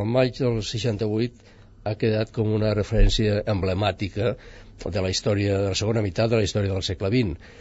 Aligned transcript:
el 0.00 0.10
maig 0.16 0.38
del 0.40 0.62
68 0.62 1.52
ha 1.84 1.94
quedat 2.00 2.32
com 2.32 2.52
una 2.56 2.72
referència 2.76 3.42
emblemàtica 3.54 4.34
de 4.84 5.02
la 5.04 5.10
història 5.12 5.60
de 5.60 5.68
la 5.72 5.78
segona 5.78 6.02
meitat 6.04 6.32
de 6.32 6.40
la 6.40 6.46
història 6.48 6.72
del 6.72 6.86
segle 6.86 7.10
XX. 7.12 7.52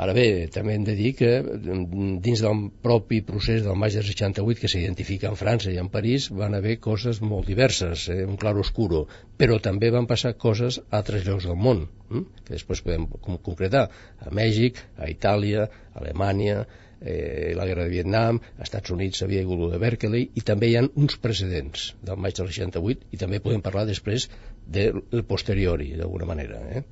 Ara 0.00 0.12
bé, 0.16 0.46
també 0.54 0.74
hem 0.76 0.84
de 0.86 0.94
dir 0.96 1.10
que 1.18 1.30
mm, 1.42 2.20
dins 2.24 2.42
del 2.44 2.60
propi 2.84 3.20
procés 3.26 3.64
del 3.64 3.78
maig 3.80 3.96
del 3.98 4.06
68 4.06 4.62
que 4.62 4.70
s'identifica 4.70 5.28
en 5.28 5.38
França 5.40 5.72
i 5.72 5.80
en 5.82 5.90
París 5.92 6.28
van 6.42 6.54
haver 6.54 6.76
coses 6.84 7.20
molt 7.20 7.50
diverses, 7.50 8.06
eh, 8.08 8.20
un 8.24 8.38
clar 8.40 8.54
oscuro, 8.62 9.02
però 9.40 9.58
també 9.60 9.90
van 9.90 10.06
passar 10.06 10.36
coses 10.44 10.78
a 10.78 11.00
altres 11.00 11.26
llocs 11.26 11.48
del 11.50 11.58
món, 11.66 11.82
hm? 12.08 12.22
que 12.46 12.54
després 12.54 12.84
podem 12.86 13.08
concretar, 13.42 13.88
a 14.20 14.30
Mèxic, 14.40 14.78
a 14.96 15.10
Itàlia, 15.10 15.66
a 15.66 16.00
Alemanya, 16.04 16.62
eh, 17.00 17.52
la 17.56 17.66
guerra 17.66 17.84
de 17.84 17.94
Vietnam, 17.94 18.40
als 18.58 18.68
Estats 18.68 18.92
Units 18.94 19.22
havia 19.24 19.42
hagut 19.44 19.72
de 19.72 19.80
Berkeley, 19.82 20.28
i 20.34 20.44
també 20.46 20.70
hi 20.70 20.76
ha 20.78 20.84
uns 20.86 21.16
precedents 21.22 21.94
del 22.02 22.20
maig 22.20 22.36
del 22.38 22.50
68, 22.52 23.10
i 23.12 23.20
també 23.20 23.40
podem 23.40 23.64
parlar 23.64 23.86
després 23.88 24.28
del 24.66 25.24
posteriori, 25.28 25.94
d'alguna 25.98 26.28
manera. 26.28 26.60
Eh? 26.70 26.84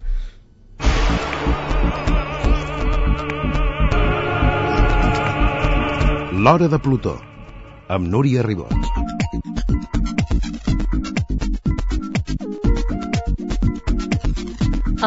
L'Hora 6.38 6.68
de 6.70 6.78
Plutó, 6.78 7.16
amb 7.88 8.06
Núria 8.08 8.44
Ribot. 8.46 9.27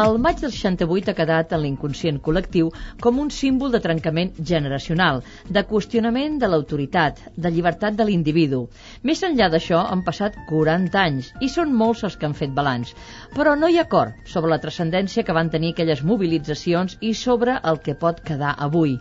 El 0.00 0.14
maig 0.24 0.38
del 0.40 0.52
68 0.56 1.10
ha 1.10 1.16
quedat 1.16 1.50
en 1.52 1.60
l'inconscient 1.60 2.18
col·lectiu 2.26 2.70
com 3.06 3.18
un 3.20 3.26
símbol 3.38 3.74
de 3.74 3.80
trencament 3.86 4.30
generacional, 4.50 5.20
de 5.56 5.62
qüestionament 5.72 6.38
de 6.40 6.48
l'autoritat, 6.48 7.20
de 7.36 7.50
llibertat 7.52 7.98
de 7.98 8.06
l'individu. 8.08 8.62
Més 9.10 9.20
enllà 9.28 9.50
d'això, 9.52 9.82
han 9.92 10.00
passat 10.06 10.40
40 10.48 10.96
anys 11.02 11.28
i 11.44 11.52
són 11.56 11.76
molts 11.82 12.06
els 12.08 12.16
que 12.16 12.24
han 12.30 12.38
fet 12.40 12.56
balanç. 12.56 12.94
Però 13.36 13.52
no 13.60 13.68
hi 13.68 13.76
ha 13.76 13.84
acord 13.84 14.32
sobre 14.32 14.54
la 14.54 14.62
transcendència 14.64 15.26
que 15.28 15.36
van 15.36 15.52
tenir 15.52 15.74
aquelles 15.76 16.00
mobilitzacions 16.14 16.96
i 17.02 17.12
sobre 17.12 17.60
el 17.60 17.84
que 17.84 17.98
pot 18.06 18.24
quedar 18.32 18.56
avui. 18.70 18.96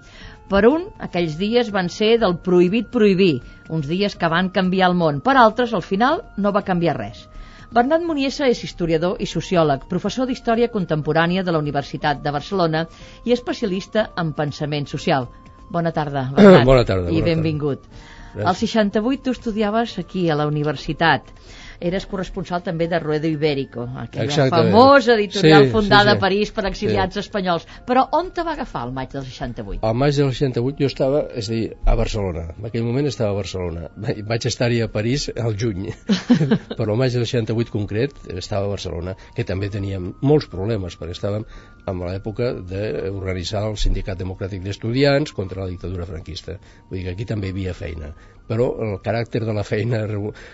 Per 0.51 0.65
un, 0.67 0.89
aquells 1.07 1.39
dies 1.39 1.71
van 1.71 1.87
ser 1.87 2.17
del 2.19 2.41
prohibit 2.49 2.91
prohibir, 2.91 3.37
uns 3.71 3.87
dies 3.87 4.19
que 4.19 4.35
van 4.39 4.51
canviar 4.59 4.91
el 4.91 5.03
món. 5.05 5.23
Per 5.23 5.39
altres, 5.39 5.71
al 5.71 5.87
final, 5.93 6.25
no 6.35 6.51
va 6.51 6.67
canviar 6.67 6.99
res. 6.99 7.29
Bernat 7.71 8.03
Muniesa 8.03 8.49
és 8.51 8.59
historiador 8.65 9.21
i 9.23 9.25
sociòleg, 9.31 9.85
professor 9.91 10.27
d'Història 10.27 10.67
Contemporània 10.73 11.43
de 11.47 11.53
la 11.55 11.59
Universitat 11.63 12.19
de 12.25 12.33
Barcelona 12.35 12.81
i 13.23 13.31
especialista 13.31 14.09
en 14.23 14.33
pensament 14.35 14.89
social. 14.91 15.29
Bona 15.71 15.93
tarda, 15.95 16.25
Bernat. 16.35 16.65
Bona 16.67 16.83
tarda. 16.89 17.13
I 17.15 17.21
benvingut. 17.23 17.87
Al 18.35 18.55
68 18.59 19.23
tu 19.23 19.31
estudiaves 19.35 19.97
aquí 20.03 20.25
a 20.29 20.35
la 20.39 20.49
universitat 20.51 21.31
eres 21.81 22.05
corresponsal 22.05 22.61
també 22.63 22.87
de 22.87 22.99
Ruedo 23.01 23.27
Ibérico, 23.27 23.87
aquella 23.97 24.27
Exactament. 24.29 24.71
famosa 24.71 25.15
editorial 25.15 25.65
sí, 25.65 25.71
fundada 25.73 26.11
sí, 26.11 26.11
sí. 26.11 26.17
a 26.17 26.21
París 26.21 26.51
per 26.53 26.65
exiliats 26.69 27.17
sí. 27.17 27.23
espanyols. 27.25 27.65
Però 27.87 28.05
on 28.17 28.29
te 28.35 28.45
va 28.45 28.53
agafar 28.53 28.85
el 28.87 28.93
maig 28.95 29.11
del 29.15 29.25
68? 29.25 29.81
Al 29.87 29.97
maig 29.97 30.15
del 30.15 30.31
68 30.31 30.83
jo 30.83 30.89
estava, 30.91 31.23
és 31.41 31.49
a 31.49 31.55
dir, 31.55 31.63
a 31.85 31.95
Barcelona. 31.97 32.45
En 32.59 32.69
aquell 32.69 32.85
moment 32.85 33.09
estava 33.09 33.33
a 33.33 33.39
Barcelona. 33.39 33.89
Vaig 34.29 34.47
estar-hi 34.47 34.81
a 34.85 34.89
París 34.93 35.27
al 35.33 35.57
juny, 35.57 35.89
però 36.77 36.93
el 36.93 37.01
maig 37.01 37.17
del 37.17 37.25
68 37.25 37.73
concret 37.73 38.15
estava 38.35 38.69
a 38.69 38.73
Barcelona, 38.75 39.17
que 39.35 39.47
també 39.47 39.71
teníem 39.73 40.13
molts 40.21 40.47
problemes, 40.51 40.99
perquè 40.99 41.17
estàvem 41.17 41.47
en 41.89 42.03
l'època 42.05 42.53
d'organitzar 42.61 43.65
el 43.71 43.79
Sindicat 43.81 44.21
Democràtic 44.21 44.61
d'Estudiants 44.61 45.33
contra 45.33 45.65
la 45.65 45.71
dictadura 45.73 46.05
franquista. 46.05 46.59
Vull 46.89 46.99
dir 46.99 47.07
que 47.07 47.15
aquí 47.17 47.25
també 47.25 47.49
hi 47.49 47.55
havia 47.57 47.73
feina 47.73 48.13
però 48.51 48.67
el 48.83 48.97
caràcter 48.99 49.45
de 49.47 49.53
la 49.55 49.63
feina 49.63 50.01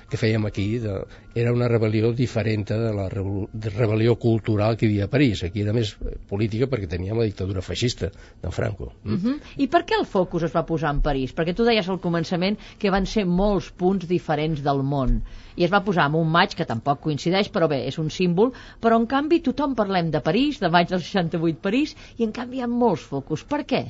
que 0.10 0.20
fèiem 0.22 0.46
aquí 0.46 0.68
de, 0.84 1.00
era 1.34 1.54
una 1.56 1.70
rebel·lió 1.72 2.12
diferent 2.14 2.68
de 2.70 2.92
la 2.94 3.08
rebel·lió 3.10 4.14
cultural 4.22 4.78
que 4.78 4.86
hi 4.86 4.92
havia 4.92 5.08
a 5.08 5.12
París. 5.16 5.42
Aquí 5.48 5.64
era 5.66 5.74
més 5.74 5.96
política 6.30 6.70
perquè 6.70 6.90
teníem 6.92 7.18
la 7.18 7.26
dictadura 7.26 7.64
feixista 7.66 8.12
de 8.44 8.54
Franco. 8.54 8.92
Mm? 9.04 9.14
Uh 9.16 9.20
-huh. 9.24 9.36
I 9.58 9.68
per 9.68 9.84
què 9.90 9.98
el 10.00 10.06
focus 10.06 10.44
es 10.44 10.56
va 10.56 10.66
posar 10.66 10.94
en 10.94 11.02
París? 11.02 11.34
Perquè 11.34 11.56
tu 11.56 11.66
deies 11.66 11.90
al 11.90 12.00
començament 12.00 12.58
que 12.78 12.94
van 12.94 13.06
ser 13.06 13.26
molts 13.26 13.72
punts 13.72 14.08
diferents 14.08 14.62
del 14.62 14.84
món 14.84 15.22
i 15.56 15.64
es 15.66 15.72
va 15.74 15.84
posar 15.84 16.06
en 16.06 16.16
un 16.16 16.30
maig 16.30 16.54
que 16.56 16.66
tampoc 16.66 17.00
coincideix, 17.02 17.50
però 17.50 17.68
bé, 17.68 17.88
és 17.88 17.98
un 17.98 18.10
símbol, 18.10 18.54
però 18.80 19.00
en 19.02 19.08
canvi 19.08 19.42
tothom 19.42 19.74
parlem 19.76 20.12
de 20.12 20.22
París, 20.22 20.60
de 20.60 20.70
maig 20.70 20.88
del 20.88 21.02
68 21.02 21.62
París, 21.62 21.96
i 22.18 22.24
en 22.24 22.32
canvi 22.32 22.58
hi 22.58 22.62
ha 22.62 22.68
molts 22.68 23.02
focus. 23.02 23.44
Per 23.44 23.66
què? 23.66 23.88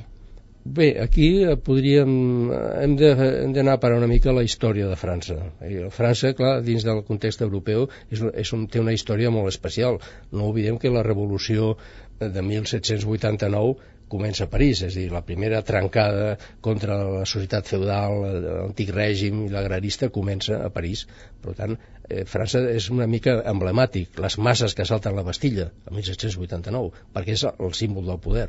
Bé, 0.76 0.88
aquí 1.00 1.26
eh, 1.44 1.56
podríem, 1.56 2.10
eh, 2.52 2.84
hem 2.84 3.52
d'anar 3.56 3.78
parar 3.80 3.98
una 4.00 4.08
mica 4.10 4.34
la 4.36 4.44
història 4.44 4.88
de 4.90 4.96
França. 5.00 5.36
I 5.64 5.86
França, 5.98 6.34
clar, 6.36 6.58
dins 6.66 6.84
del 6.84 7.00
context 7.08 7.44
europeu, 7.46 7.86
és, 8.12 8.22
és 8.42 8.52
un, 8.56 8.66
té 8.68 8.82
una 8.82 8.92
història 8.96 9.30
molt 9.32 9.48
especial. 9.52 10.00
No 10.32 10.50
oblidem 10.50 10.80
que 10.82 10.92
la 10.92 11.06
revolució 11.06 11.70
de 12.20 12.42
1789 12.50 13.76
comença 14.12 14.44
a 14.44 14.50
París, 14.52 14.82
és 14.82 14.96
a 14.96 15.00
dir, 15.00 15.08
la 15.12 15.24
primera 15.24 15.62
trencada 15.70 16.36
contra 16.64 16.96
la 17.04 17.24
societat 17.28 17.68
feudal, 17.68 18.22
l'antic 18.44 18.92
règim 18.96 19.44
i 19.46 19.52
l'agrarista 19.52 20.08
comença 20.12 20.62
a 20.64 20.72
París. 20.74 21.06
Per 21.44 21.54
tant, 21.56 21.76
eh, 22.08 22.24
França 22.28 22.62
és 22.72 22.88
una 22.94 23.06
mica 23.10 23.38
emblemàtic, 23.52 24.18
les 24.22 24.38
masses 24.38 24.74
que 24.74 24.86
salten 24.88 25.16
la 25.16 25.24
Bastilla, 25.26 25.68
el 25.88 25.98
1789, 25.98 27.04
perquè 27.14 27.36
és 27.36 27.44
el 27.50 27.74
símbol 27.78 28.08
del 28.08 28.20
poder. 28.24 28.48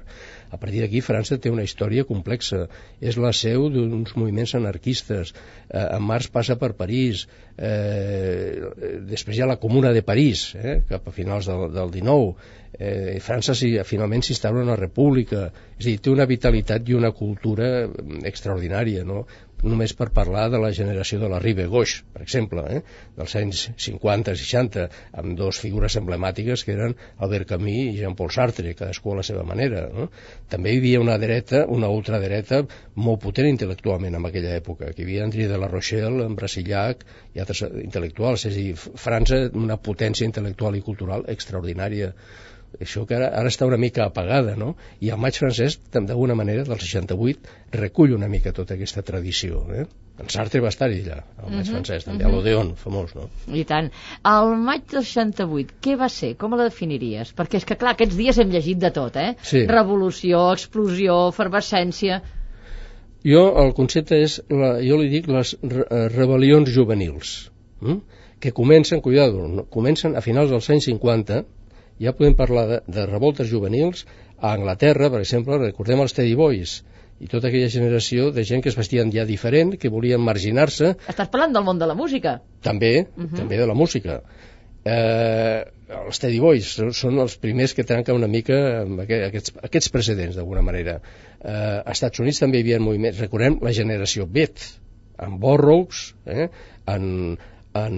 A 0.49 0.57
partir 0.57 0.83
d'aquí, 0.83 1.03
França 1.05 1.37
té 1.37 1.51
una 1.53 1.65
història 1.67 2.05
complexa. 2.09 2.65
És 3.01 3.17
la 3.21 3.33
seu 3.33 3.67
d'uns 3.73 4.15
moviments 4.17 4.55
anarquistes. 4.57 5.33
Eh, 5.69 5.85
en 5.85 6.05
març 6.05 6.29
passa 6.33 6.57
per 6.61 6.73
París. 6.79 7.27
Eh, 7.57 8.99
després 9.09 9.37
hi 9.37 9.43
ha 9.43 9.51
la 9.51 9.59
Comuna 9.61 9.93
de 9.93 10.03
París, 10.05 10.49
eh, 10.55 10.79
cap 10.89 11.07
a 11.07 11.15
finals 11.15 11.49
del, 11.51 11.69
del 11.75 11.91
19 11.99 12.57
eh, 12.77 13.19
França 13.23 13.55
si, 13.57 13.71
finalment 13.87 14.23
s'instaura 14.25 14.63
una 14.63 14.77
república, 14.79 15.49
és 15.77 15.85
a 15.85 15.89
dir, 15.89 15.97
té 16.03 16.11
una 16.13 16.27
vitalitat 16.29 16.89
i 16.89 16.97
una 16.97 17.11
cultura 17.15 17.69
extraordinària, 18.29 19.05
no? 19.07 19.25
Només 19.63 19.93
per 19.97 20.09
parlar 20.15 20.47
de 20.53 20.59
la 20.61 20.71
generació 20.75 21.19
de 21.19 21.29
la 21.31 21.39
Rive 21.43 21.67
Gauche, 21.71 22.03
per 22.13 22.21
exemple, 22.23 22.63
eh? 22.71 22.81
dels 23.17 23.35
anys 23.39 23.63
50-60, 23.85 24.85
amb 25.21 25.35
dos 25.39 25.59
figures 25.63 25.97
emblemàtiques 25.99 26.63
que 26.65 26.75
eren 26.75 26.95
Albert 27.25 27.49
Camus 27.53 27.93
i 27.93 27.99
Jean-Paul 27.99 28.31
Sartre, 28.35 28.73
cadascú 28.79 29.13
a 29.13 29.19
la 29.19 29.25
seva 29.27 29.43
manera. 29.47 29.85
No? 29.93 30.09
També 30.51 30.73
hi 30.73 30.81
havia 30.81 31.01
una 31.03 31.17
dreta, 31.21 31.65
una 31.67 31.91
ultradreta 31.91 32.63
molt 32.95 33.23
potent 33.23 33.49
intel·lectualment 33.51 34.15
en 34.15 34.29
aquella 34.29 34.55
època, 34.57 34.93
que 34.93 35.03
hi 35.03 35.07
havia 35.07 35.25
André 35.27 35.49
de 35.51 35.59
la 35.59 35.71
Rochelle, 35.71 36.25
en 36.25 36.37
Brasillac 36.39 37.03
i 37.35 37.43
altres 37.43 37.65
intel·lectuals, 37.83 38.47
és 38.47 38.53
a 38.53 38.59
dir, 38.59 38.77
França 38.99 39.41
una 39.53 39.79
potència 39.81 40.27
intel·lectual 40.27 40.77
i 40.79 40.85
cultural 40.85 41.27
extraordinària 41.31 42.13
això 42.77 43.05
que 43.07 43.15
ara, 43.17 43.29
ara 43.39 43.49
està 43.49 43.67
una 43.67 43.79
mica 43.81 44.05
apagada, 44.05 44.55
no? 44.59 44.75
I 45.01 45.11
el 45.13 45.19
maig 45.21 45.37
francès, 45.41 45.79
d'alguna 45.93 46.35
manera, 46.37 46.63
del 46.67 46.79
68, 46.79 47.55
recull 47.75 48.13
una 48.15 48.29
mica 48.29 48.53
tota 48.55 48.77
aquesta 48.77 49.03
tradició, 49.05 49.63
eh? 49.73 49.87
En 50.19 50.27
Sartre 50.27 50.59
va 50.59 50.71
estar 50.71 50.89
allà, 50.89 51.21
el 51.39 51.45
maig 51.45 51.45
uh 51.45 51.49
mhm, 51.49 51.61
-huh, 51.61 51.71
francès, 51.71 52.03
també, 52.05 52.25
uh 52.25 52.29
-huh. 52.29 52.33
a 52.33 52.35
l'Odeon, 52.35 52.75
famós, 52.75 53.15
no? 53.15 53.29
I 53.55 53.63
tant. 53.63 53.91
El 54.25 54.55
maig 54.57 54.81
del 54.91 55.03
68, 55.03 55.75
què 55.81 55.95
va 55.97 56.09
ser? 56.09 56.35
Com 56.35 56.55
la 56.55 56.63
definiries? 56.63 57.33
Perquè 57.35 57.55
és 57.55 57.65
que, 57.65 57.75
clar, 57.75 57.91
aquests 57.93 58.17
dies 58.17 58.37
hem 58.37 58.49
llegit 58.49 58.77
de 58.77 58.91
tot, 58.91 59.15
eh? 59.15 59.35
Sí. 59.41 59.65
Revolució, 59.65 60.51
explosió, 60.51 61.29
efervescència... 61.29 62.21
Jo, 63.23 63.41
el 63.63 63.73
concepte 63.73 64.15
és, 64.15 64.41
la, 64.49 64.79
jo 64.81 64.97
li 64.97 65.09
dic, 65.09 65.27
les 65.27 65.57
re 65.61 65.85
eh, 65.89 66.07
rebel·lions 66.07 66.69
juvenils, 66.71 67.51
hm? 67.81 67.99
que 68.39 68.53
comencen, 68.53 69.01
cuidado, 69.01 69.65
comencen 69.69 70.15
a 70.15 70.21
finals 70.21 70.49
dels 70.49 70.69
anys 70.69 70.85
50, 70.85 71.43
ja 71.99 72.13
podem 72.15 72.35
parlar 72.39 72.65
de, 72.69 72.79
de 72.87 73.05
revoltes 73.05 73.49
juvenils 73.49 74.05
a 74.39 74.53
Anglaterra, 74.53 75.09
per 75.11 75.21
exemple, 75.23 75.59
recordem 75.61 76.01
els 76.03 76.15
Teddy 76.15 76.35
Boys 76.39 76.79
i 77.19 77.27
tota 77.27 77.49
aquella 77.49 77.71
generació 77.71 78.29
de 78.31 78.45
gent 78.47 78.63
que 78.63 78.71
es 78.71 78.77
vestien 78.79 79.11
ja 79.11 79.25
diferent, 79.27 79.75
que 79.79 79.91
volien 79.91 80.23
marginar-se. 80.23 80.93
Estàs 81.11 81.31
parlant 81.31 81.55
del 81.55 81.65
món 81.67 81.81
de 81.81 81.89
la 81.89 81.97
música? 81.99 82.39
També, 82.63 82.93
uh 83.03 83.25
-huh. 83.25 83.35
també 83.41 83.57
de 83.59 83.67
la 83.67 83.75
música. 83.75 84.21
Eh, 84.85 85.65
els 85.89 86.21
Teddy 86.21 86.39
Boys 86.39 86.69
són 86.95 87.19
els 87.19 87.35
primers 87.41 87.73
que 87.73 87.83
trenquen 87.83 88.15
una 88.15 88.27
mica 88.27 88.55
amb 88.83 89.01
aquests, 89.01 89.55
aquests 89.61 89.89
precedents, 89.89 90.35
d'alguna 90.35 90.61
manera. 90.61 91.01
Eh, 91.41 91.51
als 91.85 91.97
Estats 91.97 92.19
Units 92.19 92.39
també 92.39 92.59
hi 92.59 92.61
havia 92.61 92.79
moviments, 92.79 93.19
recordem 93.19 93.59
la 93.61 93.73
generació 93.73 94.25
Beat, 94.25 94.59
en 95.17 95.39
Burroughs, 95.39 96.15
eh, 96.25 96.47
en, 96.87 97.37
en, 97.73 97.95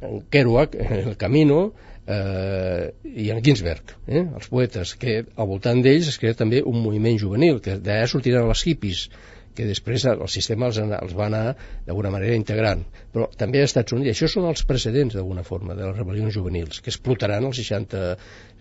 en 0.00 0.20
Kerouac, 0.30 0.76
El 1.04 1.16
Camino, 1.16 1.72
eh, 2.10 2.90
i 3.24 3.30
en 3.34 3.42
Ginsberg, 3.44 3.94
eh, 4.06 4.24
els 4.24 4.48
poetes, 4.52 4.94
que 5.00 5.20
al 5.24 5.50
voltant 5.50 5.82
d'ells 5.84 6.10
es 6.12 6.18
crea 6.22 6.38
també 6.38 6.62
un 6.66 6.80
moviment 6.84 7.18
juvenil, 7.20 7.60
que 7.64 7.78
d'allà 7.78 8.08
sortiran 8.10 8.48
els 8.50 8.64
hippies, 8.66 9.06
que 9.54 9.66
després 9.66 10.06
el 10.08 10.28
sistema 10.30 10.68
els, 10.70 10.78
els 10.78 11.14
va 11.18 11.26
anar 11.26 11.42
d'alguna 11.86 12.12
manera 12.14 12.36
integrant. 12.38 12.84
Però 13.12 13.26
també 13.36 13.60
als 13.60 13.72
Estats 13.72 13.96
Units, 13.96 14.08
i 14.08 14.14
això 14.14 14.30
són 14.30 14.48
els 14.50 14.62
precedents 14.68 15.16
d'alguna 15.18 15.44
forma 15.46 15.76
de 15.78 15.86
les 15.88 15.98
rebel·lions 15.98 16.36
juvenils, 16.36 16.80
que 16.80 16.92
explotaran 16.94 17.48
els 17.50 17.60
60, 17.62 18.04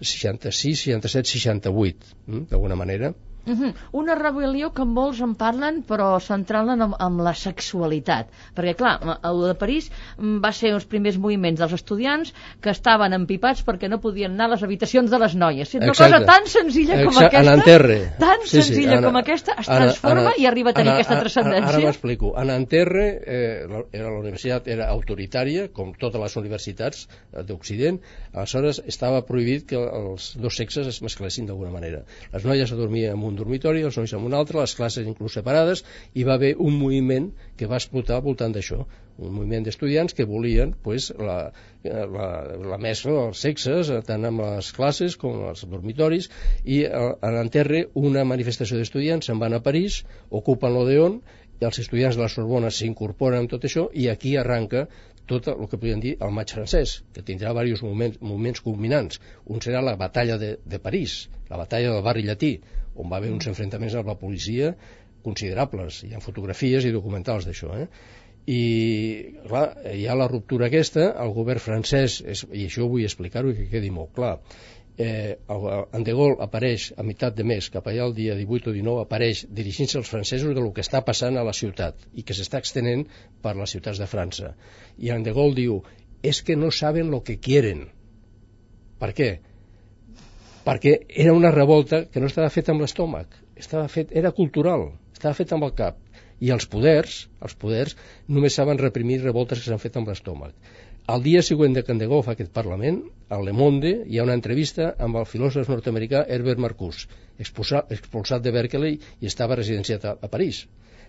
66, 0.01 0.85
67, 0.89 1.33
68, 1.35 2.15
d'alguna 2.49 2.79
manera. 2.79 3.13
Uh 3.49 3.59
-huh. 3.59 3.73
Una 3.91 4.15
rebel·lió 4.15 4.71
que 4.73 4.85
molts 4.85 5.21
en 5.21 5.35
parlen, 5.35 5.83
però 5.87 6.19
centrant-la 6.19 6.73
amb, 6.73 6.95
amb 6.99 7.21
la 7.21 7.33
sexualitat. 7.33 8.27
Perquè, 8.55 8.75
clar, 8.75 9.19
el 9.23 9.41
de 9.47 9.55
París 9.55 9.91
mm, 10.17 10.39
va 10.43 10.51
ser 10.51 10.71
els 10.73 10.85
primers 10.85 11.17
moviments 11.17 11.59
dels 11.59 11.73
estudiants 11.73 12.33
que 12.61 12.69
estaven 12.69 13.13
empipats 13.13 13.63
perquè 13.65 13.89
no 13.89 13.99
podien 13.99 14.31
anar 14.33 14.45
a 14.45 14.53
les 14.55 14.63
habitacions 14.63 15.09
de 15.11 15.19
les 15.19 15.35
noies. 15.35 15.73
Una 15.75 15.87
Exacte. 15.87 16.13
cosa 16.13 16.25
tan 16.25 16.47
senzilla 16.47 16.95
com 17.03 17.13
Exacte. 17.13 17.37
aquesta, 17.37 17.53
Ananterre. 17.53 17.99
tan 18.19 18.37
Sí, 18.43 18.49
sí, 18.49 18.61
senzilla 18.63 18.97
Ana- 18.97 19.07
com 19.07 19.15
aquesta, 19.17 19.53
es 19.59 19.69
Ana- 19.69 19.79
transforma 19.85 20.21
Ana- 20.21 20.33
i 20.37 20.45
arriba 20.45 20.69
a 20.71 20.73
tenir 20.73 20.89
Ana- 20.91 20.99
aquesta 20.99 21.19
transcendència. 21.19 21.69
Ara 21.75 21.79
m'explico. 21.85 22.33
A 22.37 22.43
Nanterre, 22.45 23.21
eh, 23.25 23.67
la, 23.67 23.83
era, 23.91 24.09
la 24.11 24.19
universitat 24.19 24.67
era 24.67 24.89
autoritària, 24.89 25.69
com 25.73 25.93
totes 25.93 26.21
les 26.21 26.35
universitats 26.37 27.07
eh, 27.33 27.43
d'Occident, 27.43 27.99
aleshores 28.33 28.81
estava 28.85 29.21
prohibit 29.25 29.65
que 29.67 29.75
els 29.77 30.35
dos 30.37 30.55
sexes 30.55 30.87
es 30.87 31.01
mesclessin 31.01 31.45
d'alguna 31.47 31.71
manera. 31.71 32.03
Les 32.33 32.45
noies 32.45 32.69
dormien 32.71 33.13
en 33.17 33.23
un 33.23 33.35
dormitori, 33.39 33.83
els 33.87 33.97
nois 33.99 34.13
en 34.15 34.25
un 34.29 34.37
altre, 34.37 34.59
les 34.61 34.75
classes 34.77 35.07
inclús 35.07 35.37
separades, 35.39 35.85
i 36.13 36.25
va 36.27 36.35
haver 36.37 36.55
un 36.57 36.77
moviment 36.79 37.31
que 37.57 37.69
va 37.71 37.79
explotar 37.81 38.19
al 38.19 38.27
voltant 38.27 38.55
d'això 38.55 38.83
un 39.19 39.33
moviment 39.35 39.65
d'estudiants 39.65 40.15
que 40.15 40.25
volien 40.27 40.71
pues, 40.83 41.09
la, 41.19 41.51
la, 41.83 42.27
la 42.71 42.77
mescla 42.81 43.15
dels 43.17 43.43
sexes 43.45 43.91
eh, 43.91 43.99
tant 44.07 44.27
amb 44.29 44.43
les 44.45 44.71
classes 44.75 45.17
com 45.19 45.43
als 45.49 45.65
dormitoris 45.67 46.29
i 46.63 46.83
eh, 46.85 46.93
a 46.95 47.33
l'enterre 47.35 47.85
una 47.99 48.23
manifestació 48.31 48.79
d'estudiants 48.79 49.29
se'n 49.29 49.41
van 49.43 49.57
a 49.57 49.63
París 49.65 50.01
ocupen 50.41 50.75
l'Odeon 50.75 51.19
els 51.67 51.81
estudiants 51.83 52.15
de 52.15 52.23
la 52.23 52.31
Sorbona 52.31 52.71
s'incorporen 52.71 53.43
amb 53.43 53.51
tot 53.51 53.67
això 53.67 53.89
i 53.91 54.07
aquí 54.07 54.37
arranca 54.39 54.87
tot 55.29 55.49
el 55.51 55.67
que 55.69 55.77
podríem 55.77 55.99
dir 56.01 56.15
el 56.25 56.31
maig 56.33 56.49
francès, 56.55 56.93
que 57.13 57.21
tindrà 57.21 57.51
diversos 57.53 57.83
moments, 57.85 58.17
moments 58.31 58.63
culminants. 58.65 59.19
Un 59.45 59.61
serà 59.61 59.83
la 59.85 59.93
batalla 59.99 60.39
de, 60.41 60.55
de 60.65 60.79
París, 60.81 61.19
la 61.51 61.59
batalla 61.59 61.91
del 61.93 62.05
barri 62.07 62.23
llatí, 62.25 62.55
on 62.99 63.11
va 63.11 63.19
haver 63.19 63.33
uns 63.33 63.47
enfrontaments 63.51 63.97
amb 63.99 64.11
la 64.11 64.17
policia 64.19 64.73
considerables. 65.23 66.03
Hi 66.07 66.15
ha 66.15 66.23
fotografies 66.23 66.87
i 66.87 66.95
documentals 66.95 67.47
d'això, 67.47 67.75
eh? 67.83 67.87
i 68.49 68.59
clar, 69.45 69.65
hi 69.93 70.07
ha 70.09 70.15
la 70.17 70.27
ruptura 70.31 70.69
aquesta 70.69 71.09
el 71.21 71.33
govern 71.35 71.61
francès, 71.61 72.19
és, 72.25 72.45
i 72.49 72.65
això 72.65 72.87
vull 72.89 73.05
explicar-ho 73.05 73.51
i 73.51 73.57
que 73.57 73.67
quedi 73.73 73.91
molt 73.93 74.15
clar 74.15 74.37
eh, 74.99 75.37
el, 75.47 75.67
en 75.95 76.03
De 76.03 76.13
Gaulle 76.17 76.39
apareix 76.43 76.89
a 76.97 77.05
meitat 77.07 77.35
de 77.37 77.45
mes, 77.47 77.69
cap 77.71 77.85
allà 77.87 78.07
el 78.09 78.15
dia 78.17 78.35
18 78.39 78.71
o 78.71 78.75
19 78.75 79.05
apareix 79.05 79.45
dirigint-se 79.59 79.99
als 79.99 80.11
francesos 80.11 80.55
del 80.57 80.71
que 80.75 80.83
està 80.83 81.03
passant 81.07 81.39
a 81.39 81.45
la 81.47 81.55
ciutat 81.55 82.03
i 82.19 82.25
que 82.27 82.35
s'està 82.35 82.59
extenent 82.63 83.05
per 83.43 83.55
les 83.59 83.75
ciutats 83.75 84.01
de 84.01 84.09
França 84.11 84.51
i 84.97 85.13
en 85.15 85.23
De 85.23 85.35
Gaulle 85.35 85.55
diu 85.61 85.79
és 86.33 86.41
que 86.43 86.57
no 86.59 86.71
saben 86.75 87.13
lo 87.13 87.21
que 87.23 87.37
quieren 87.39 87.87
per 88.99 89.13
què? 89.15 89.29
Perquè 90.69 90.99
era 91.25 91.33
una 91.33 91.49
revolta 91.55 92.03
que 92.13 92.21
no 92.21 92.29
estava 92.29 92.53
feta 92.53 92.75
amb 92.75 92.85
l'estómac 92.85 93.39
estava 93.57 93.87
fet, 93.89 94.13
era 94.13 94.35
cultural 94.39 94.91
estava 95.15 95.33
feta 95.37 95.57
amb 95.57 95.65
el 95.65 95.73
cap 95.81 95.97
i 96.39 96.51
els 96.55 96.67
poders, 96.71 97.15
els 97.43 97.55
poders 97.61 97.95
només 98.35 98.55
saben 98.55 98.79
reprimir 98.79 99.17
revoltes 99.23 99.59
que 99.59 99.67
s'han 99.67 99.81
fet 99.83 99.97
amb 99.99 100.07
l'estómac. 100.07 100.53
El 101.09 101.23
dia 101.25 101.41
següent 101.43 101.73
de 101.75 101.81
Gaulle 101.83 102.21
fa 102.23 102.35
aquest 102.35 102.51
Parlament, 102.53 103.01
al 103.35 103.43
Le 103.47 103.53
Monde 103.61 103.91
hi 104.05 104.19
ha 104.19 104.25
una 104.27 104.37
entrevista 104.37 104.93
amb 105.05 105.17
el 105.19 105.25
filòsof 105.25 105.71
nord-americà 105.71 106.21
Herbert 106.35 106.61
Marcuse, 106.65 107.07
expulsat, 107.39 107.91
expulsat 107.91 108.45
de 108.45 108.53
Berkeley 108.55 108.99
i 109.19 109.31
estava 109.31 109.57
residenciat 109.59 110.05
a, 110.05 110.15
a 110.21 110.31
París 110.31 110.67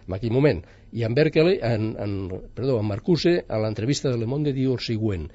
en 0.09 0.17
aquell 0.17 0.33
moment. 0.33 0.65
I 0.97 1.05
en 1.07 1.15
Berkeley, 1.15 1.61
en, 1.62 1.91
en, 2.01 2.15
perdó, 2.57 2.81
en 2.81 2.89
Marcuse, 2.89 3.37
a 3.47 3.61
l'entrevista 3.62 4.11
de 4.11 4.19
Le 4.19 4.27
Monde 4.27 4.57
diu 4.57 4.73
el 4.75 4.83
següent 4.83 5.29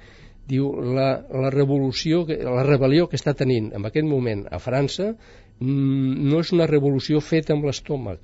diu 0.46 0.70
la, 0.96 1.08
la 1.30 1.50
revolució, 1.50 2.22
la 2.28 2.64
rebel·lió 2.66 3.08
que 3.10 3.18
està 3.18 3.34
tenint 3.34 3.72
en 3.74 3.86
aquest 3.88 4.06
moment 4.06 4.46
a 4.50 4.60
França 4.62 5.10
mmm, 5.12 6.30
no 6.30 6.40
és 6.44 6.52
una 6.54 6.68
revolució 6.70 7.20
feta 7.20 7.54
amb 7.56 7.66
l'estómac, 7.66 8.20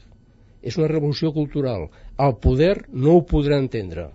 és 0.63 0.79
una 0.79 0.91
revolució 0.91 1.33
cultural. 1.35 1.89
El 2.19 2.37
poder 2.43 2.75
no 2.93 3.19
ho 3.19 3.25
podrà 3.27 3.59
entendre. 3.59 4.11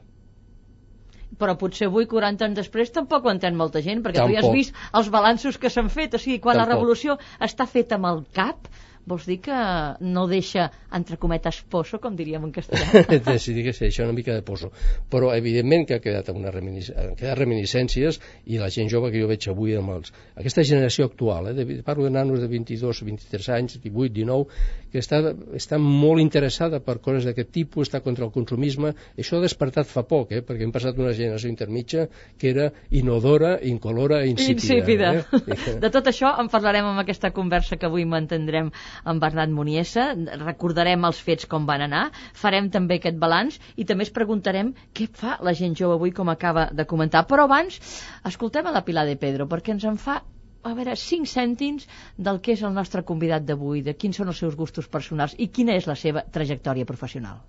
Però 1.38 1.54
potser 1.60 1.90
avui, 1.90 2.08
40 2.10 2.46
anys 2.48 2.58
després, 2.58 2.90
tampoc 2.96 3.26
ho 3.28 3.32
entén 3.34 3.58
molta 3.60 3.82
gent, 3.84 4.00
perquè 4.06 4.24
Tampoc. 4.24 4.32
tu 4.32 4.40
ja 4.40 4.46
has 4.48 4.56
vist 4.56 4.78
els 5.00 5.10
balanços 5.14 5.60
que 5.62 5.70
s'han 5.70 5.92
fet. 5.94 6.16
O 6.16 6.22
sigui, 6.22 6.40
quan 6.40 6.56
Tampoc. 6.56 6.70
la 6.70 6.76
revolució 6.76 7.18
està 7.50 7.68
feta 7.70 8.00
amb 8.00 8.08
el 8.10 8.24
cap, 8.34 8.72
vols 9.08 9.26
dir 9.28 9.40
que 9.46 9.58
no 10.04 10.26
deixa, 10.28 10.68
entre 10.94 11.18
cometes, 11.22 11.62
poso, 11.72 12.02
com 12.04 12.16
diríem 12.18 12.44
en 12.48 12.54
castellà? 12.56 13.38
si 13.44 13.56
digués 13.56 13.80
això 13.88 14.06
una 14.06 14.16
mica 14.18 14.36
de 14.36 14.44
poso 14.46 14.72
però 15.12 15.32
evidentment 15.36 15.88
que 15.88 15.98
ha 15.98 16.04
quedat, 16.04 16.30
una 16.36 16.52
reminis 16.52 16.92
han 16.92 17.16
quedat 17.18 17.38
reminiscències 17.40 18.20
i 18.52 18.60
la 18.60 18.70
gent 18.74 18.92
jove 18.92 19.12
que 19.14 19.22
jo 19.22 19.30
veig 19.30 19.48
avui 19.52 19.76
amb 19.80 19.96
els... 19.96 20.14
aquesta 20.36 20.66
generació 20.68 21.08
actual 21.08 21.52
eh, 21.52 21.56
de, 21.58 21.80
parlo 21.88 22.08
de 22.08 22.14
nanos 22.16 22.42
de 22.44 22.50
22, 22.52 23.04
23 23.08 23.50
anys 23.58 23.78
18, 23.84 24.14
19 24.20 24.92
que 24.92 25.02
està, 25.04 25.22
està 25.56 25.80
molt 25.82 26.24
interessada 26.24 26.82
per 26.84 27.00
coses 27.04 27.28
d'aquest 27.28 27.52
tipus 27.56 27.88
està 27.88 28.02
contra 28.04 28.28
el 28.28 28.34
consumisme 28.36 28.94
això 29.16 29.40
ha 29.40 29.46
despertat 29.46 29.90
fa 29.90 30.04
poc 30.08 30.36
eh, 30.36 30.44
perquè 30.46 30.68
hem 30.68 30.76
passat 30.76 31.00
una 31.00 31.16
generació 31.16 31.52
intermitja 31.52 32.08
que 32.38 32.52
era 32.52 32.70
inodora, 32.92 33.58
incolora 33.64 34.24
i 34.26 34.34
insípida, 34.34 35.14
insípida. 35.14 35.14
Eh? 35.16 35.80
De 35.84 35.92
tot 35.94 36.08
això 36.10 36.34
en 36.42 36.52
parlarem 36.52 36.88
amb 36.90 37.02
aquesta 37.04 37.32
conversa 37.36 37.78
que 37.80 37.88
avui 37.88 38.06
mantendrem 38.10 38.72
amb 39.04 39.22
Bernat 39.22 39.52
Muniesa, 39.54 40.08
recordarem 40.44 41.06
els 41.10 41.20
fets 41.24 41.50
com 41.50 41.68
van 41.70 41.86
anar, 41.88 42.06
farem 42.34 42.72
també 42.74 42.98
aquest 43.02 43.20
balanç 43.22 43.60
i 43.76 43.86
també 43.86 44.08
es 44.08 44.14
preguntarem 44.14 44.74
què 44.94 45.10
fa 45.22 45.38
la 45.42 45.54
gent 45.54 45.76
jove 45.76 46.00
avui 46.00 46.16
com 46.16 46.30
acaba 46.34 46.70
de 46.74 46.86
comentar. 46.86 47.26
Però 47.28 47.46
abans, 47.46 47.80
escoltem 48.26 48.68
a 48.68 48.76
la 48.76 48.86
Pilar 48.88 49.06
de 49.10 49.18
Pedro, 49.20 49.48
perquè 49.48 49.76
ens 49.76 49.86
en 49.88 50.02
fa 50.02 50.22
a 50.68 50.74
veure, 50.76 50.96
cinc 51.00 51.30
cèntims 51.32 51.86
del 52.18 52.42
que 52.44 52.56
és 52.58 52.64
el 52.68 52.74
nostre 52.76 53.04
convidat 53.12 53.46
d'avui, 53.48 53.86
de 53.86 53.96
quins 53.96 54.20
són 54.20 54.34
els 54.34 54.42
seus 54.44 54.58
gustos 54.64 54.90
personals 54.98 55.38
i 55.38 55.48
quina 55.60 55.78
és 55.80 55.88
la 55.88 55.96
seva 55.96 56.26
trajectòria 56.40 56.90
professional. 56.94 57.46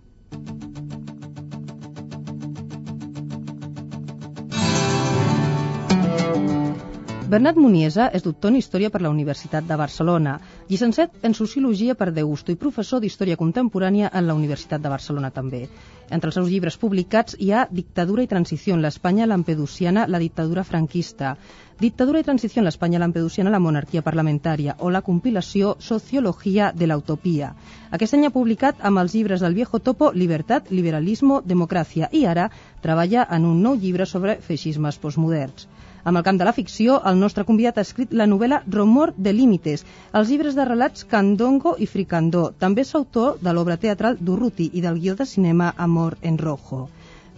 Bernat 7.29 7.59
Muniesa 7.61 8.07
és 8.17 8.23
doctor 8.25 8.49
en 8.49 8.55
Història 8.57 8.89
per 8.89 9.03
la 9.05 9.11
Universitat 9.13 9.67
de 9.69 9.77
Barcelona, 9.77 10.39
llicenciat 10.71 11.27
en 11.29 11.35
Sociologia 11.37 11.93
per 11.95 12.07
Deusto 12.17 12.55
i 12.55 12.57
professor 12.57 13.03
d'Història 13.03 13.37
Contemporània 13.37 14.09
en 14.21 14.25
la 14.31 14.37
Universitat 14.39 14.81
de 14.81 14.89
Barcelona 14.89 15.29
també. 15.29 15.61
Entre 16.09 16.31
els 16.31 16.39
seus 16.39 16.49
llibres 16.49 16.79
publicats 16.81 17.37
hi 17.37 17.51
ha 17.53 17.67
Dictadura 17.71 18.25
i 18.25 18.31
transició 18.31 18.73
en 18.73 18.81
l'Espanya 18.81 19.27
lampedusiana, 19.29 20.07
la 20.09 20.23
dictadura 20.23 20.65
franquista, 20.65 21.35
Dictadura 21.79 22.23
i 22.23 22.25
transició 22.25 22.63
en 22.63 22.67
l'Espanya 22.71 23.03
lampedusiana, 23.03 23.53
la 23.53 23.61
monarquia 23.61 24.01
parlamentària 24.07 24.79
o 24.79 24.89
la 24.89 25.05
compilació 25.05 25.75
Sociologia 25.81 26.73
de 26.73 26.89
la. 26.89 27.53
Aquest 27.91 28.17
any 28.17 28.25
ha 28.25 28.33
publicat 28.39 28.81
amb 28.81 29.05
els 29.05 29.13
llibres 29.13 29.45
del 29.45 29.53
Viejo 29.53 29.83
Topo 29.91 30.13
Libertat, 30.15 30.73
Liberalismo, 30.73 31.43
Democràcia 31.45 32.09
i 32.11 32.25
ara 32.25 32.49
treballa 32.81 33.29
en 33.29 33.45
un 33.45 33.61
nou 33.63 33.77
llibre 33.77 34.07
sobre 34.07 34.41
feixismes 34.41 34.97
postmoderns. 34.97 35.69
Amb 36.05 36.19
el 36.19 36.25
camp 36.27 36.39
de 36.41 36.47
la 36.47 36.55
ficció, 36.57 36.99
el 37.11 37.19
nostre 37.21 37.45
convidat 37.49 37.79
ha 37.79 37.87
escrit 37.87 38.13
la 38.21 38.27
novel·la 38.31 38.61
Romor 38.75 39.15
de 39.17 39.33
Límites, 39.35 39.85
els 40.21 40.29
llibres 40.31 40.55
de 40.59 40.67
relats 40.69 41.07
Candongo 41.15 41.75
i 41.79 41.89
Fricandó. 41.91 42.45
També 42.59 42.87
és 42.87 42.95
autor 42.95 43.41
de 43.43 43.53
l'obra 43.53 43.77
teatral 43.87 44.21
Durruti 44.21 44.71
i 44.73 44.85
del 44.85 45.01
guió 45.03 45.17
de 45.19 45.27
cinema 45.27 45.73
Amor 45.89 46.17
en 46.23 46.39
Rojo. 46.39 46.87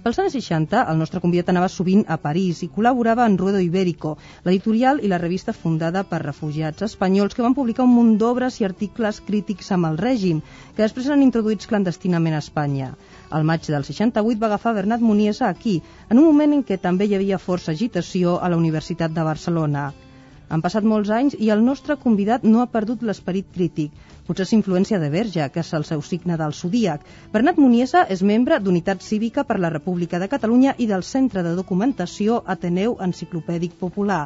Pels 0.00 0.18
anys 0.22 0.32
60, 0.32 0.82
el 0.90 0.96
nostre 0.96 1.20
convidat 1.20 1.50
anava 1.52 1.66
sovint 1.72 2.06
a 2.08 2.16
París 2.20 2.62
i 2.64 2.70
col·laborava 2.76 3.26
en 3.28 3.34
Ruedo 3.40 3.58
Ibérico, 3.60 4.14
l'editorial 4.46 5.02
i 5.04 5.10
la 5.12 5.18
revista 5.20 5.52
fundada 5.52 6.04
per 6.12 6.22
refugiats 6.22 6.86
espanyols 6.86 7.36
que 7.36 7.44
van 7.44 7.56
publicar 7.58 7.84
un 7.84 7.92
munt 7.96 8.14
d'obres 8.22 8.56
i 8.60 8.68
articles 8.68 9.20
crítics 9.26 9.68
amb 9.76 9.90
el 9.90 9.98
règim, 10.00 10.40
que 10.76 10.86
després 10.86 11.10
eren 11.10 11.26
introduïts 11.26 11.68
clandestinament 11.68 12.38
a 12.38 12.40
Espanya. 12.44 12.94
Al 13.30 13.44
maig 13.48 13.66
del 13.70 13.84
68 13.86 14.40
va 14.42 14.48
agafar 14.48 14.74
Bernat 14.74 15.02
Muniesa 15.06 15.48
aquí, 15.48 15.80
en 16.10 16.18
un 16.18 16.24
moment 16.26 16.54
en 16.56 16.62
què 16.66 16.78
també 16.82 17.06
hi 17.06 17.14
havia 17.18 17.38
força 17.38 17.70
agitació 17.70 18.38
a 18.42 18.48
la 18.50 18.58
Universitat 18.58 19.14
de 19.14 19.26
Barcelona. 19.28 19.84
Han 20.50 20.62
passat 20.64 20.86
molts 20.92 21.12
anys 21.14 21.36
i 21.38 21.52
el 21.54 21.60
nostre 21.66 21.94
convidat 22.04 22.46
no 22.52 22.62
ha 22.62 22.70
perdut 22.72 23.04
l'esperit 23.06 23.52
crític. 23.54 23.92
Potser 24.26 24.48
és 24.48 24.54
influència 24.56 24.98
de 25.02 25.10
Verge, 25.12 25.46
que 25.54 25.62
és 25.62 25.70
el 25.78 25.86
seu 25.86 26.02
signe 26.02 26.38
del 26.40 26.56
zodíac. 26.60 27.06
Bernat 27.36 27.60
Muniesa 27.62 28.02
és 28.16 28.24
membre 28.32 28.58
d'Unitat 28.64 29.06
Cívica 29.06 29.44
per 29.46 29.60
la 29.62 29.70
República 29.70 30.18
de 30.18 30.28
Catalunya 30.32 30.74
i 30.78 30.90
del 30.90 31.06
Centre 31.06 31.46
de 31.46 31.54
Documentació 31.60 32.42
Ateneu 32.56 32.98
Enciclopèdic 33.06 33.78
Popular. 33.84 34.24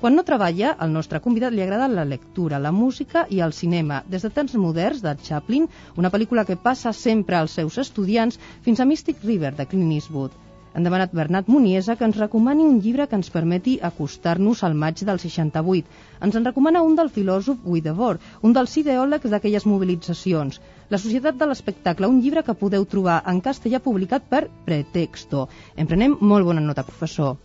Quan 0.00 0.14
no 0.16 0.22
treballa, 0.24 0.70
al 0.80 0.94
nostre 0.96 1.18
convidat 1.20 1.52
li 1.52 1.60
agrada 1.60 1.86
la 1.92 2.06
lectura, 2.08 2.58
la 2.66 2.70
música 2.72 3.26
i 3.28 3.42
el 3.44 3.52
cinema, 3.52 3.98
des 4.08 4.22
de 4.24 4.30
temps 4.32 4.54
moderns 4.56 5.02
de 5.04 5.12
Chaplin, 5.26 5.66
una 6.00 6.10
pel·lícula 6.14 6.46
que 6.48 6.56
passa 6.56 6.94
sempre 6.96 7.36
als 7.36 7.58
seus 7.58 7.76
estudiants, 7.82 8.38
fins 8.64 8.80
a 8.80 8.86
Mystic 8.88 9.20
River 9.28 9.50
de 9.58 9.66
Clint 9.68 9.90
Eastwood. 9.92 10.38
Han 10.72 10.86
demanat 10.88 11.12
Bernat 11.12 11.50
Muniesa 11.52 11.98
que 12.00 12.06
ens 12.08 12.16
recomani 12.16 12.64
un 12.64 12.78
llibre 12.80 13.08
que 13.10 13.18
ens 13.18 13.28
permeti 13.34 13.76
acostar-nos 13.90 14.62
al 14.64 14.78
maig 14.84 15.04
del 15.04 15.20
68. 15.20 15.92
Ens 16.24 16.40
en 16.40 16.48
recomana 16.48 16.82
un 16.86 16.96
del 16.96 17.12
filòsof 17.12 17.60
Guidevor, 17.66 18.22
un 18.40 18.56
dels 18.56 18.78
ideòlegs 18.80 19.28
d'aquelles 19.34 19.68
mobilitzacions. 19.68 20.62
La 20.88 21.02
societat 21.04 21.36
de 21.36 21.50
l'espectacle, 21.50 22.08
un 22.08 22.22
llibre 22.24 22.46
que 22.46 22.56
podeu 22.64 22.88
trobar 22.88 23.20
en 23.26 23.44
castellà 23.44 23.84
publicat 23.84 24.32
per 24.32 24.46
Pretexto. 24.64 25.48
En 25.76 25.92
prenem 25.92 26.16
molt 26.20 26.48
bona 26.48 26.64
nota, 26.64 26.88
professor. 26.88 27.36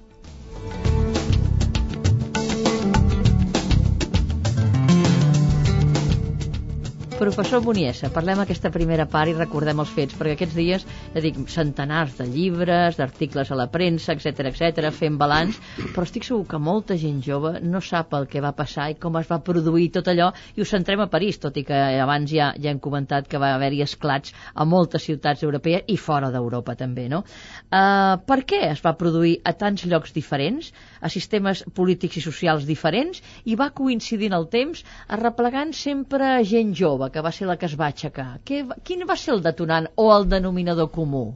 Professor 7.15 7.62
Boniesa, 7.63 8.10
parlem 8.12 8.41
aquesta 8.43 8.67
primera 8.75 9.05
part 9.07 9.31
i 9.31 9.34
recordem 9.38 9.79
els 9.79 9.91
fets, 9.95 10.15
perquè 10.19 10.34
aquests 10.36 10.55
dies, 10.57 10.84
ja 11.13 11.22
dic, 11.24 11.38
centenars 11.48 12.17
de 12.17 12.25
llibres, 12.27 12.98
d'articles 13.00 13.51
a 13.51 13.55
la 13.55 13.69
premsa, 13.72 14.12
etc 14.12 14.50
etc, 14.50 14.89
fent 14.91 15.15
balanç, 15.22 15.55
però 15.95 16.03
estic 16.03 16.27
segur 16.27 16.43
que 16.51 16.60
molta 16.60 16.98
gent 17.00 17.22
jove 17.24 17.53
no 17.63 17.79
sap 17.79 18.12
el 18.19 18.27
que 18.27 18.43
va 18.43 18.51
passar 18.57 18.89
i 18.91 18.98
com 19.00 19.15
es 19.22 19.29
va 19.31 19.39
produir 19.48 19.88
tot 19.95 20.10
allò, 20.12 20.27
i 20.60 20.62
ho 20.62 20.67
centrem 20.67 21.05
a 21.05 21.07
París, 21.13 21.39
tot 21.39 21.55
i 21.55 21.63
que 21.63 21.79
abans 22.03 22.34
ja, 22.36 22.50
ja 22.60 22.74
hem 22.74 22.81
comentat 22.84 23.31
que 23.31 23.39
va 23.39 23.53
haver-hi 23.55 23.79
esclats 23.88 24.36
a 24.53 24.67
moltes 24.67 25.07
ciutats 25.07 25.48
europees 25.48 25.88
i 25.88 25.95
fora 25.95 26.34
d'Europa 26.36 26.75
també, 26.75 27.07
no? 27.07 27.24
Uh, 27.72 28.19
per 28.27 28.41
què 28.43 28.60
es 28.74 28.84
va 28.84 28.98
produir 29.00 29.38
a 29.48 29.55
tants 29.55 29.88
llocs 29.88 30.12
diferents, 30.12 30.74
a 31.05 31.12
sistemes 31.13 31.63
polítics 31.77 32.19
i 32.19 32.25
socials 32.25 32.65
diferents, 32.69 33.21
i 33.45 33.57
va 33.59 33.71
coincidir 33.79 34.31
en 34.31 34.38
el 34.39 34.50
temps 34.57 34.83
arreplegant 35.17 35.74
sempre 35.77 36.35
gent 36.51 36.74
jove, 36.81 37.12
que 37.13 37.24
va 37.25 37.33
ser 37.38 37.50
la 37.50 37.59
que 37.62 37.69
es 37.69 37.77
va 37.79 37.91
aixecar. 37.91 38.29
Què, 38.45 38.63
quin 38.83 39.05
va 39.09 39.19
ser 39.19 39.35
el 39.38 39.43
detonant 39.45 39.91
o 40.01 40.12
el 40.17 40.29
denominador 40.31 40.91
comú? 40.95 41.27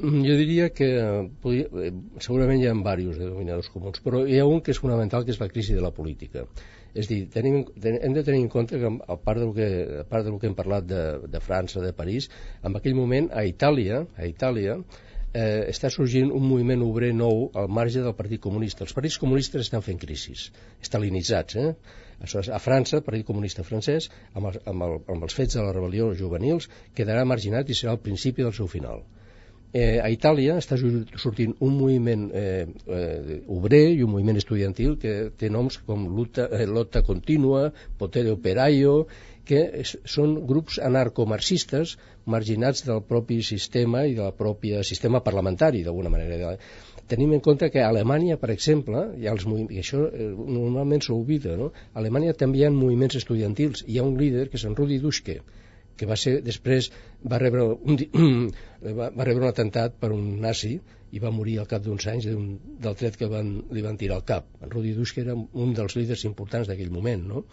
Mm, 0.00 0.22
jo 0.24 0.34
diria 0.38 0.70
que 0.72 0.88
podria, 1.42 1.66
eh, 1.84 1.92
segurament 2.24 2.62
hi 2.62 2.68
ha 2.70 2.74
diversos 2.74 3.18
denominadors 3.20 3.68
comuns, 3.74 4.00
però 4.04 4.22
hi 4.24 4.38
ha 4.40 4.46
un 4.48 4.62
que 4.64 4.72
és 4.72 4.80
fonamental, 4.80 5.26
que 5.26 5.34
és 5.34 5.40
la 5.40 5.48
crisi 5.50 5.76
de 5.76 5.82
la 5.84 5.90
política. 5.92 6.46
És 6.94 7.06
dir, 7.10 7.20
tenim, 7.30 7.60
hem 7.84 8.14
de 8.16 8.22
tenir 8.26 8.40
en 8.40 8.48
compte 8.48 8.78
que, 8.80 8.88
a 8.88 9.16
part 9.16 9.42
del 9.42 9.52
que, 9.54 9.68
a 10.00 10.06
part 10.08 10.26
del 10.26 10.38
que 10.40 10.48
hem 10.48 10.56
parlat 10.58 10.88
de, 10.88 11.02
de 11.30 11.42
França, 11.44 11.82
de 11.84 11.92
París, 11.92 12.30
en 12.64 12.74
aquell 12.80 12.96
moment 12.98 13.28
a 13.30 13.44
Itàlia, 13.46 14.02
a 14.16 14.26
Itàlia 14.26 14.80
eh, 15.32 15.66
està 15.70 15.90
sorgint 15.94 16.32
un 16.34 16.46
moviment 16.46 16.82
obrer 16.86 17.12
nou 17.14 17.48
al 17.54 17.68
marge 17.68 18.02
del 18.04 18.16
Partit 18.18 18.42
Comunista. 18.42 18.84
Els 18.86 18.96
partits 18.96 19.18
comunistes 19.22 19.66
estan 19.66 19.84
fent 19.86 20.00
crisis, 20.02 20.48
estalinitzats, 20.82 21.56
eh? 21.60 21.74
a 22.20 22.58
França, 22.60 22.98
el 22.98 23.06
Partit 23.06 23.26
Comunista 23.26 23.64
francès, 23.64 24.10
amb, 24.34 24.50
el, 24.50 24.58
amb, 24.68 24.84
el, 24.84 24.98
amb 25.14 25.24
els 25.24 25.36
fets 25.36 25.56
de 25.56 25.64
la 25.64 25.72
rebel·lió 25.72 26.10
juvenils, 26.18 26.68
quedarà 26.96 27.24
marginat 27.24 27.70
i 27.70 27.78
serà 27.78 27.96
el 27.96 28.04
principi 28.04 28.44
del 28.44 28.52
seu 28.56 28.68
final. 28.68 29.06
Eh, 29.72 30.00
a 30.02 30.08
Itàlia 30.10 30.56
està 30.58 30.74
sortint 30.74 31.52
un 31.62 31.76
moviment 31.78 32.24
eh, 32.34 32.66
eh, 32.90 33.36
obrer 33.54 33.84
i 33.94 34.00
un 34.02 34.10
moviment 34.10 34.40
estudiantil 34.40 34.96
que 34.98 35.12
té 35.38 35.46
noms 35.48 35.78
com 35.86 36.08
Luta, 36.10 36.48
eh, 36.50 37.02
Continua, 37.06 37.68
Potere 37.96 38.32
Operaio, 38.34 39.06
que 39.50 39.64
és, 39.82 39.96
són 40.14 40.36
grups 40.46 40.78
anarcomarxistes 40.86 41.96
marginats 42.30 42.84
del 42.86 43.02
propi 43.02 43.40
sistema 43.42 44.04
i 44.06 44.14
del 44.18 44.30
propi 44.38 44.76
sistema 44.86 45.22
parlamentari, 45.26 45.82
d'alguna 45.86 46.12
manera 46.14 46.54
tenim 47.10 47.32
en 47.34 47.40
compte 47.42 47.70
que 47.74 47.82
a 47.82 47.88
Alemanya, 47.90 48.36
per 48.38 48.52
exemple, 48.54 49.02
hi 49.18 49.26
ha 49.26 49.34
els 49.34 49.46
i 49.74 49.80
això 49.82 50.04
eh, 50.06 50.28
normalment 50.58 51.02
s'oblida, 51.02 51.56
no? 51.58 51.70
a 51.92 51.98
Alemanya 52.02 52.36
també 52.42 52.60
hi 52.60 52.68
ha 52.68 52.70
moviments 52.74 53.18
estudiantils. 53.18 53.82
Hi 53.88 53.98
ha 53.98 54.06
un 54.06 54.14
líder, 54.20 54.46
que 54.52 54.60
és 54.60 54.66
en 54.68 54.76
Rudi 54.78 55.00
Duschke, 55.02 55.40
que 55.98 56.08
va 56.08 56.16
ser, 56.20 56.38
després 56.46 56.90
va 57.32 57.40
rebre 57.42 57.66
un, 57.74 57.98
va, 59.00 59.10
va 59.10 59.26
rebre 59.26 59.42
un 59.42 59.50
atemptat 59.50 59.98
per 60.00 60.12
un 60.14 60.30
nazi 60.44 60.76
i 61.10 61.18
va 61.18 61.34
morir 61.34 61.58
al 61.58 61.68
cap 61.70 61.82
d'uns 61.82 62.06
anys 62.12 62.30
un, 62.30 62.46
del 62.84 62.96
tret 63.00 63.18
que 63.18 63.28
van, 63.32 63.50
li 63.74 63.82
van 63.82 63.98
tirar 63.98 64.20
al 64.20 64.26
cap. 64.30 64.46
En 64.62 64.70
Rudi 64.70 64.94
Duschke 64.94 65.24
era 65.26 65.34
un 65.34 65.74
dels 65.76 65.98
líders 65.98 66.24
importants 66.30 66.70
d'aquell 66.70 66.94
moment, 66.94 67.26
no? 67.34 67.44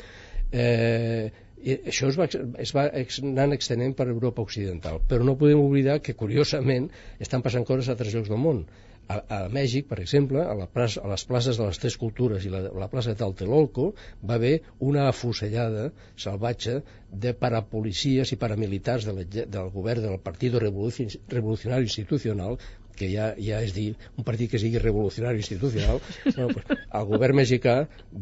Eh, 0.53 1.33
i 1.63 1.77
això 1.91 2.09
es 2.11 2.17
va, 2.19 2.27
es 2.63 2.73
va 2.75 2.83
anant 2.95 3.55
extenent 3.55 3.95
per 3.97 4.07
Europa 4.11 4.43
Occidental. 4.45 4.99
Però 5.09 5.25
no 5.25 5.37
podem 5.39 5.61
oblidar 5.61 5.99
que 6.05 6.17
curiosament 6.19 6.89
estan 7.23 7.45
passant 7.45 7.65
coses 7.69 7.89
a 7.89 7.95
altres 7.95 8.13
llocs 8.13 8.29
del 8.33 8.41
món. 8.43 8.61
A, 9.07 9.17
a 9.31 9.37
Mèxic, 9.55 9.85
per 9.87 10.01
exemple, 10.03 10.41
a, 10.43 10.53
la 10.59 10.67
plaça, 10.67 11.01
a 11.01 11.09
les 11.13 11.23
places 11.29 11.57
de 11.59 11.65
les 11.69 11.79
tres 11.79 11.95
cultures 11.99 12.43
i 12.43 12.51
la, 12.51 12.59
la 12.83 12.89
plaça 12.91 13.13
de 13.13 13.19
Taltelolco 13.21 13.93
va 14.29 14.35
haver 14.35 14.57
una 14.83 15.05
afusellada 15.07 15.85
salvatge 16.25 16.81
de 17.25 17.31
parapolicies 17.45 18.33
i 18.35 18.39
paramilitars 18.41 19.07
de 19.07 19.15
la, 19.15 19.23
del 19.55 19.71
govern 19.77 20.03
del 20.09 20.19
Partit 20.25 20.59
Revolucionari 20.59 21.87
Institucional 21.87 22.59
que 22.97 23.09
ja, 23.11 23.29
ja 23.41 23.61
és 23.63 23.73
dir, 23.75 23.91
un 24.17 24.25
partit 24.27 24.51
que 24.51 24.59
sigui 24.61 24.81
revolucionari 24.81 25.41
institucional, 25.43 26.01
no, 26.37 26.49
pues, 26.53 26.83
el 26.99 27.07
govern 27.11 27.39
mexicà 27.39 27.77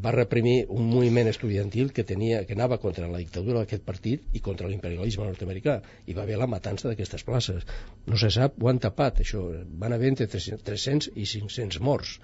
va 0.05 0.13
reprimir 0.15 0.55
un 0.75 0.89
moviment 0.91 1.31
estudiantil 1.31 1.91
que, 1.95 2.05
tenia, 2.07 2.43
que 2.45 2.57
anava 2.57 2.79
contra 2.83 3.09
la 3.11 3.21
dictadura 3.23 3.63
d'aquest 3.63 3.85
partit 3.87 4.37
i 4.37 4.43
contra 4.45 4.69
l'imperialisme 4.69 5.27
nord-americà, 5.27 5.79
i 6.05 6.17
va 6.17 6.25
haver 6.25 6.39
la 6.41 6.49
matança 6.51 6.89
d'aquestes 6.89 7.25
places. 7.27 7.67
No 8.05 8.19
se 8.19 8.31
sap, 8.35 8.59
ho 8.61 8.71
han 8.71 8.81
tapat, 8.83 9.23
això. 9.25 9.45
Van 9.81 9.95
haver 9.95 10.11
entre 10.13 10.27
300 10.29 11.11
i 11.15 11.27
500 11.35 11.81
morts. 11.89 12.19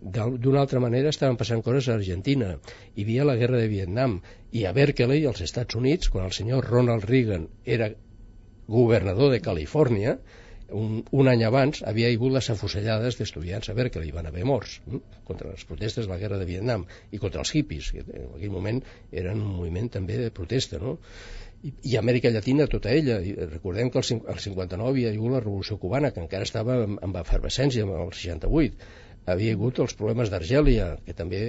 D'una 0.00 0.60
altra 0.62 0.80
manera 0.80 1.10
estaven 1.12 1.36
passant 1.36 1.60
coses 1.64 1.90
a 1.90 1.96
Argentina, 1.98 2.54
hi 2.96 3.04
havia 3.04 3.26
la 3.28 3.36
guerra 3.40 3.58
de 3.60 3.68
Vietnam, 3.68 4.20
i 4.56 4.64
a 4.64 4.72
Berkeley, 4.76 5.26
als 5.28 5.42
Estats 5.44 5.76
Units, 5.76 6.08
quan 6.08 6.24
el 6.24 6.32
senyor 6.36 6.64
Ronald 6.72 7.04
Reagan 7.10 7.50
era 7.76 7.90
governador 8.70 9.34
de 9.34 9.42
Califòrnia, 9.44 10.16
un, 10.76 11.02
un 11.10 11.28
any 11.30 11.42
abans 11.46 11.82
havia 11.86 12.10
hagut 12.12 12.34
les 12.36 12.50
afusellades 12.52 13.18
d'estudiants 13.18 13.70
a 13.70 13.74
Berkeley, 13.78 14.12
van 14.14 14.28
haver 14.30 14.46
morts 14.48 14.78
hm? 14.86 15.02
contra 15.28 15.50
les 15.50 15.66
protestes 15.68 16.06
de 16.06 16.12
la 16.12 16.18
guerra 16.22 16.38
de 16.40 16.48
Vietnam 16.48 16.86
i 17.10 17.20
contra 17.22 17.42
els 17.44 17.54
hippies, 17.54 17.92
que 17.94 18.04
en 18.06 18.30
aquell 18.36 18.54
moment 18.54 18.80
eren 19.10 19.42
un 19.42 19.54
moviment 19.58 19.90
també 19.98 20.18
de 20.20 20.30
protesta 20.34 20.80
no? 20.82 20.96
I, 21.60 21.74
i 21.92 21.98
Amèrica 22.00 22.30
Llatina 22.32 22.64
tota 22.72 22.92
ella 22.96 23.18
I 23.20 23.34
recordem 23.36 23.90
que 23.92 24.00
el, 24.00 24.22
el 24.32 24.40
59 24.40 25.00
hi 25.00 25.06
ha 25.06 25.12
hagut 25.12 25.34
la 25.34 25.42
revolució 25.44 25.76
cubana 25.82 26.10
que 26.14 26.22
encara 26.24 26.48
estava 26.48 26.78
en, 26.86 26.96
en 27.04 27.16
efervescència 27.20 27.84
el 27.84 28.14
68 28.16 28.90
havia 29.30 29.52
hagut 29.54 29.82
els 29.84 29.94
problemes 29.98 30.30
d'Argèlia 30.32 30.94
que 31.04 31.14
també 31.16 31.42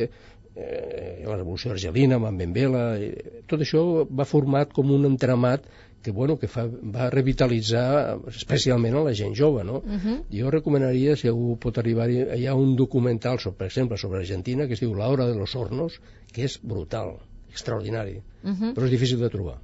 eh, 0.56 1.24
la 1.26 1.38
revolució 1.38 1.72
argelina 1.72 2.20
amb 2.20 2.40
Benvela, 2.40 2.84
eh, 3.00 3.44
tot 3.48 3.64
això 3.64 3.84
va 4.08 4.28
format 4.28 4.74
com 4.76 4.92
un 4.92 5.08
entramat 5.08 5.68
que, 6.02 6.12
bueno, 6.12 6.38
que 6.40 6.48
fa, 6.48 6.66
va 6.66 7.10
revitalitzar 7.14 8.20
especialment 8.34 8.98
a 8.98 9.04
la 9.08 9.14
gent 9.14 9.36
jove, 9.38 9.64
no? 9.64 9.82
Uh 9.86 9.98
-huh. 10.04 10.18
Jo 10.32 10.52
recomanaria, 10.52 11.16
si 11.16 11.28
algú 11.28 11.58
pot 11.58 11.78
arribar 11.78 12.10
hi 12.10 12.46
ha 12.48 12.56
un 12.56 12.76
documental, 12.76 13.40
sobre, 13.40 13.58
per 13.58 13.68
exemple, 13.68 13.98
sobre 13.98 14.20
Argentina, 14.20 14.68
que 14.68 14.74
es 14.74 14.80
diu 14.80 14.96
La 14.96 15.10
hora 15.10 15.28
de 15.28 15.36
los 15.36 15.56
hornos, 15.56 16.00
que 16.34 16.44
és 16.44 16.60
brutal, 16.62 17.18
extraordinari, 17.50 18.22
uh 18.44 18.50
-huh. 18.50 18.74
però 18.74 18.86
és 18.86 18.92
difícil 18.92 19.20
de 19.20 19.30
trobar 19.30 19.60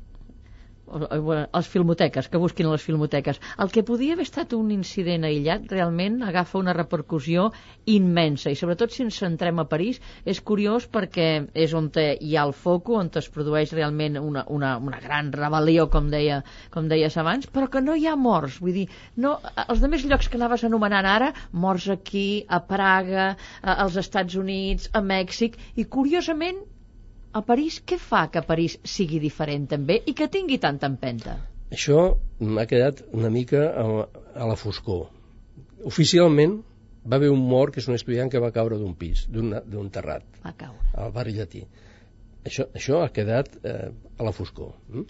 les 0.87 1.67
filmoteques, 1.67 2.27
que 2.31 2.39
busquin 2.39 2.69
les 2.71 2.83
filmoteques. 2.83 3.39
El 3.59 3.71
que 3.73 3.83
podia 3.83 4.15
haver 4.15 4.25
estat 4.27 4.53
un 4.57 4.71
incident 4.71 5.25
aïllat 5.27 5.67
realment 5.71 6.21
agafa 6.23 6.59
una 6.59 6.75
repercussió 6.77 7.49
immensa 7.85 8.51
i 8.51 8.59
sobretot 8.59 8.93
si 8.93 9.03
ens 9.05 9.19
centrem 9.19 9.59
a 9.59 9.67
París 9.67 9.99
és 10.25 10.39
curiós 10.41 10.87
perquè 10.91 11.27
és 11.53 11.73
on 11.77 11.89
hi 11.97 12.35
ha 12.35 12.45
el 12.45 12.53
foco, 12.53 12.97
on 13.01 13.11
es 13.15 13.29
produeix 13.33 13.73
realment 13.73 14.17
una, 14.21 14.45
una, 14.53 14.75
una 14.77 14.99
gran 15.03 15.31
rebel·lió, 15.33 15.87
com, 15.89 16.09
deia, 16.13 16.41
com 16.71 16.87
deies 16.91 17.17
abans, 17.17 17.47
però 17.47 17.69
que 17.71 17.81
no 17.81 17.95
hi 17.95 18.07
ha 18.07 18.15
morts. 18.15 18.59
Vull 18.63 18.75
dir, 18.81 18.87
no, 19.15 19.37
els 19.67 19.83
altres 19.83 20.05
llocs 20.05 20.29
que 20.29 20.39
anaves 20.39 20.65
anomenant 20.67 21.07
ara, 21.07 21.33
morts 21.51 21.89
aquí, 21.89 22.45
a 22.47 22.61
Praga, 22.67 23.29
als 23.61 23.97
Estats 23.99 24.35
Units, 24.35 24.91
a 24.93 25.01
Mèxic, 25.01 25.57
i 25.75 25.87
curiosament 25.97 26.63
a 27.33 27.41
París, 27.45 27.81
què 27.85 27.97
fa 28.01 28.27
que 28.31 28.41
París 28.45 28.77
sigui 28.87 29.19
diferent 29.23 29.67
també 29.73 29.99
i 30.05 30.13
que 30.17 30.29
tingui 30.31 30.57
tanta 30.63 30.89
empenta? 30.91 31.37
Això 31.73 31.99
m'ha 32.39 32.65
quedat 32.69 33.03
una 33.13 33.29
mica 33.33 33.63
a, 33.81 33.85
a 34.35 34.47
la 34.47 34.55
foscor. 34.59 35.07
Oficialment 35.91 36.57
va 37.07 37.19
haver 37.19 37.29
un 37.33 37.43
mort 37.49 37.75
que 37.75 37.83
és 37.83 37.89
un 37.91 37.97
estudiant 37.97 38.31
que 38.31 38.41
va 38.43 38.53
caure 38.55 38.79
d'un 38.79 38.95
pis, 38.95 39.25
d'un 39.31 39.91
terrat, 39.93 40.25
va 40.45 40.53
caure. 40.63 40.91
al 40.95 41.13
barri 41.15 41.35
llatí. 41.37 41.63
Això, 42.47 42.67
això 42.79 43.01
ha 43.03 43.11
quedat 43.11 43.51
eh, 43.63 43.91
a 43.91 44.27
la 44.27 44.33
foscor. 44.35 44.73
Hm? 44.93 45.05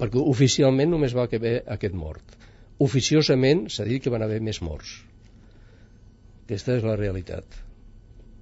Perquè 0.00 0.22
oficialment 0.34 0.92
només 0.92 1.16
va 1.16 1.26
haver 1.28 1.58
aquest 1.76 1.96
mort. 1.96 2.38
Oficiosament 2.82 3.66
s'ha 3.70 3.86
dit 3.88 4.02
que 4.02 4.12
van 4.12 4.24
haver 4.24 4.40
més 4.44 4.60
morts. 4.64 4.96
Aquesta 6.44 6.76
és 6.76 6.84
la 6.84 6.96
realitat 6.98 7.60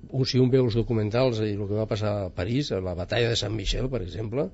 un, 0.08 0.24
si 0.26 0.40
un 0.42 0.50
veu 0.52 0.66
els 0.68 0.76
documentals 0.78 1.40
i 1.44 1.52
el 1.52 1.66
que 1.66 1.78
va 1.78 1.88
passar 1.90 2.12
a 2.22 2.30
París, 2.34 2.72
a 2.72 2.80
la 2.84 2.96
batalla 2.98 3.32
de 3.32 3.38
Sant 3.40 3.54
Michel, 3.56 3.88
per 3.92 4.02
exemple, 4.06 4.48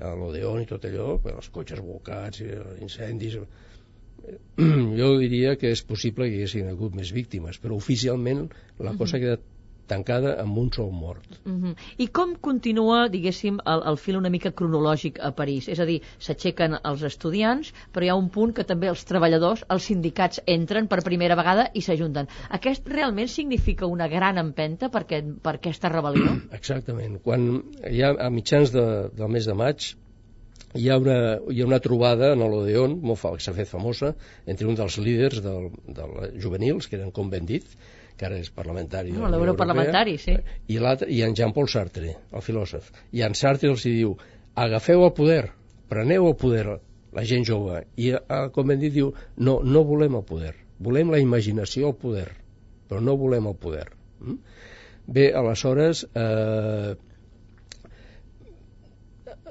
a 0.00 0.14
l'Odeon 0.18 0.62
i 0.62 0.68
tot 0.70 0.86
allò, 0.88 1.16
els 1.34 1.50
cotxes 1.54 1.82
volcats, 1.84 2.42
i 2.44 2.50
els 2.56 2.82
incendis... 2.88 3.38
Jo 5.00 5.08
diria 5.18 5.56
que 5.58 5.72
és 5.74 5.80
possible 5.82 6.28
que 6.28 6.36
hi 6.36 6.42
haguessin 6.44 6.68
hagut 6.70 6.94
més 6.94 7.10
víctimes, 7.16 7.56
però 7.58 7.74
oficialment 7.74 8.44
la 8.86 8.92
cosa 9.00 9.16
ha 9.18 9.22
quedat 9.24 9.42
tancada 9.86 10.34
amb 10.42 10.58
un 10.58 10.70
sol 10.72 10.90
mort. 10.92 11.24
Uh 11.44 11.52
-huh. 11.52 11.74
I 11.98 12.08
com 12.08 12.34
continua, 12.40 13.08
diguéssim, 13.08 13.58
el, 13.66 13.82
el 13.86 13.96
fil 13.96 14.16
una 14.16 14.30
mica 14.30 14.52
cronològic 14.52 15.18
a 15.20 15.32
París? 15.32 15.68
És 15.68 15.80
a 15.80 15.84
dir, 15.84 16.00
s'aixequen 16.18 16.78
els 16.84 17.02
estudiants, 17.02 17.72
però 17.92 18.04
hi 18.04 18.08
ha 18.08 18.14
un 18.14 18.28
punt 18.28 18.52
que 18.52 18.64
també 18.64 18.88
els 18.88 19.04
treballadors, 19.04 19.64
els 19.68 19.82
sindicats, 19.82 20.40
entren 20.46 20.88
per 20.88 21.02
primera 21.02 21.36
vegada 21.36 21.70
i 21.74 21.80
s'ajunten. 21.80 22.28
Aquest 22.50 22.88
realment 22.88 23.28
significa 23.28 23.86
una 23.86 24.08
gran 24.08 24.38
empenta 24.38 24.88
per, 24.88 25.02
aquest, 25.02 25.26
per 25.42 25.54
aquesta 25.54 25.88
rebel·lió? 25.88 26.40
Exactament. 26.60 27.18
Quan 27.22 27.62
hi 27.90 28.02
ha 28.02 28.14
a 28.18 28.30
mitjans 28.30 28.72
de, 28.72 29.08
del 29.16 29.28
mes 29.28 29.46
de 29.46 29.54
maig 29.54 29.94
hi 30.74 30.88
ha 30.88 30.96
una, 30.96 31.16
hi 31.52 31.60
ha 31.60 31.66
una 31.66 31.80
trobada 31.84 32.32
en 32.32 32.40
l'Odeon, 32.40 32.96
molt 33.04 33.20
fa, 33.20 33.32
que 33.36 33.44
s'ha 33.44 33.52
fet 33.56 33.68
famosa, 33.68 34.14
entre 34.46 34.68
un 34.70 34.78
dels 34.78 34.96
líders 34.98 35.42
del, 35.44 35.68
del 35.98 36.38
juvenils, 36.40 36.88
que 36.88 36.96
eren 36.96 37.12
com 37.12 37.28
ben 37.32 37.48
dit, 37.48 37.66
que 38.22 38.28
ara 38.30 38.38
és 38.38 38.52
parlamentari 38.54 39.10
no, 39.16 39.26
l'europarlamentari, 39.32 40.14
sí 40.22 40.36
i, 40.70 40.78
i 40.78 41.24
en 41.26 41.34
Jean-Paul 41.34 41.66
Sartre, 41.74 42.14
el 42.30 42.46
filòsof 42.46 42.92
i 43.18 43.26
en 43.26 43.34
Sartre 43.34 43.74
els 43.74 43.82
diu 43.88 44.14
agafeu 44.62 45.02
el 45.08 45.12
poder 45.18 45.42
preneu 45.92 46.30
el 46.30 46.36
poder, 46.40 46.78
la 47.12 47.24
gent 47.28 47.44
jove, 47.44 47.82
i 48.00 48.14
el 48.16 48.50
convent 48.56 48.80
diu, 48.82 49.12
no, 49.36 49.58
no 49.60 49.84
volem 49.88 50.16
el 50.16 50.24
poder, 50.28 50.54
volem 50.80 51.12
la 51.12 51.20
imaginació 51.20 51.90
al 51.90 51.98
poder, 52.00 52.28
però 52.88 53.02
no 53.04 53.18
volem 53.20 53.50
el 53.50 53.58
poder. 53.60 53.88
Mm? 54.24 54.38
Bé, 55.12 55.26
aleshores, 55.36 56.06
eh, 56.16 56.94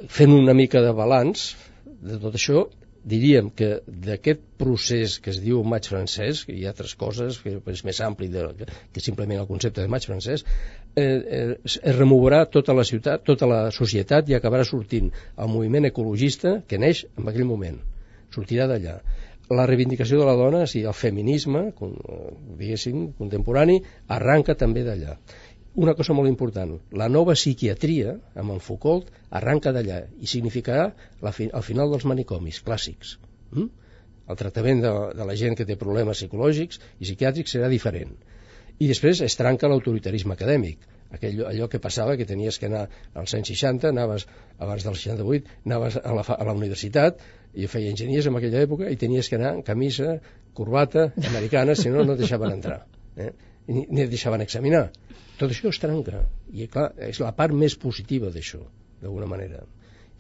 fent 0.09 0.33
una 0.33 0.55
mica 0.57 0.81
de 0.81 0.93
balanç 0.97 1.51
de 1.85 2.17
tot 2.23 2.37
això, 2.39 2.65
diríem 3.03 3.50
que 3.50 3.81
d'aquest 3.88 4.41
procés 4.62 5.17
que 5.24 5.31
es 5.34 5.39
diu 5.41 5.63
maig 5.65 5.88
francès, 5.89 6.43
que 6.46 6.53
hi 6.53 6.65
ha 6.65 6.74
altres 6.74 6.93
coses, 7.00 7.39
que 7.41 7.55
és 7.74 7.84
més 7.88 8.01
ampli 8.05 8.29
de, 8.29 8.46
que, 8.58 8.67
que 8.93 9.03
simplement 9.03 9.41
el 9.41 9.50
concepte 9.50 9.81
de 9.81 9.89
maig 9.91 10.05
francès, 10.05 10.46
eh, 10.96 11.05
eh, 11.05 11.58
es 11.65 11.79
remourà 11.98 12.43
tota 12.53 12.75
la 12.77 12.86
ciutat, 12.88 13.25
tota 13.25 13.50
la 13.50 13.62
societat 13.74 14.29
i 14.29 14.38
acabarà 14.38 14.67
sortint 14.67 15.10
el 15.12 15.51
moviment 15.51 15.89
ecologista 15.89 16.60
que 16.67 16.79
neix 16.81 17.05
en 17.17 17.27
aquell 17.31 17.50
moment. 17.50 17.81
Sortirà 18.31 18.70
d'allà. 18.70 19.00
La 19.51 19.65
reivindicació 19.67 20.22
de 20.22 20.25
la 20.29 20.38
dona, 20.39 20.65
sigui, 20.70 20.86
el 20.88 20.96
feminisme, 20.96 21.65
diguéssim, 22.60 23.10
contemporani, 23.17 23.81
arranca 24.08 24.55
també 24.55 24.86
d'allà 24.88 25.17
una 25.75 25.93
cosa 25.95 26.13
molt 26.13 26.27
important, 26.27 26.73
la 26.91 27.07
nova 27.07 27.33
psiquiatria, 27.37 28.17
amb 28.35 28.55
en 28.55 28.59
Foucault, 28.59 29.07
arranca 29.29 29.71
d'allà 29.71 30.01
i 30.19 30.27
significarà 30.27 30.89
la 31.23 31.31
fi, 31.31 31.47
el 31.47 31.63
final 31.63 31.93
dels 31.93 32.05
manicomis 32.05 32.59
clàssics. 32.65 33.17
Mm? 33.55 33.69
El 34.31 34.39
tractament 34.39 34.81
de, 34.83 34.91
de 35.15 35.27
la 35.27 35.35
gent 35.35 35.55
que 35.59 35.67
té 35.67 35.77
problemes 35.79 36.19
psicològics 36.19 36.79
i 36.99 37.07
psiquiàtrics 37.07 37.55
serà 37.55 37.69
diferent. 37.71 38.11
I 38.81 38.89
després 38.89 39.21
es 39.23 39.37
trenca 39.39 39.69
l'autoritarisme 39.71 40.35
acadèmic, 40.35 40.83
aquell, 41.15 41.43
allò 41.47 41.67
que 41.71 41.79
passava 41.83 42.15
que 42.19 42.27
tenies 42.27 42.57
que 42.59 42.67
anar 42.67 42.87
als 43.13 43.35
anys 43.37 43.53
60, 43.53 43.91
anaves 43.91 44.25
abans 44.57 44.87
del 44.87 44.97
68, 44.97 45.59
anaves 45.67 45.99
a 46.01 46.15
la, 46.17 46.25
a 46.35 46.47
la 46.47 46.55
universitat, 46.57 47.21
i 47.53 47.67
feia 47.67 47.91
enginyers 47.91 48.27
en 48.27 48.39
aquella 48.39 48.63
època, 48.67 48.89
i 48.89 48.99
tenies 48.99 49.29
que 49.29 49.39
anar 49.39 49.53
en 49.57 49.63
camisa, 49.67 50.17
corbata, 50.57 51.11
americana, 51.31 51.75
si 51.75 51.91
no, 51.91 52.03
no 52.07 52.15
et 52.15 52.23
deixaven 52.23 52.55
entrar. 52.55 52.83
Eh? 53.19 53.31
Ni, 53.67 53.85
ni 53.89 54.07
deixaven 54.09 54.41
examinar 54.41 54.87
tot 55.37 55.51
això 55.51 55.69
es 55.69 55.79
trenca 55.81 56.23
i 56.53 56.67
clar, 56.71 56.91
és 57.09 57.19
la 57.21 57.31
part 57.37 57.53
més 57.53 57.75
positiva 57.79 58.31
d'això 58.33 58.61
d'alguna 59.01 59.29
manera 59.29 59.61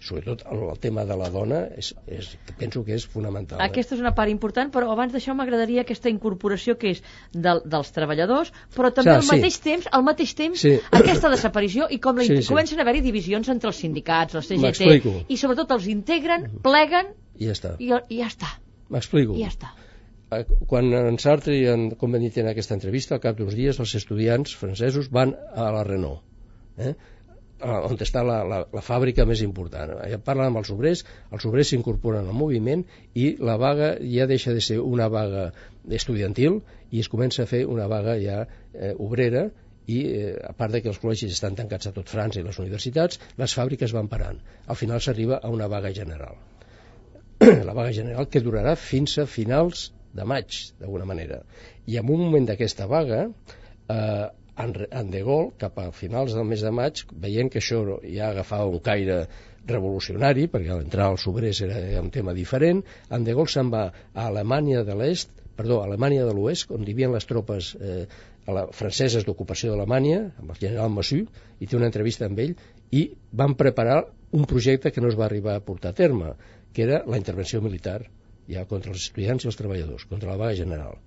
sobretot 0.01 0.41
el, 0.49 0.63
el 0.69 0.79
tema 0.81 1.03
de 1.05 1.15
la 1.17 1.29
dona 1.29 1.59
és, 1.77 1.91
és, 2.09 2.31
penso 2.57 2.81
que 2.85 2.95
és 2.97 3.05
fonamental 3.05 3.59
eh? 3.59 3.67
aquesta 3.69 3.95
és 3.95 4.01
una 4.01 4.13
part 4.17 4.33
important 4.33 4.71
però 4.73 4.89
abans 4.93 5.13
d'això 5.13 5.35
m'agradaria 5.37 5.83
aquesta 5.85 6.09
incorporació 6.09 6.75
que 6.81 6.95
és 6.95 7.03
del, 7.33 7.61
dels 7.69 7.93
treballadors 7.93 8.49
però 8.75 8.89
també 8.95 9.13
al 9.13 9.27
mateix 9.29 9.59
sí. 9.59 9.63
temps 9.69 9.91
al 9.91 10.05
mateix 10.07 10.33
temps 10.37 10.65
sí. 10.65 10.73
aquesta 11.01 11.29
desaparició 11.33 11.89
i 11.89 12.01
com 12.01 12.17
la, 12.17 12.25
sí, 12.25 12.41
sí. 12.41 12.49
comencen 12.49 12.81
a 12.81 12.85
haver-hi 12.85 13.05
divisions 13.05 13.51
entre 13.53 13.69
els 13.69 13.83
sindicats, 13.85 14.37
la 14.37 14.45
CGT 14.45 15.29
i 15.29 15.37
sobretot 15.37 15.77
els 15.77 15.87
integren, 15.93 16.49
pleguen 16.65 17.13
i 17.37 17.49
ja 17.51 17.57
està, 17.57 17.77
i, 17.77 17.93
i 17.93 18.21
ja 18.23 18.31
està. 18.31 18.55
m'explico 18.89 19.37
I 19.37 19.45
ja 19.45 19.53
està 19.53 19.73
quan 20.67 20.93
en 20.95 21.17
Sartre 21.19 21.55
i 21.57 21.65
en 21.67 21.89
Convenit 21.99 22.37
en 22.39 22.51
aquesta 22.51 22.75
entrevista, 22.77 23.15
al 23.15 23.23
cap 23.23 23.39
d'uns 23.39 23.55
dies, 23.57 23.79
els 23.83 23.95
estudiants 23.99 24.53
francesos 24.55 25.09
van 25.11 25.33
a 25.35 25.71
la 25.75 25.81
Renault, 25.87 26.21
eh? 26.79 26.93
on 27.61 27.99
està 28.01 28.23
la, 28.25 28.39
la, 28.47 28.61
la 28.73 28.81
fàbrica 28.81 29.25
més 29.29 29.43
important. 29.45 29.91
Allà 30.01 30.17
parlen 30.25 30.49
amb 30.49 30.61
els 30.61 30.71
obrers, 30.73 31.03
els 31.35 31.45
obrers 31.45 31.69
s'incorporen 31.69 32.25
al 32.25 32.37
moviment 32.37 32.83
i 33.13 33.35
la 33.37 33.57
vaga 33.61 33.91
ja 34.01 34.25
deixa 34.29 34.55
de 34.55 34.63
ser 34.65 34.79
una 34.81 35.09
vaga 35.13 35.51
estudiantil 35.99 36.61
i 36.89 37.03
es 37.03 37.09
comença 37.11 37.43
a 37.43 37.49
fer 37.51 37.65
una 37.69 37.85
vaga 37.91 38.17
ja 38.21 38.39
eh, 38.47 38.95
obrera 38.97 39.45
i 39.91 39.99
eh, 40.07 40.33
a 40.47 40.55
part 40.57 40.73
de 40.73 40.81
que 40.81 40.89
els 40.89 40.99
col·legis 41.03 41.35
estan 41.35 41.59
tancats 41.59 41.91
a 41.91 41.93
tot 41.93 42.09
França 42.09 42.41
i 42.41 42.47
les 42.47 42.57
universitats, 42.63 43.21
les 43.37 43.53
fàbriques 43.57 43.93
van 43.93 44.09
parant. 44.09 44.41
Al 44.65 44.79
final 44.79 45.01
s'arriba 45.01 45.37
a 45.37 45.53
una 45.53 45.69
vaga 45.69 45.93
general. 45.93 46.39
la 47.69 47.73
vaga 47.77 47.91
general 47.93 48.29
que 48.29 48.41
durarà 48.41 48.75
fins 48.77 49.19
a 49.21 49.29
finals 49.29 49.91
de 50.17 50.27
maig, 50.27 50.59
d'alguna 50.79 51.07
manera. 51.09 51.41
I 51.87 51.97
en 52.01 52.09
un 52.09 52.23
moment 52.25 52.47
d'aquesta 52.49 52.87
vaga, 52.91 53.25
eh, 53.27 54.27
en, 54.61 54.73
en 54.89 55.11
De 55.11 55.23
Gaulle, 55.25 55.51
cap 55.61 55.79
a 55.79 55.89
finals 55.95 56.35
del 56.37 56.47
mes 56.47 56.63
de 56.65 56.71
maig, 56.75 57.03
veient 57.25 57.51
que 57.51 57.61
això 57.61 57.81
ja 58.03 58.29
agafava 58.29 58.69
un 58.69 58.81
caire 58.83 59.23
revolucionari, 59.67 60.47
perquè 60.51 60.73
a 60.73 60.79
l'entrar 60.79 61.11
als 61.11 61.27
obrers 61.29 61.61
era 61.65 62.01
un 62.01 62.09
tema 62.13 62.33
diferent, 62.37 62.81
en 63.09 63.27
De 63.27 63.35
Gaulle 63.37 63.53
se'n 63.53 63.71
va 63.73 63.87
a 63.91 64.27
Alemanya 64.27 64.83
de 64.87 64.97
l'Est, 64.97 65.31
perdó, 65.55 65.81
a 65.81 65.87
Alemanya 65.89 66.25
de 66.25 66.33
l'Oest, 66.33 66.71
on 66.73 66.85
vivien 66.87 67.13
les 67.13 67.27
tropes 67.29 67.75
eh, 67.79 68.05
a 68.47 68.55
la, 68.55 68.63
franceses 68.73 69.25
d'ocupació 69.27 69.73
d'Alemanya, 69.73 70.21
amb 70.41 70.53
el 70.53 70.61
general 70.61 70.89
Massu, 70.93 71.21
i 71.59 71.67
té 71.67 71.77
una 71.77 71.89
entrevista 71.91 72.25
amb 72.25 72.39
ell, 72.41 72.55
i 72.91 73.03
van 73.43 73.53
preparar 73.59 74.01
un 74.31 74.47
projecte 74.49 74.91
que 74.95 75.03
no 75.03 75.11
es 75.11 75.19
va 75.19 75.27
arribar 75.27 75.57
a 75.57 75.63
portar 75.67 75.91
a 75.91 75.97
terme, 75.97 76.33
que 76.73 76.87
era 76.87 77.03
la 77.05 77.19
intervenció 77.19 77.61
militar 77.61 77.99
ja 78.51 78.67
contra 78.69 78.93
els 78.93 79.07
estudiants 79.07 79.45
i 79.45 79.51
els 79.51 79.59
treballadors, 79.59 80.07
contra 80.11 80.31
la 80.31 80.39
vaga 80.41 80.57
general. 80.59 80.99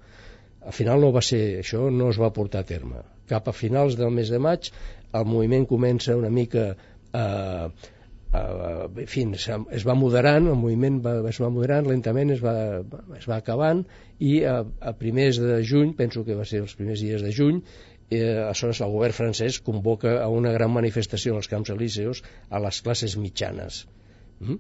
Al 0.65 0.73
final 0.73 1.03
no 1.05 1.13
va 1.13 1.23
ser 1.25 1.43
això, 1.61 1.87
no 1.93 2.09
es 2.13 2.21
va 2.21 2.33
portar 2.33 2.65
a 2.65 2.69
terme. 2.69 3.03
Cap 3.29 3.49
a 3.49 3.57
finals 3.57 3.99
del 4.01 4.13
mes 4.13 4.33
de 4.33 4.41
maig 4.41 4.71
el 5.15 5.27
moviment 5.31 5.67
comença 5.71 6.17
una 6.19 6.31
mica 6.33 6.65
a, 7.15 7.25
a, 8.35 8.41
a 8.41 9.07
fins, 9.11 9.47
es 9.79 9.87
va 9.87 9.97
moderant, 9.99 10.49
el 10.51 10.59
moviment 10.59 11.01
va, 11.05 11.15
es 11.31 11.41
va 11.43 11.51
moderant, 11.55 11.89
lentament 11.91 12.35
es 12.35 12.43
va, 12.45 12.55
es 13.19 13.29
va 13.31 13.39
acabant 13.39 13.85
i 14.19 14.37
a, 14.49 14.59
a 14.81 14.95
primers 14.99 15.39
de 15.43 15.61
juny, 15.69 15.95
penso 16.01 16.25
que 16.27 16.39
va 16.39 16.47
ser 16.49 16.65
els 16.65 16.75
primers 16.79 17.05
dies 17.05 17.23
de 17.23 17.33
juny, 17.37 17.61
eh, 18.11 18.23
aleshores 18.47 18.83
el 18.85 18.95
govern 18.95 19.17
francès 19.17 19.61
convoca 19.69 20.19
a 20.23 20.29
una 20.33 20.53
gran 20.57 20.73
manifestació 20.75 21.37
als 21.39 21.51
Camps 21.53 21.73
Elíseos 21.75 22.25
a 22.51 22.63
les 22.67 22.81
classes 22.85 23.17
mitjanes. 23.21 23.85
Mm? 24.41 24.59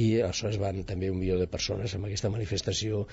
I 0.00 0.02
aleshores 0.26 0.58
van 0.62 0.78
també 0.92 1.10
un 1.14 1.18
milió 1.22 1.36
de 1.42 1.48
persones 1.56 1.96
amb 2.00 2.10
aquesta 2.10 2.34
manifestació 2.38 3.06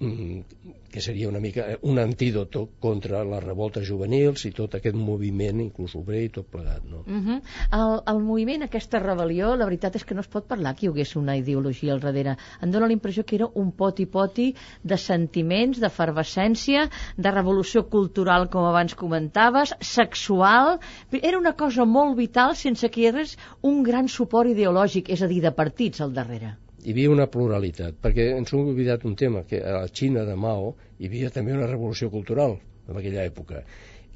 que 0.00 1.00
seria 1.00 1.28
una 1.28 1.40
mica 1.40 1.66
eh, 1.72 1.78
un 1.82 1.98
antídot 1.98 2.56
contra 2.80 3.20
les 3.28 3.42
revoltes 3.44 3.84
juvenils 3.84 4.46
i 4.48 4.50
tot 4.56 4.78
aquest 4.78 4.96
moviment, 4.96 5.60
inclús 5.60 5.92
obrer 5.98 6.22
i 6.24 6.30
tot 6.32 6.46
plegat. 6.48 6.86
No? 6.88 7.02
Uh 7.04 7.18
-huh. 7.26 7.40
el, 7.78 7.92
el 8.12 8.20
moviment, 8.24 8.62
aquesta 8.64 9.00
rebel·lió, 9.02 9.50
la 9.56 9.66
veritat 9.68 9.96
és 9.96 10.04
que 10.04 10.14
no 10.14 10.22
es 10.24 10.28
pot 10.28 10.46
parlar 10.46 10.74
que 10.74 10.86
hi 10.86 10.88
hagués 10.88 11.16
una 11.16 11.36
ideologia 11.36 11.92
al 11.92 12.00
darrere. 12.00 12.36
Em 12.62 12.70
dóna 12.70 12.86
la 12.86 12.96
impressió 12.96 13.24
que 13.24 13.36
era 13.36 13.50
un 13.54 13.72
poti-poti 13.72 14.54
de 14.82 14.96
sentiments, 14.96 15.80
d'efervescència, 15.80 16.88
de 17.16 17.30
revolució 17.30 17.84
cultural, 17.88 18.48
com 18.48 18.64
abans 18.64 18.94
comentaves, 18.94 19.74
sexual... 19.80 20.80
Era 21.12 21.38
una 21.38 21.52
cosa 21.52 21.84
molt 21.84 22.16
vital 22.16 22.56
sense 22.56 22.88
que 22.88 23.00
hi 23.02 23.06
hagués 23.06 23.36
un 23.60 23.82
gran 23.82 24.08
suport 24.08 24.48
ideològic, 24.48 25.10
és 25.10 25.22
a 25.22 25.26
dir, 25.26 25.42
de 25.42 25.52
partits 25.52 26.00
al 26.00 26.14
darrere 26.14 26.56
hi 26.82 26.94
havia 26.94 27.12
una 27.12 27.28
pluralitat, 27.30 27.98
perquè 28.02 28.30
ens 28.36 28.52
hem 28.54 28.72
oblidat 28.72 29.04
un 29.08 29.16
tema, 29.22 29.44
que 29.48 29.60
a 29.60 29.78
la 29.78 29.88
Xina 29.88 30.24
de 30.28 30.36
Mao 30.36 30.74
hi 30.98 31.10
havia 31.10 31.32
també 31.34 31.56
una 31.56 31.68
revolució 31.70 32.10
cultural 32.12 32.58
en 32.88 32.96
aquella 32.96 33.26
època, 33.26 33.64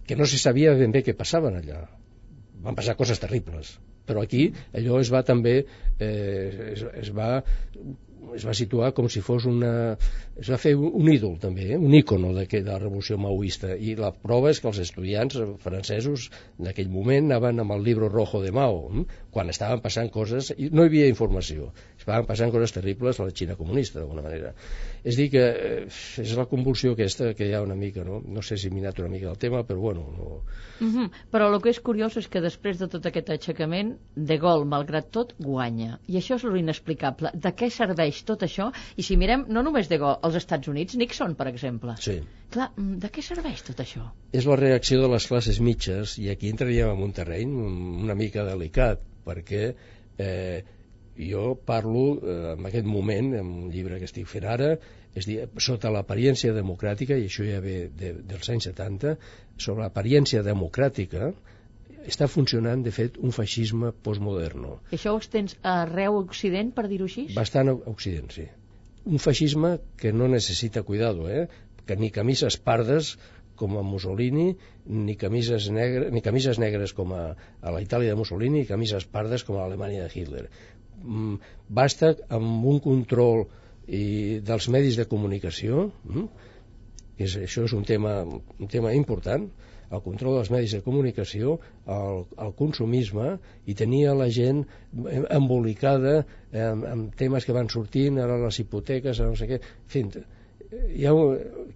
que 0.07 0.17
no 0.17 0.27
se 0.29 0.41
sabia 0.41 0.75
ben 0.79 0.93
bé 0.95 1.05
què 1.05 1.17
passaven 1.17 1.61
allà. 1.61 1.85
Van 2.65 2.77
passar 2.79 2.97
coses 2.97 3.21
terribles, 3.21 3.77
però 4.09 4.25
aquí 4.25 4.49
allò 4.73 5.01
es 5.01 5.13
va 5.13 5.23
també 5.27 5.59
eh, 5.61 6.73
es, 6.73 6.85
es 7.05 7.13
va 7.17 7.31
es 8.35 8.45
va 8.47 8.55
situar 8.57 8.91
com 8.97 9.09
si 9.13 9.21
fos 9.25 9.45
una... 9.51 9.73
es 10.41 10.49
va 10.51 10.59
fer 10.61 10.73
un 10.77 11.09
ídol 11.13 11.37
també, 11.43 11.67
eh? 11.75 11.79
un 11.79 11.95
ícono 11.95 12.33
de, 12.37 12.47
de 12.51 12.63
la 12.67 12.79
revolució 12.81 13.19
maoista 13.21 13.75
i 13.77 13.95
la 13.99 14.11
prova 14.15 14.51
és 14.51 14.61
que 14.63 14.71
els 14.71 14.81
estudiants 14.83 15.37
francesos 15.63 16.31
en 16.61 16.71
aquell 16.73 16.91
moment 16.93 17.29
anaven 17.29 17.63
amb 17.63 17.77
el 17.77 17.85
llibre 17.87 18.09
rojo 18.13 18.43
de 18.43 18.53
Mao 18.57 18.81
hm? 18.89 19.05
quan 19.35 19.53
estaven 19.53 19.83
passant 19.85 20.11
coses 20.15 20.53
i 20.57 20.71
no 20.73 20.85
hi 20.85 20.93
havia 20.93 21.11
informació 21.13 21.71
estaven 22.05 22.29
passant 22.29 22.53
coses 22.55 22.77
terribles 22.77 23.19
a 23.19 23.29
la 23.29 23.35
Xina 23.35 23.57
comunista 23.57 23.99
d'alguna 23.99 24.25
manera 24.25 24.55
és 25.03 25.17
dir 25.17 25.31
que 25.33 25.45
eh, 25.45 26.23
és 26.23 26.37
la 26.39 26.47
convulsió 26.51 26.95
aquesta 26.95 27.33
que 27.35 27.49
hi 27.49 27.57
ha 27.57 27.65
una 27.65 27.79
mica 27.79 28.05
no, 28.05 28.21
no 28.21 28.45
sé 28.45 28.61
si 28.61 28.69
he 28.69 28.75
minat 28.75 29.01
una 29.01 29.11
mica 29.13 29.31
el 29.33 29.41
tema 29.41 29.65
però 29.65 29.81
bueno 29.81 30.07
no... 30.17 30.41
uh 30.81 30.93
-huh. 30.95 31.11
però 31.33 31.53
el 31.53 31.61
que 31.61 31.71
és 31.71 31.81
curiós 31.81 32.17
és 32.17 32.29
que 32.29 32.41
després 32.41 32.79
de 32.79 32.89
tot 32.89 33.07
aquest 33.07 33.31
aixecament 33.31 33.97
De 34.15 34.39
Gaulle 34.39 34.69
malgrat 34.69 35.11
tot 35.11 35.35
guanya 35.39 35.99
i 36.07 36.17
això 36.17 36.37
és 36.37 36.45
l'inexplicable 36.45 37.35
de 37.35 37.51
què 37.57 37.71
serveix 37.71 38.23
tot 38.29 38.45
això, 38.47 38.71
i 38.97 39.05
si 39.07 39.17
mirem 39.21 39.47
no 39.49 39.63
només 39.67 39.91
de 39.91 39.99
Gaulle, 40.03 40.21
als 40.27 40.39
Estats 40.41 40.71
Units, 40.73 40.97
Nixon, 41.01 41.35
per 41.39 41.49
exemple. 41.51 41.97
Sí. 42.05 42.19
Clar, 42.55 42.71
mm, 42.77 43.01
de 43.03 43.11
què 43.15 43.25
serveix 43.27 43.65
tot 43.67 43.83
això? 43.85 44.07
És 44.33 44.47
la 44.51 44.59
reacció 44.61 45.01
de 45.03 45.11
les 45.15 45.27
classes 45.31 45.61
mitges, 45.61 46.19
i 46.23 46.31
aquí 46.33 46.53
entraríem 46.53 46.95
en 46.95 47.03
un 47.09 47.13
terreny 47.17 47.55
una 48.05 48.17
mica 48.19 48.47
delicat, 48.47 49.03
perquè 49.27 49.65
eh, 50.19 50.63
jo 51.19 51.55
parlo 51.67 52.05
eh, 52.19 52.37
en 52.55 52.67
aquest 52.69 52.87
moment, 52.87 53.33
en 53.39 53.51
un 53.65 53.73
llibre 53.73 53.99
que 54.01 54.09
estic 54.09 54.29
fent 54.31 54.47
ara, 54.51 54.75
és 55.15 55.29
dir, 55.29 55.45
sota 55.63 55.93
l'apariència 55.95 56.55
democràtica, 56.57 57.17
i 57.17 57.29
això 57.31 57.47
ja 57.47 57.61
ve 57.63 57.89
de, 57.95 58.15
dels 58.31 58.51
anys 58.51 58.71
70, 58.71 59.17
sobre 59.57 59.85
l'apariència 59.85 60.43
democràtica, 60.47 61.31
està 62.05 62.27
funcionant, 62.29 62.83
de 62.85 62.93
fet, 62.93 63.17
un 63.23 63.33
feixisme 63.33 63.93
postmoderno. 64.07 64.79
Això 64.93 65.15
ho 65.15 65.23
estens 65.23 65.57
arreu 65.63 66.19
Occident, 66.19 66.75
per 66.77 66.89
dir-ho 66.91 67.09
així? 67.09 67.29
Bastant 67.37 67.73
a 67.73 67.79
Occident, 67.95 68.35
sí. 68.35 68.49
Un 69.05 69.21
feixisme 69.21 69.79
que 70.01 70.13
no 70.13 70.29
necessita 70.33 70.83
cuidado, 70.83 71.31
eh? 71.31 71.47
que 71.87 71.97
ni 72.01 72.11
camises 72.11 72.57
pardes 72.57 73.15
com 73.55 73.77
a 73.79 73.83
Mussolini, 73.87 74.57
ni 74.87 75.15
camises, 75.17 75.69
negre, 75.71 76.09
ni 76.11 76.23
camises 76.25 76.59
negres 76.59 76.93
com 76.97 77.13
a, 77.15 77.25
a 77.63 77.75
la 77.75 77.83
Itàlia 77.85 78.13
de 78.13 78.19
Mussolini, 78.19 78.65
ni 78.65 78.71
camises 78.71 79.07
pardes 79.07 79.45
com 79.47 79.57
a 79.57 79.63
l'Alemanya 79.63 80.09
de 80.09 80.11
Hitler. 80.11 80.49
Mm, 81.05 81.37
basta 81.69 82.15
amb 82.33 82.65
un 82.73 82.81
control 82.85 83.45
i 83.87 84.41
dels 84.45 84.69
medis 84.73 84.97
de 84.97 85.07
comunicació, 85.11 85.91
mm, 86.09 86.27
és, 87.19 87.37
això 87.37 87.65
és 87.69 87.75
un 87.77 87.85
tema, 87.85 88.23
un 88.25 88.71
tema 88.73 88.95
important, 88.97 89.47
el 89.95 90.03
control 90.03 90.39
dels 90.39 90.51
medis 90.51 90.73
de 90.75 90.81
comunicació, 90.83 91.59
el, 91.97 92.25
el 92.47 92.55
consumisme, 92.59 93.35
i 93.67 93.77
tenia 93.79 94.15
la 94.17 94.31
gent 94.33 94.65
embolicada 95.39 96.17
amb, 96.53 96.87
amb 96.91 97.19
temes 97.21 97.47
que 97.47 97.55
van 97.57 97.71
sortint, 97.71 98.19
ara 98.19 98.41
les 98.43 98.59
hipoteques, 98.63 99.21
no 99.21 99.37
sé 99.39 99.51
què, 99.51 99.61
en 99.61 99.93
fi, 99.93 100.05
ja, 100.97 101.13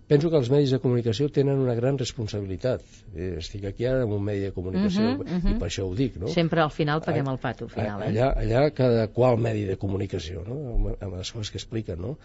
penso 0.08 0.30
que 0.30 0.38
els 0.40 0.50
medis 0.52 0.72
de 0.74 0.80
comunicació 0.82 1.28
tenen 1.34 1.60
una 1.62 1.74
gran 1.78 1.98
responsabilitat. 2.00 2.84
Eh, 3.14 3.34
estic 3.42 3.66
aquí 3.70 3.86
ara 3.88 4.04
en 4.06 4.14
un 4.16 4.24
medi 4.24 4.46
de 4.46 4.52
comunicació 4.56 5.04
uh 5.04 5.14
-huh, 5.16 5.26
uh 5.26 5.40
-huh. 5.44 5.56
i 5.56 5.58
per 5.58 5.68
això 5.68 5.86
ho 5.86 5.94
dic. 5.94 6.16
No? 6.16 6.28
Sempre 6.28 6.60
al 6.60 6.70
final 6.70 7.02
paguem 7.04 7.28
el 7.28 7.38
pato, 7.38 7.64
al 7.64 7.70
final. 7.70 8.02
Eh? 8.02 8.08
Allà, 8.08 8.34
allà 8.34 8.70
cada 8.70 9.08
qual 9.08 9.38
medi 9.38 9.64
de 9.64 9.76
comunicació, 9.76 10.44
no? 10.46 10.96
amb 11.00 11.16
les 11.16 11.32
coses 11.32 11.50
que 11.50 11.58
expliquen, 11.58 12.00
no? 12.00 12.18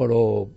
però 0.00 0.48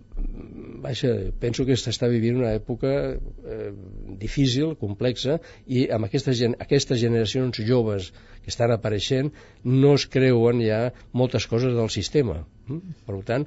vaja, 0.84 1.10
penso 1.40 1.66
que 1.68 1.76
s'està 1.76 2.08
vivint 2.08 2.38
una 2.40 2.52
època 2.56 2.92
eh, 3.16 3.72
difícil, 4.20 4.74
complexa 4.80 5.38
i 5.66 5.88
amb 5.92 6.08
aquestes, 6.08 6.40
aquestes 6.64 7.00
generacions 7.02 7.60
joves 7.68 8.12
que 8.44 8.52
estan 8.52 8.72
apareixent 8.74 9.32
no 9.64 9.94
es 9.98 10.06
creuen 10.06 10.62
ja 10.64 10.80
moltes 11.12 11.48
coses 11.50 11.74
del 11.76 11.90
sistema 11.90 12.44
hm? 12.68 12.80
per 13.08 13.20
tant 13.30 13.46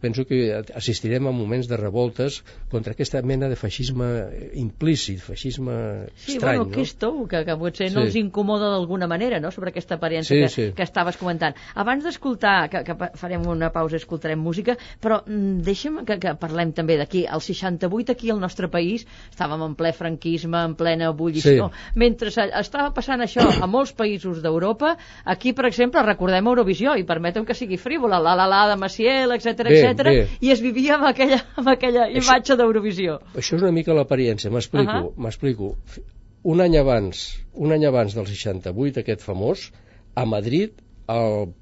penso 0.00 0.24
que 0.24 0.62
assistirem 0.74 1.26
a 1.26 1.32
moments 1.32 1.68
de 1.68 1.76
revoltes 1.76 2.42
contra 2.70 2.92
aquesta 2.92 3.20
mena 3.22 3.48
de 3.48 3.56
feixisme 3.56 4.06
implícit, 4.54 5.20
feixisme 5.20 6.06
sí, 6.14 6.36
estrany. 6.36 6.58
bueno, 6.58 6.76
no? 6.76 6.86
tu, 6.98 7.26
que, 7.28 7.44
que 7.44 7.56
potser 7.58 7.88
sí. 7.90 7.94
no 7.96 8.04
els 8.06 8.16
incomoda 8.18 8.70
d'alguna 8.72 9.08
manera, 9.10 9.40
no?, 9.40 9.50
sobre 9.54 9.72
aquesta 9.72 9.98
aparença 9.98 10.34
sí, 10.34 10.40
que, 10.40 10.48
sí. 10.48 10.66
que 10.76 10.86
estaves 10.86 11.18
comentant. 11.18 11.56
Abans 11.74 12.04
d'escoltar, 12.06 12.68
que, 12.70 12.82
que 12.86 12.96
farem 13.18 13.46
una 13.50 13.70
pausa 13.74 13.98
i 13.98 14.02
escoltarem 14.02 14.40
música, 14.40 14.76
però 15.02 15.20
mm, 15.24 15.62
deixa'm 15.66 16.02
que, 16.08 16.18
que 16.22 16.34
parlem 16.38 16.72
també 16.76 16.98
d'aquí. 17.00 17.24
El 17.26 17.42
68 17.44 18.14
aquí 18.14 18.30
al 18.30 18.40
nostre 18.40 18.70
país 18.70 19.06
estàvem 19.30 19.66
en 19.66 19.76
ple 19.78 19.92
franquisme, 19.96 20.62
en 20.70 20.76
plena 20.78 21.10
ebullició. 21.12 21.68
Sí. 21.68 21.98
Mentre 21.98 22.30
estava 22.30 22.92
passant 22.94 23.24
això 23.24 23.44
a 23.48 23.66
molts 23.70 23.94
països 23.96 24.42
d'Europa, 24.44 24.94
aquí, 25.24 25.52
per 25.56 25.66
exemple, 25.68 26.02
recordem 26.06 26.46
Eurovisió, 26.46 26.94
i 26.98 27.06
permetem 27.08 27.46
que 27.48 27.56
sigui 27.58 27.78
frívola, 27.80 28.20
la 28.22 28.36
la 28.38 28.46
la 28.48 28.64
de 28.70 28.78
Maciel, 28.80 29.34
etc 29.34 29.66
Bé, 29.68 29.87
etc 29.92 30.44
i 30.44 30.52
es 30.54 30.62
vivia 30.64 30.96
amb 30.96 31.08
aquella, 31.10 31.40
amb 31.60 31.70
aquella 31.74 32.08
imatge 32.10 32.56
d'Eurovisió. 32.58 33.18
Això 33.34 33.58
és 33.58 33.62
una 33.62 33.74
mica 33.74 33.96
l'apariència, 33.96 34.50
m'explico, 34.54 34.92
uh. 34.92 35.08
-huh. 35.08 35.22
m'explico. 35.24 35.76
Un 36.48 36.60
any 36.60 36.76
abans, 36.78 37.42
un 37.54 37.72
any 37.72 37.84
abans 37.86 38.14
del 38.14 38.26
68, 38.26 39.00
aquest 39.00 39.22
famós, 39.22 39.72
a 40.14 40.24
Madrid, 40.24 40.70
el 41.08 41.52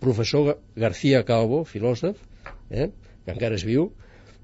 professor 0.00 0.46
Ga- 0.46 0.58
García 0.76 1.24
Calvo, 1.24 1.64
filòsof, 1.64 2.16
eh, 2.70 2.90
que 3.24 3.32
encara 3.32 3.54
és 3.54 3.64
viu, 3.64 3.90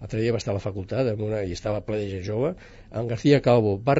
l'altre 0.01 0.21
dia 0.21 0.33
va 0.33 0.39
estar 0.39 0.53
a 0.53 0.59
la 0.59 0.65
facultat 0.65 1.09
amb 1.13 1.23
una, 1.23 1.43
i 1.43 1.53
estava 1.53 1.81
ple 1.81 1.99
de 2.03 2.11
gent 2.11 2.25
jove, 2.27 2.55
en 2.93 3.09
García 3.09 3.41
Calvo, 3.41 3.81
va, 3.83 3.97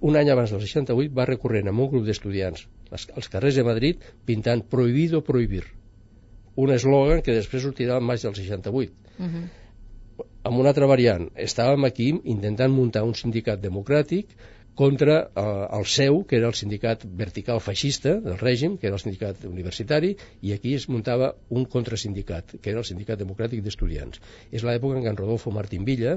un 0.00 0.16
any 0.16 0.30
abans 0.30 0.50
del 0.50 0.60
68, 0.60 1.12
va 1.14 1.26
recorrent 1.26 1.68
amb 1.68 1.80
un 1.80 1.90
grup 1.90 2.06
d'estudiants 2.06 2.68
als, 2.90 3.08
als 3.16 3.28
carrers 3.28 3.58
de 3.58 3.64
Madrid 3.64 3.96
pintant 4.24 4.62
prohibido 4.62 5.24
prohibir 5.24 5.64
un 6.56 6.72
eslògan 6.74 7.22
que 7.22 7.36
després 7.36 7.62
sortirà 7.64 7.96
al 7.96 8.06
maig 8.06 8.22
del 8.22 8.34
68 8.34 8.96
Uh 9.20 9.26
-huh. 9.26 9.48
amb 10.42 10.58
una 10.58 10.68
altra 10.70 10.86
variant. 10.86 11.28
Estàvem 11.36 11.84
aquí 11.84 12.08
intentant 12.24 12.72
muntar 12.72 13.02
un 13.04 13.14
sindicat 13.14 13.60
democràtic 13.60 14.26
contra 14.74 15.16
eh, 15.36 15.78
el 15.78 15.84
seu, 15.84 16.24
que 16.24 16.36
era 16.36 16.48
el 16.48 16.54
sindicat 16.54 17.04
vertical 17.04 17.60
feixista 17.60 18.14
del 18.14 18.38
règim, 18.38 18.78
que 18.78 18.86
era 18.86 18.96
el 18.96 19.02
sindicat 19.02 19.44
universitari, 19.44 20.14
i 20.40 20.52
aquí 20.52 20.74
es 20.74 20.88
muntava 20.88 21.34
un 21.50 21.66
contrasindicat, 21.66 22.54
que 22.62 22.70
era 22.70 22.78
el 22.78 22.84
sindicat 22.84 23.18
democràtic 23.18 23.60
d'estudiants. 23.62 24.20
És 24.50 24.64
l'època 24.64 24.96
en 24.96 25.04
què 25.04 25.10
en 25.10 25.20
Rodolfo 25.20 25.50
Martín 25.50 25.84
Villa 25.84 26.16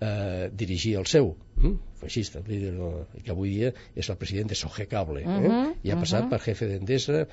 eh, 0.00 0.48
dirigia 0.54 0.98
el 1.00 1.06
seu, 1.06 1.34
hm? 1.60 1.74
feixista, 2.00 2.40
líder, 2.46 2.74
eh, 2.74 3.22
que 3.24 3.34
avui 3.34 3.50
dia 3.56 3.72
és 3.94 4.08
el 4.08 4.16
president 4.16 4.48
de 4.48 4.54
Sogecable, 4.54 5.24
eh? 5.24 5.28
Mhm, 5.28 5.72
i 5.82 5.92
ha 5.92 5.98
passat 6.00 6.24
mhm. 6.24 6.30
per 6.30 6.40
jefe 6.46 6.70
d'Endesa, 6.70 7.26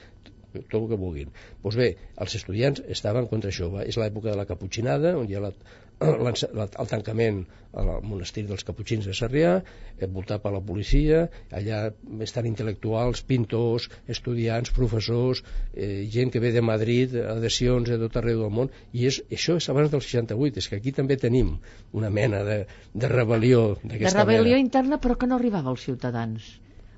tot 0.63 0.81
el 0.83 0.89
que 0.93 0.99
vulguin. 1.01 1.31
Doncs 1.63 1.75
bé, 1.79 1.89
els 2.21 2.35
estudiants 2.41 2.81
estaven 2.87 3.27
contra 3.31 3.51
això. 3.51 3.71
Va- 3.73 3.83
És 3.85 3.97
l'època 4.01 4.31
de 4.31 4.37
la 4.39 4.45
caputxinada, 4.49 5.15
on 5.17 5.27
hi 5.29 5.35
ha 5.35 5.43
la, 5.47 5.51
la, 6.25 6.67
el 6.67 6.87
tancament 6.91 7.45
al 7.75 7.89
monestir 8.07 8.45
dels 8.47 8.63
caputxins 8.63 9.03
de 9.07 9.13
Sarrià, 9.15 9.57
envoltat 10.05 10.41
per 10.43 10.51
la 10.55 10.61
policia, 10.63 11.25
allà 11.51 11.79
estan 12.23 12.47
intel·lectuals, 12.47 13.21
pintors, 13.27 13.89
estudiants, 14.07 14.71
professors, 14.75 15.41
eh, 15.73 16.05
gent 16.11 16.31
que 16.31 16.39
ve 16.39 16.53
de 16.55 16.63
Madrid, 16.63 17.15
adhesions 17.35 17.91
de 17.91 17.97
tot 18.05 18.15
arreu 18.21 18.45
del 18.45 18.53
món, 18.59 18.71
i 18.95 19.07
és, 19.11 19.21
això 19.31 19.57
és 19.59 19.67
abans 19.73 19.91
del 19.91 20.03
68, 20.03 20.59
és 20.63 20.69
que 20.71 20.79
aquí 20.79 20.91
també 20.95 21.17
tenim 21.19 21.57
una 21.91 22.09
mena 22.09 22.43
de, 22.47 22.61
de 22.93 23.11
rebel·lió 23.11 23.65
De 23.83 23.95
d'aquesta 23.97 24.23
rebel·lió 24.23 24.55
mena. 24.55 24.63
interna, 24.69 25.01
però 25.03 25.17
que 25.19 25.27
no 25.27 25.35
arribava 25.35 25.69
als 25.75 25.83
ciutadans. 25.89 26.53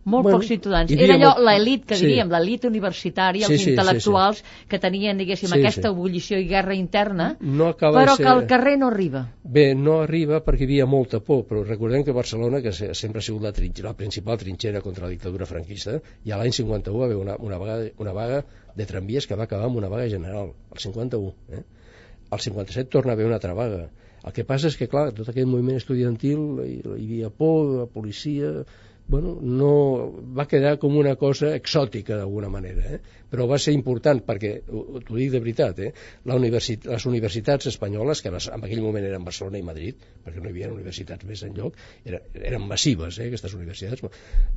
Molt 0.08 0.24
Bueno, 0.24 0.38
pocs 0.38 0.48
ciutadans. 0.48 0.92
Era 0.96 1.16
allò, 1.18 1.34
molt- 1.36 1.44
l'elit, 1.50 1.82
que 1.90 1.98
sí. 2.00 2.06
diríem, 2.06 2.30
l'elit 2.32 2.64
universitària, 2.70 3.46
Sí, 3.48 3.54
els 3.58 3.62
sí, 3.62 3.66
sí, 3.66 3.72
intel·lectuals 3.76 4.42
que 4.72 4.80
tenien, 4.80 5.18
diguéssim, 5.20 5.50
Sí, 5.52 5.58
aquesta 5.60 5.82
sí. 5.90 5.92
ebullició 5.92 6.40
i 6.40 6.46
guerra 6.48 6.76
interna, 6.80 7.26
No 7.42 7.74
però 7.76 8.16
ser... 8.16 8.24
que 8.24 8.30
al 8.32 8.46
carrer 8.48 8.78
no 8.80 8.88
arriba. 8.88 9.26
Bé, 9.44 9.66
no 9.76 9.98
arriba 10.06 10.40
perquè 10.46 10.64
hi 10.64 10.70
havia 10.70 10.86
molta 10.88 11.20
por, 11.20 11.44
però 11.50 11.66
recordem 11.68 12.06
que 12.08 12.16
Barcelona, 12.16 12.62
que 12.64 12.72
se- 12.72 12.94
sempre 12.96 13.20
ha 13.20 13.28
sigut 13.28 13.44
la, 13.44 13.52
trinxera, 13.52 13.90
la 13.90 13.98
principal 14.00 14.38
trinxera 14.38 14.82
contra 14.82 15.06
la 15.06 15.12
dictadura 15.12 15.46
franquista, 15.46 16.00
i 16.24 16.32
a 16.32 16.38
l'any 16.40 16.56
51 16.56 16.98
va 17.00 17.06
haver 17.12 17.18
una, 17.20 17.36
una, 17.40 17.58
vaga, 17.58 17.78
una 17.98 18.14
vaga 18.14 18.44
de 18.76 18.86
tramvies 18.86 19.28
que 19.28 19.36
va 19.36 19.44
acabar 19.44 19.66
amb 19.68 19.76
una 19.84 19.90
vaga 19.92 20.08
general, 20.08 20.54
el 20.72 20.80
51. 20.80 21.34
Eh? 21.52 21.64
Al 22.32 22.40
57 22.40 22.90
torna 22.90 23.12
a 23.12 23.14
haver 23.20 23.26
una 23.26 23.36
altra 23.42 23.54
vaga. 23.54 23.90
El 24.24 24.32
que 24.34 24.44
passa 24.44 24.68
és 24.72 24.76
que, 24.80 24.88
clar, 24.88 25.12
tot 25.16 25.28
aquest 25.30 25.48
moviment 25.48 25.78
estudiantil, 25.84 26.40
hi, 26.64 26.80
hi 26.80 27.06
havia 27.12 27.30
por, 27.30 27.66
la 27.84 27.86
policia... 27.92 28.64
Bueno, 29.08 29.38
no, 29.42 29.68
va 30.36 30.44
quedar 30.52 30.74
com 30.82 30.98
una 31.00 31.14
cosa 31.16 31.54
exòtica 31.56 32.18
d'alguna 32.20 32.50
manera, 32.52 32.90
eh? 32.98 32.98
però 33.32 33.46
va 33.48 33.56
ser 33.64 33.72
important 33.76 34.20
perquè, 34.28 34.50
ho- 34.68 35.00
t'ho 35.00 35.16
dic 35.16 35.32
de 35.32 35.40
veritat, 35.40 35.80
eh? 35.80 35.94
la 36.28 36.36
universit 36.36 36.84
les 36.92 37.06
universitats 37.08 37.70
espanyoles, 37.72 38.20
que 38.26 38.34
en 38.34 38.66
aquell 38.68 38.82
moment 38.84 39.08
eren 39.08 39.24
Barcelona 39.24 39.62
i 39.62 39.64
Madrid, 39.70 40.04
perquè 40.26 40.44
no 40.44 40.50
hi 40.52 40.54
havia 40.58 40.74
universitats 40.74 41.24
més 41.30 41.46
enlloc, 41.48 41.80
eren, 42.04 42.28
eren 42.52 42.68
massives 42.68 43.22
eh, 43.24 43.30
aquestes 43.32 43.56
universitats, 43.56 44.04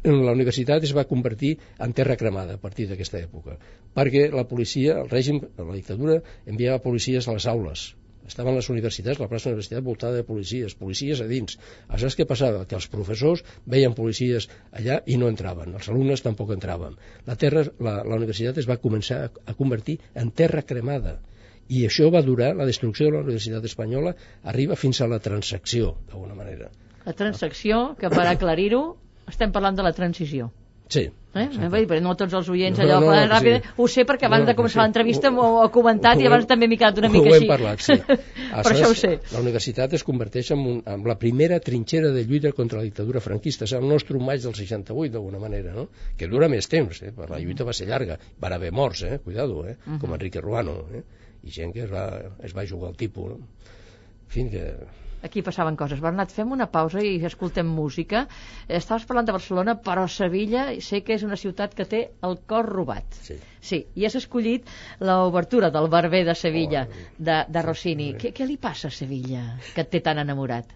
la 0.03 0.35
universitat 0.35 0.83
es 0.91 0.97
va 0.99 1.07
convertir 1.15 1.53
en 1.79 1.95
terra 1.95 2.19
cremada 2.19 2.59
a 2.59 2.63
partir 2.67 2.89
d'aquesta 2.91 3.23
època, 3.23 3.55
perquè 3.95 4.27
la 4.35 4.49
policia, 4.51 4.99
el 5.05 5.15
règim, 5.15 5.45
la 5.63 5.79
dictadura, 5.79 6.19
enviava 6.47 6.83
policies 6.91 7.31
a 7.31 7.39
les 7.39 7.47
aules, 7.55 7.93
estaven 8.31 8.57
les 8.57 8.69
universitats, 8.73 9.21
la 9.21 9.29
plaça 9.31 9.49
de 9.49 9.55
la 9.55 9.59
universitat 9.59 9.87
voltada 9.87 10.21
de 10.21 10.27
policies, 10.27 10.77
policies 10.79 11.23
a 11.23 11.29
dins. 11.31 11.59
Aleshores 11.89 12.19
què 12.19 12.27
passava? 12.31 12.67
Que 12.71 12.79
els 12.79 12.89
professors 12.93 13.43
veien 13.75 13.97
policies 13.99 14.49
allà 14.73 15.01
i 15.07 15.19
no 15.21 15.31
entraven, 15.33 15.75
els 15.79 15.91
alumnes 15.93 16.23
tampoc 16.27 16.55
entraven. 16.57 16.97
La, 17.27 17.37
terra, 17.41 17.67
la, 17.79 18.01
la 18.05 18.21
universitat 18.21 18.63
es 18.63 18.71
va 18.71 18.81
començar 18.83 19.25
a, 19.27 19.35
a 19.53 19.57
convertir 19.59 19.99
en 20.15 20.33
terra 20.43 20.63
cremada 20.67 21.19
i 21.71 21.85
això 21.87 22.09
va 22.11 22.23
durar, 22.27 22.55
la 22.59 22.67
destrucció 22.67 23.07
de 23.07 23.15
la 23.15 23.23
Universitat 23.23 23.67
Espanyola 23.69 24.15
arriba 24.53 24.79
fins 24.79 25.01
a 25.01 25.07
la 25.11 25.21
transacció, 25.23 25.93
d'alguna 26.11 26.35
manera. 26.35 26.71
La 27.05 27.15
transacció, 27.17 27.83
que 28.01 28.11
per 28.11 28.27
aclarir-ho, 28.27 28.81
estem 29.31 29.53
parlant 29.55 29.79
de 29.79 29.87
la 29.87 29.93
transició. 29.95 30.51
Sí. 30.91 31.07
Eh? 31.39 31.45
Dir, 31.55 31.85
però 31.87 32.01
no 32.03 32.17
tots 32.19 32.35
els 32.35 32.49
oients 32.51 32.81
allò 32.83 32.97
no, 32.99 33.07
no, 33.07 33.13
no, 33.15 33.27
ràpid, 33.31 33.61
sí. 33.63 33.75
ho 33.79 33.85
sé 33.87 34.03
perquè 34.03 34.27
abans 34.27 34.43
No, 34.43 34.49
de 34.49 34.55
començar 34.59 34.81
sí. 34.81 34.87
l'entrevista 34.89 35.29
Ho- 35.31 35.35
m'ho 35.37 35.45
ha 35.63 35.69
comentat 35.71 36.19
ho 36.19 36.25
i 36.25 36.27
abans 36.27 36.49
també 36.51 36.67
m'he 36.67 36.79
quedat 36.81 36.99
una 36.99 37.07
ho 37.07 37.13
mica 37.13 37.29
hem 37.31 37.37
així. 37.37 37.47
parlat, 37.47 37.85
sí. 37.87 37.95
per 38.65 38.73
això 38.73 38.89
ho 38.91 38.97
sé. 38.99 39.11
La 39.31 39.39
universitat 39.45 39.95
es 39.95 40.03
converteix 40.03 40.51
en, 40.57 40.65
un, 40.73 40.81
en 40.91 41.05
la 41.07 41.15
primera 41.21 41.61
trinxera 41.63 42.11
de 42.11 42.25
lluita 42.27 42.51
contra 42.53 42.81
la 42.81 42.89
dictadura 42.89 43.23
franquista. 43.23 43.69
És 43.71 43.77
el 43.79 43.87
nostre 43.87 44.19
maig 44.19 44.43
del 44.43 44.57
68, 44.59 45.13
d'alguna 45.15 45.39
manera, 45.39 45.71
no? 45.77 45.87
Que 46.19 46.27
dura 46.27 46.49
més 46.51 46.67
temps, 46.69 46.99
eh? 47.07 47.13
perquè 47.15 47.37
la 47.37 47.39
lluita 47.45 47.63
va 47.69 47.77
ser 47.79 47.87
llarga. 47.87 48.19
Van 48.43 48.57
haver 48.59 48.73
morts, 48.73 49.05
eh? 49.07 49.21
Cuidado, 49.23 49.63
eh? 49.71 49.77
Mhm. 49.87 50.01
Com 50.03 50.15
Enrique 50.19 50.43
Ruano, 50.43 50.81
eh? 50.93 51.05
I 51.47 51.55
gent 51.55 51.71
que 51.73 51.85
es 51.87 51.93
va, 51.95 52.09
es 52.43 52.57
va 52.59 52.67
jugar 52.67 52.91
al 52.91 52.97
tipus, 52.99 53.37
no? 53.37 53.39
En 53.39 54.35
fi, 54.35 54.49
que... 54.51 54.67
Aquí 55.23 55.43
passaven 55.45 55.77
coses. 55.77 56.01
Bernat, 56.01 56.33
fem 56.33 56.53
una 56.57 56.67
pausa 56.73 57.03
i 57.05 57.19
escoltem 57.29 57.69
música. 57.69 58.25
Estaves 58.69 59.05
parlant 59.09 59.29
de 59.29 59.35
Barcelona, 59.37 59.75
però 59.89 60.07
Sevilla 60.09 60.67
sé 60.81 61.03
que 61.05 61.17
és 61.19 61.25
una 61.27 61.37
ciutat 61.37 61.77
que 61.77 61.85
té 61.85 62.03
el 62.29 62.39
cor 62.49 62.69
robat. 62.73 63.21
Sí. 63.29 63.37
Sí, 63.61 63.83
i 64.01 64.07
has 64.09 64.17
escollit 64.17 64.69
l'obertura 65.05 65.69
del 65.71 65.89
Barber 65.93 66.25
de 66.25 66.35
Sevilla, 66.35 66.87
Oh, 66.91 67.07
de, 67.19 67.39
de 67.53 67.63
Rossini. 67.63 68.13
Què, 68.17 68.33
què 68.33 68.47
li 68.49 68.57
passa 68.57 68.89
a 68.89 68.95
Sevilla, 69.03 69.43
que 69.75 69.85
et 69.85 69.91
té 69.93 70.01
tan 70.01 70.19
enamorat? 70.25 70.73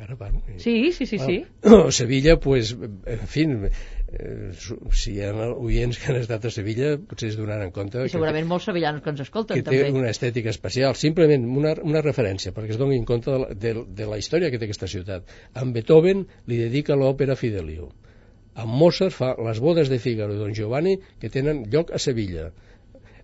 Ara 0.00 0.16
parlo. 0.16 0.40
Sí, 0.56 0.92
sí, 0.92 1.04
sí, 1.04 1.18
sí. 1.18 1.44
Bueno, 1.62 1.90
Sevilla, 1.98 2.38
pues, 2.40 2.72
en 2.72 3.26
fi, 3.28 3.42
eh, 3.44 4.52
si 4.90 5.12
hi 5.18 5.26
ha 5.26 5.32
oients 5.52 5.98
que 6.00 6.08
han 6.12 6.18
estat 6.20 6.46
a 6.48 6.52
Sevilla, 6.54 6.94
potser 6.96 7.28
es 7.28 7.36
donaran 7.36 7.74
compte 7.76 8.06
I 8.06 8.12
segurament 8.12 8.48
molts 8.48 8.70
sevillanos 8.70 9.04
que 9.04 9.12
ens 9.12 9.20
escolten, 9.26 9.60
que 9.60 9.66
té 9.68 9.82
també. 9.82 10.00
una 10.00 10.12
estètica 10.12 10.48
especial, 10.52 10.96
simplement 10.96 11.44
una, 11.44 11.74
una 11.84 12.04
referència, 12.04 12.54
perquè 12.56 12.72
es 12.76 12.80
donin 12.80 13.04
compte 13.08 13.30
de 13.30 13.42
la, 13.44 13.50
de, 13.66 13.74
de 14.00 14.08
la 14.08 14.20
història 14.22 14.48
que 14.52 14.60
té 14.60 14.70
aquesta 14.70 14.88
ciutat. 14.88 15.28
En 15.60 15.76
Beethoven 15.76 16.24
li 16.48 16.60
dedica 16.64 16.96
l'òpera 16.96 17.36
Fidelio. 17.36 17.92
En 18.56 18.68
Mozart 18.68 19.16
fa 19.16 19.34
les 19.44 19.60
bodes 19.60 19.92
de 19.92 20.00
Figaro 20.00 20.36
i 20.36 20.40
Don 20.40 20.56
Giovanni, 20.56 20.98
que 21.20 21.32
tenen 21.32 21.66
lloc 21.72 21.92
a 21.92 22.00
Sevilla. 22.00 22.50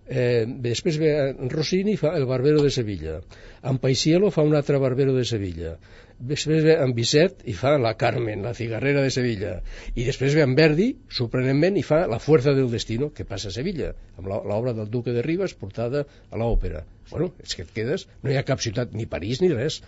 Eh, 0.09 0.45
després 0.65 0.97
ve 0.97 1.09
en 1.29 1.49
Rossini 1.53 1.93
fa 1.97 2.15
el 2.17 2.25
Barbero 2.29 2.63
de 2.65 2.71
Sevilla. 2.73 3.19
En 3.61 3.77
Paisiello 3.77 4.31
fa 4.33 4.45
un 4.45 4.55
altre 4.57 4.81
Barbero 4.81 5.13
de 5.13 5.25
Sevilla. 5.25 5.75
Després 6.19 6.63
ve 6.65 6.73
en 6.83 6.91
Bizet 6.93 7.45
i 7.47 7.53
fa 7.55 7.77
la 7.79 7.93
Carmen, 7.95 8.41
la 8.43 8.51
cigarrera 8.53 9.01
de 9.05 9.11
Sevilla. 9.13 9.53
I 9.95 10.03
després 10.03 10.33
ve 10.35 10.41
en 10.43 10.55
Verdi, 10.57 10.89
sorprenentment, 11.15 11.77
i 11.79 11.83
fa 11.83 12.01
La 12.11 12.19
fuerza 12.19 12.51
del 12.53 12.69
destino, 12.71 13.13
que 13.15 13.23
passa 13.25 13.47
a 13.47 13.51
Sevilla, 13.55 13.93
amb 14.17 14.27
la- 14.27 14.41
l'obra 14.43 14.73
del 14.73 14.89
Duque 14.91 15.13
de 15.15 15.21
Rivas 15.23 15.53
portada 15.53 16.05
a 16.29 16.37
l'òpera. 16.37 16.83
Bueno, 17.11 17.31
és 17.41 17.55
que 17.55 17.63
et 17.63 17.71
quedes, 17.71 18.07
no 18.21 18.31
hi 18.31 18.35
ha 18.35 18.43
cap 18.43 18.59
ciutat, 18.59 18.91
ni 18.93 19.05
París 19.05 19.41
ni 19.41 19.49
res, 19.53 19.81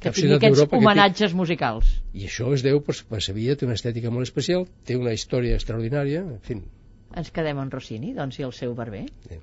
Que 0.00 0.10
tingui 0.12 0.34
aquests 0.34 0.56
d'Europa 0.56 0.76
que 0.76 0.80
té- 0.80 0.86
homenatges 0.86 1.34
musicals. 1.34 1.86
i 2.14 2.24
això 2.26 2.52
es 2.54 2.62
deu 2.62 2.80
pues, 2.82 3.04
Sevilla 3.24 3.56
té 3.56 3.66
una 3.66 3.74
estètica 3.74 4.10
molt 4.10 4.22
especial, 4.28 4.66
té 4.84 4.96
una 4.96 5.12
història 5.12 5.54
extraordinària, 5.56 6.20
en 6.20 6.40
fi, 6.40 6.60
Ens 7.16 7.30
quedem 7.32 7.58
en 7.58 7.70
Rossini, 7.72 8.12
doncs, 8.14 8.38
i 8.38 8.42
el 8.44 8.52
seu 8.52 8.72
barber. 8.74 9.06
Sí. 9.28 9.34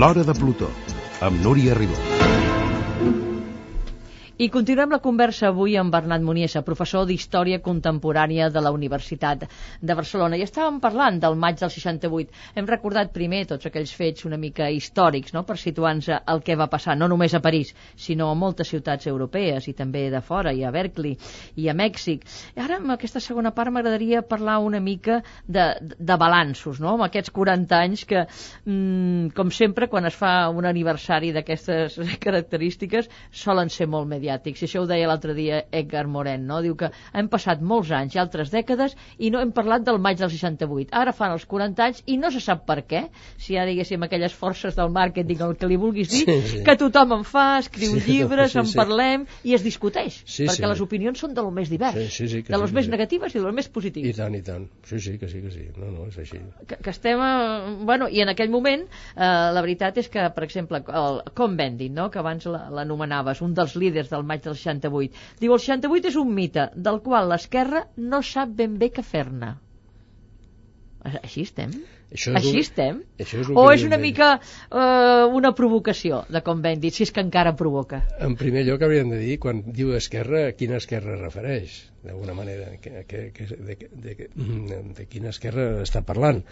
L'Hora 0.00 0.22
de 0.24 0.32
Plutó, 0.32 0.70
amb 1.20 1.44
Núria 1.44 1.74
Ribó. 1.76 2.19
I 4.40 4.46
continuem 4.48 4.88
la 4.88 5.02
conversa 5.04 5.50
avui 5.50 5.74
amb 5.76 5.92
Bernat 5.92 6.22
Muniesa, 6.24 6.62
professor 6.64 7.02
d'Història 7.04 7.58
Contemporània 7.60 8.46
de 8.48 8.60
la 8.64 8.70
Universitat 8.72 9.42
de 9.84 9.96
Barcelona. 9.98 10.38
I 10.40 10.46
estàvem 10.46 10.78
parlant 10.80 11.18
del 11.20 11.34
maig 11.36 11.58
del 11.60 11.68
68. 11.68 12.32
Hem 12.56 12.70
recordat 12.70 13.12
primer 13.12 13.42
tots 13.50 13.68
aquells 13.68 13.92
fets 13.92 14.24
una 14.24 14.38
mica 14.40 14.70
històrics, 14.72 15.34
no?, 15.36 15.42
per 15.44 15.58
situar-nos 15.60 16.08
el 16.16 16.40
que 16.46 16.56
va 16.56 16.70
passar, 16.72 16.94
no 16.96 17.08
només 17.12 17.34
a 17.36 17.42
París, 17.44 17.74
sinó 18.06 18.30
a 18.30 18.38
moltes 18.44 18.72
ciutats 18.72 19.10
europees 19.12 19.68
i 19.68 19.74
també 19.76 20.06
de 20.08 20.22
fora, 20.24 20.56
i 20.56 20.64
a 20.64 20.72
Berkeley 20.72 21.18
i 21.60 21.68
a 21.68 21.76
Mèxic. 21.76 22.24
I 22.56 22.64
ara, 22.64 22.80
en 22.80 22.96
aquesta 22.96 23.20
segona 23.20 23.52
part, 23.52 23.68
m'agradaria 23.76 24.24
parlar 24.24 24.56
una 24.64 24.80
mica 24.80 25.20
de, 25.44 25.68
de 25.84 26.18
balanços, 26.24 26.80
no?, 26.80 26.94
amb 26.94 27.10
aquests 27.10 27.36
40 27.36 27.82
anys 27.90 28.08
que, 28.08 28.24
mm, 28.64 29.36
com 29.36 29.52
sempre, 29.52 29.92
quan 29.92 30.08
es 30.08 30.16
fa 30.16 30.48
un 30.48 30.72
aniversari 30.72 31.36
d'aquestes 31.36 32.00
característiques, 32.24 33.12
solen 33.44 33.68
ser 33.68 33.84
molt 33.84 34.08
mediàtics. 34.08 34.29
I 34.62 34.66
això 34.68 34.82
ho 34.82 34.86
deia 34.86 35.08
l'altre 35.08 35.34
dia 35.34 35.64
Edgar 35.72 36.06
Morin, 36.06 36.46
no? 36.46 36.60
Diu 36.62 36.76
que 36.76 36.90
hem 37.14 37.28
passat 37.28 37.60
molts 37.62 37.90
anys 37.90 38.14
i 38.14 38.18
altres 38.22 38.50
dècades 38.52 38.96
i 39.18 39.30
no 39.30 39.40
hem 39.40 39.52
parlat 39.52 39.82
del 39.86 39.98
maig 39.98 40.18
del 40.18 40.30
68. 40.30 40.90
Ara 40.92 41.12
fan 41.12 41.32
els 41.32 41.46
40 41.46 41.82
anys 41.84 42.02
i 42.06 42.16
no 42.16 42.30
se 42.30 42.40
sap 42.40 42.64
per 42.66 42.82
què, 42.86 43.06
si 43.38 43.54
ja 43.56 43.64
diguéssim 43.66 44.02
aquelles 44.02 44.32
forces 44.32 44.76
del 44.76 44.90
màrqueting, 44.90 45.40
el 45.42 45.56
que 45.56 45.66
li 45.66 45.76
vulguis 45.76 46.10
dir, 46.10 46.24
Sí, 46.26 46.40
sí. 46.48 46.62
que 46.64 46.76
tothom 46.76 47.12
en 47.18 47.24
fa, 47.24 47.58
escriu 47.58 47.96
Sí, 47.98 48.00
llibres, 48.12 48.52
sí, 48.52 48.58
en 48.58 48.66
sí. 48.66 48.76
parlem 48.78 49.26
i 49.44 49.54
es 49.54 49.62
discuteix, 49.64 50.22
Sí, 50.24 50.44
perquè 50.46 50.64
sí. 50.64 50.70
les 50.70 50.80
opinions 50.80 51.18
són 51.18 51.34
de 51.34 51.42
lo 51.42 51.50
més 51.50 51.68
divers, 51.70 51.94
Sí, 51.96 52.08
sí, 52.10 52.28
sí, 52.28 52.42
de 52.42 52.54
sí, 52.54 52.60
los 52.60 52.70
que 52.70 52.76
més 52.76 52.84
sí. 52.86 52.90
negatives 52.90 53.34
i 53.34 53.38
de 53.38 53.44
lo 53.44 53.52
més 53.52 53.66
I 53.66 53.72
positius. 53.72 54.16
tant, 54.16 54.34
i 54.34 54.42
tant. 54.42 54.68
Sí, 54.84 54.98
sí, 55.00 55.16
que 55.18 55.28
sí, 55.28 55.40
que 55.42 55.50
sí. 55.50 55.66
No, 55.76 55.90
no, 55.90 56.06
és 56.08 56.18
així. 56.18 56.38
que, 56.66 56.76
que 56.76 56.90
estem... 56.90 57.20
A, 57.20 57.76
bueno, 57.84 58.08
i 58.08 58.20
en 58.20 58.28
aquell 58.28 58.50
moment, 58.50 58.82
eh, 59.16 59.50
la 59.54 59.60
veritat 59.62 59.96
és 59.98 60.08
que, 60.08 60.28
per 60.34 60.44
exemple, 60.44 60.82
el 60.86 61.20
Cohn-Bendit, 61.34 61.92
no?, 61.92 62.10
que 62.10 62.18
abans 62.18 62.46
la- 62.46 62.68
l'anomenaves, 62.70 63.40
un 63.42 63.54
dels 63.54 63.74
líders 63.76 64.10
del 64.20 64.28
maig 64.30 64.44
del 64.46 64.54
68, 64.60 65.24
diu, 65.42 65.56
el 65.56 65.64
68 65.66 66.12
és 66.12 66.20
un 66.20 66.30
mite 66.36 66.68
del 66.76 67.00
qual 67.08 67.28
l'esquerra 67.32 67.86
no 67.96 68.22
sap 68.34 68.52
ben 68.62 68.78
bé 68.84 68.92
què 68.92 69.02
fer-ne. 69.14 69.56
Així 71.22 71.46
estem? 71.48 71.70
Això 72.10 72.32
és 72.34 72.36
Així 72.40 72.50
un- 72.50 72.58
estem? 72.60 72.96
això 73.22 73.38
és 73.40 73.48
el 73.48 73.56
o 73.56 73.62
és 73.72 73.84
una 73.86 73.96
mica 74.02 74.26
eh, 74.36 75.24
una 75.38 75.52
provocació 75.56 76.24
de 76.28 76.42
Cohn-Bendit, 76.44 76.92
si 76.98 77.04
és 77.06 77.12
que 77.14 77.22
encara 77.24 77.54
provoca? 77.56 78.02
En 78.26 78.34
primer 78.36 78.64
lloc 78.66 78.82
hauríem 78.82 79.08
de 79.14 79.20
dir, 79.22 79.38
quan 79.40 79.62
diu 79.78 79.94
esquerra, 79.96 80.42
a 80.50 80.56
quina 80.58 80.76
esquerra 80.82 81.14
es 81.14 81.22
refereix, 81.22 81.78
d'alguna 82.04 82.34
manera, 82.34 82.72
que, 82.82 83.04
que, 83.08 83.22
que, 83.32 83.46
de, 83.46 83.78
de, 83.94 84.16
de, 84.34 84.82
de 84.98 85.06
quina 85.08 85.30
esquerra 85.32 85.68
està 85.86 86.02
parlant. 86.04 86.42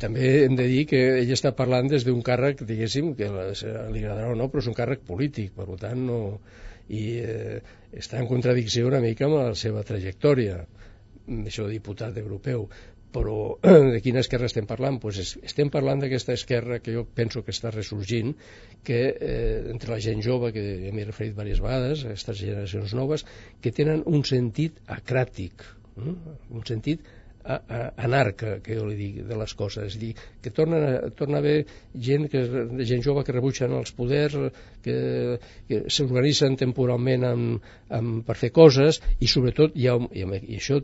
També 0.00 0.28
hem 0.44 0.54
de 0.56 0.68
dir 0.68 0.84
que 0.92 1.00
ell 1.24 1.32
està 1.34 1.50
parlant 1.56 1.88
des 1.90 2.04
d'un 2.06 2.20
càrrec, 2.24 2.62
diguéssim, 2.68 3.14
que 3.18 3.26
li 3.26 4.04
agradarà 4.04 4.30
o 4.30 4.36
no, 4.38 4.46
però 4.52 4.62
és 4.62 4.68
un 4.70 4.76
càrrec 4.78 5.02
polític, 5.08 5.50
per 5.56 5.66
tant, 5.82 6.06
no... 6.12 6.20
i 6.90 7.02
eh, 7.22 7.58
està 7.96 8.20
en 8.20 8.28
contradicció 8.30 8.88
una 8.90 9.02
mica 9.04 9.26
amb 9.26 9.38
la 9.38 9.50
seva 9.58 9.84
trajectòria, 9.86 10.62
això 11.46 11.66
de 11.66 11.76
diputat 11.76 12.16
europeu 12.18 12.66
però 13.10 13.58
de 13.94 14.00
quina 14.04 14.22
esquerra 14.22 14.48
estem 14.50 14.66
parlant? 14.70 15.00
Pues 15.02 15.18
es, 15.22 15.32
estem 15.46 15.70
parlant 15.74 16.02
d'aquesta 16.02 16.34
esquerra 16.38 16.80
que 16.82 16.94
jo 16.94 17.04
penso 17.04 17.42
que 17.46 17.54
està 17.54 17.72
ressorgint, 17.74 18.34
que 18.86 19.00
eh, 19.10 19.70
entre 19.72 19.94
la 19.94 20.00
gent 20.02 20.22
jove, 20.24 20.52
que 20.54 20.64
ja 20.84 20.92
m'he 20.94 21.06
referit 21.08 21.34
diverses 21.34 21.62
vegades, 21.64 22.04
aquestes 22.06 22.42
generacions 22.42 22.94
noves, 22.98 23.26
que 23.62 23.74
tenen 23.74 24.04
un 24.06 24.22
sentit 24.28 24.78
acràtic, 24.98 25.66
eh? 25.98 26.14
un 26.50 26.66
sentit 26.68 27.06
anarca, 27.44 28.58
que 28.64 28.76
jo 28.76 28.86
li 28.88 28.96
dic, 28.98 29.20
de 29.28 29.38
les 29.38 29.54
coses. 29.56 29.92
És 29.92 29.96
a 29.96 30.02
dir, 30.02 30.12
que 30.42 30.52
torna, 30.54 31.10
torna 31.16 31.38
a 31.38 31.42
haver 31.44 31.56
gent, 31.94 32.28
que, 32.32 32.44
gent 32.88 33.04
jove 33.06 33.24
que 33.24 33.36
rebutgen 33.36 33.74
els 33.78 33.92
poders, 33.96 34.36
que, 34.84 34.96
que 35.68 35.82
s'organitzen 35.88 36.58
temporalment 36.60 37.26
amb, 37.32 37.68
amb, 37.88 38.22
per 38.26 38.38
fer 38.40 38.52
coses, 38.56 39.00
i 39.20 39.30
sobretot 39.30 39.76
hi 39.76 39.88
ha, 39.88 39.98
i, 40.12 40.24
i 40.24 40.60
això 40.60 40.80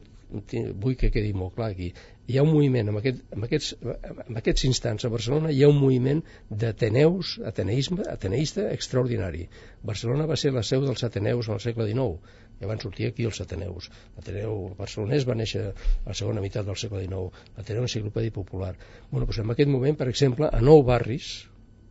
vull 0.82 0.96
que 0.98 1.12
quedi 1.14 1.32
molt 1.36 1.54
clar 1.54 1.70
aquí, 1.70 1.92
hi 2.26 2.38
ha 2.38 2.42
un 2.42 2.50
moviment, 2.50 2.88
en, 2.90 2.96
aquest, 2.98 3.20
en, 3.36 3.44
aquests, 3.46 3.74
en 4.26 4.40
aquests 4.40 4.64
instants 4.66 5.06
a 5.06 5.10
Barcelona 5.12 5.52
hi 5.54 5.62
ha 5.62 5.68
un 5.70 5.78
moviment 5.78 6.22
d'ateneus, 6.62 7.36
ateneisme, 7.50 8.02
ateneista 8.10 8.66
extraordinari. 8.72 9.46
Barcelona 9.86 10.26
va 10.26 10.38
ser 10.40 10.50
la 10.56 10.64
seu 10.66 10.82
dels 10.82 11.06
ateneus 11.06 11.50
al 11.52 11.62
segle 11.62 11.86
XIX, 11.92 12.34
ja 12.60 12.70
van 12.70 12.80
sortir 12.80 13.10
aquí 13.10 13.26
els 13.28 13.40
ateneus. 13.44 13.90
L'Ateneu 14.16 14.62
barcelonès 14.78 15.26
va 15.28 15.36
néixer 15.38 15.66
a 15.68 15.74
la 16.06 16.16
segona 16.20 16.44
meitat 16.44 16.66
del 16.68 16.78
segle 16.80 17.02
XIX, 17.04 17.44
l'Ateneu 17.58 17.88
Enciclopèdia 17.88 18.34
Popular. 18.38 18.72
Bueno, 19.10 19.26
doncs 19.26 19.42
en 19.42 19.52
aquest 19.54 19.72
moment, 19.72 19.98
per 19.98 20.08
exemple, 20.12 20.48
a 20.48 20.62
nou 20.64 20.82
barris 20.86 21.34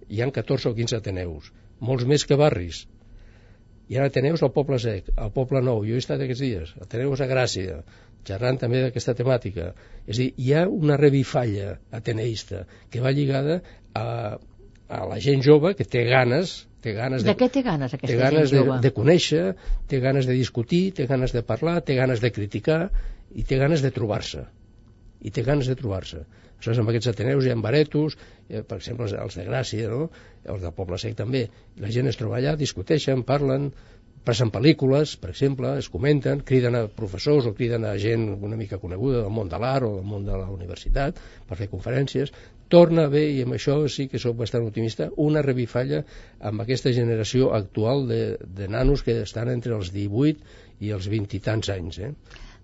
hi 0.09 0.21
han 0.21 0.33
14 0.33 0.71
o 0.71 0.75
15 0.77 0.99
ateneus, 0.99 1.51
molts 1.79 2.05
més 2.09 2.25
que 2.25 2.37
barris. 2.39 2.85
Hi 3.89 3.99
ha 3.99 4.07
ateneus 4.09 4.41
al 4.41 4.53
Poble 4.53 4.79
Sec, 4.81 5.11
al 5.21 5.31
Poble 5.33 5.61
Nou, 5.61 5.83
jo 5.85 5.93
he 5.93 6.01
estat 6.01 6.21
aquests 6.25 6.41
dies, 6.41 6.73
ateneus 6.81 7.21
a 7.21 7.29
Gràcia, 7.29 7.79
xerrant 8.25 8.57
també 8.61 8.81
d'aquesta 8.81 9.13
temàtica. 9.17 9.71
És 10.05 10.17
a 10.17 10.21
dir, 10.23 10.31
hi 10.41 10.53
ha 10.53 10.65
una 10.65 10.97
revifalla 10.97 11.75
ateneista 11.93 12.63
que 12.89 13.03
va 13.03 13.13
lligada 13.13 13.59
a, 13.93 14.05
a 14.89 15.03
la 15.11 15.19
gent 15.21 15.45
jove 15.45 15.75
que 15.77 15.85
té 15.85 16.05
ganes 16.09 16.63
té 16.85 16.93
ganes 16.93 17.25
de, 17.25 17.31
de 17.31 17.37
què 17.39 17.49
té 17.49 17.63
ganes 17.65 17.95
aquesta 17.97 18.11
té 18.13 18.21
ganes 18.21 18.51
gent 18.51 18.61
jove? 18.61 18.77
De, 18.77 18.85
de 18.85 18.93
conèixer, 18.93 19.43
té 19.89 19.99
ganes 20.03 20.29
de 20.29 20.37
discutir, 20.37 20.83
té 20.97 21.07
ganes 21.09 21.33
de 21.33 21.41
parlar, 21.45 21.79
té 21.87 21.97
ganes 21.97 22.21
de 22.21 22.31
criticar 22.35 22.81
i 23.33 23.45
té 23.47 23.57
ganes 23.61 23.81
de 23.85 23.91
trobar-se. 23.95 24.45
I 25.25 25.31
té 25.33 25.41
ganes 25.47 25.71
de 25.71 25.75
trobar-se. 25.79 26.21
Aleshores, 26.55 26.79
amb 26.81 26.91
aquests 26.91 27.09
ateneus 27.11 27.45
hi 27.45 27.51
ha 27.51 27.55
baretos, 27.61 28.15
eh, 28.49 28.61
per 28.61 28.77
exemple, 28.77 29.09
els, 29.23 29.35
de 29.37 29.45
Gràcia, 29.47 29.89
no? 29.91 30.09
els 30.53 30.61
del 30.63 30.73
Poble 30.77 30.97
Sec 31.01 31.17
també. 31.17 31.43
La 31.81 31.91
gent 31.93 32.07
es 32.11 32.17
troba 32.21 32.37
allà, 32.39 32.55
discuteixen, 32.59 33.25
parlen, 33.27 33.71
passen 34.25 34.49
pel·lícules, 34.53 35.15
per 35.21 35.29
exemple, 35.31 35.75
es 35.79 35.87
comenten, 35.93 36.41
criden 36.47 36.75
a 36.79 36.85
professors 36.99 37.45
o 37.49 37.53
criden 37.57 37.85
a 37.85 37.93
gent 38.01 38.25
una 38.33 38.57
mica 38.57 38.79
coneguda 38.81 39.21
del 39.21 39.33
món 39.33 39.51
de 39.51 39.59
l'art 39.61 39.87
o 39.87 39.93
del 39.99 40.07
món 40.09 40.25
de 40.25 40.37
la 40.41 40.49
universitat 40.51 41.19
per 41.47 41.57
fer 41.59 41.69
conferències, 41.71 42.33
torna 42.69 43.05
haver, 43.05 43.25
i 43.35 43.43
amb 43.45 43.55
això 43.57 43.77
sí 43.91 44.07
que 44.09 44.21
sóc 44.21 44.37
bastant 44.39 44.65
optimista, 44.65 45.11
una 45.21 45.43
revifalla 45.45 46.01
amb 46.49 46.63
aquesta 46.63 46.93
generació 46.95 47.51
actual 47.53 48.07
de, 48.09 48.21
de 48.57 48.67
nanos 48.67 49.05
que 49.05 49.19
estan 49.21 49.53
entre 49.53 49.77
els 49.77 49.93
18 49.93 50.85
i 50.85 50.91
els 50.95 51.07
20 51.11 51.37
i 51.37 51.43
tants 51.45 51.69
anys. 51.75 52.01
Eh? 52.01 52.11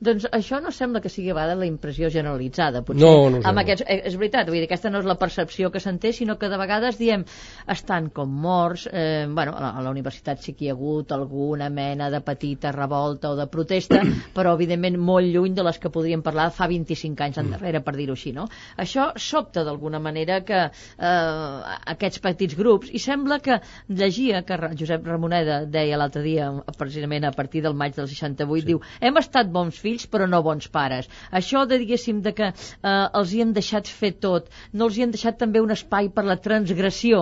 Doncs 0.02 0.26
això 0.34 0.58
no 0.58 0.72
sembla 0.74 0.98
que 0.98 1.12
sigui 1.14 1.30
a 1.30 1.44
la 1.54 1.66
impressió 1.68 2.10
generalitzada, 2.10 2.82
potser. 2.82 3.04
No, 3.06 3.30
no 3.30 3.42
amb 3.46 3.62
aquests, 3.62 3.84
eh, 3.86 4.00
és 4.10 4.16
veritat, 4.18 4.48
vull 4.50 4.58
dir, 4.58 4.66
aquesta 4.66 4.90
no 4.90 4.98
és 4.98 5.06
la 5.06 5.16
percepció 5.22 5.70
que 5.70 5.80
s'en 5.80 6.00
té, 6.02 6.10
sinó 6.18 6.40
que 6.42 6.50
de 6.50 6.58
vegades 6.58 6.98
diem 6.98 7.22
estan 7.70 8.08
com 8.10 8.32
morts, 8.42 8.88
eh, 8.90 9.28
bueno, 9.30 9.54
a 9.54 9.62
la, 9.62 9.70
a 9.78 9.84
la 9.86 9.92
universitat 9.94 10.42
sí 10.42 10.56
que 10.58 10.66
hi 10.66 10.72
ha 10.72 10.74
hagut 10.74 11.14
alguna 11.14 11.68
mena 11.70 12.10
de 12.10 12.22
petita 12.26 12.72
revolta 12.74 13.30
o 13.30 13.38
de 13.38 13.46
protesta, 13.46 14.00
però 14.36 14.56
evidentment 14.58 14.98
molt 14.98 15.30
lluny 15.30 15.54
de 15.54 15.68
les 15.68 15.78
que 15.78 15.94
podríem 15.94 16.26
parlar 16.26 16.50
fa 16.50 16.66
25 16.72 17.28
anys 17.28 17.38
endarrere, 17.44 17.84
per 17.86 17.94
dir-ho 18.00 18.18
així, 18.18 18.34
no? 18.34 18.48
Això 18.82 19.12
sobta 19.22 19.62
d'alguna 19.68 20.02
manera 20.02 20.42
que 20.42 20.64
eh, 20.66 21.78
aquests 21.94 22.26
petits 22.26 22.58
grups, 22.58 22.90
i 22.90 22.98
sembla 22.98 23.38
que 23.38 23.62
llegia 23.86 24.42
que 24.50 24.58
Josep 24.82 25.06
Ramoneda 25.06 25.62
deia 25.70 26.02
l'altre 26.02 26.26
dia, 26.26 26.50
precisament 26.74 27.30
a 27.30 27.36
partir 27.38 27.62
del 27.62 27.78
maig 27.78 27.94
del 27.94 28.10
68, 28.10 28.66
sí. 28.66 28.72
diu, 28.74 28.82
hem 28.98 29.22
estat 29.22 29.54
bons 29.54 29.78
fills 29.78 29.91
fills 29.92 30.08
però 30.12 30.28
no 30.30 30.42
bons 30.46 30.70
pares. 30.72 31.10
Això 31.32 31.66
de, 31.68 31.80
diguéssim, 31.82 32.22
de 32.24 32.34
que 32.38 32.52
eh, 32.52 33.08
els 33.20 33.34
hi 33.34 33.44
hem 33.44 33.54
deixat 33.56 33.90
fer 33.92 34.14
tot, 34.24 34.50
no 34.74 34.88
els 34.88 34.98
hi 34.98 35.06
hem 35.06 35.14
deixat 35.16 35.40
també 35.42 35.62
un 35.64 35.74
espai 35.76 36.10
per 36.16 36.26
la 36.28 36.38
transgressió, 36.42 37.22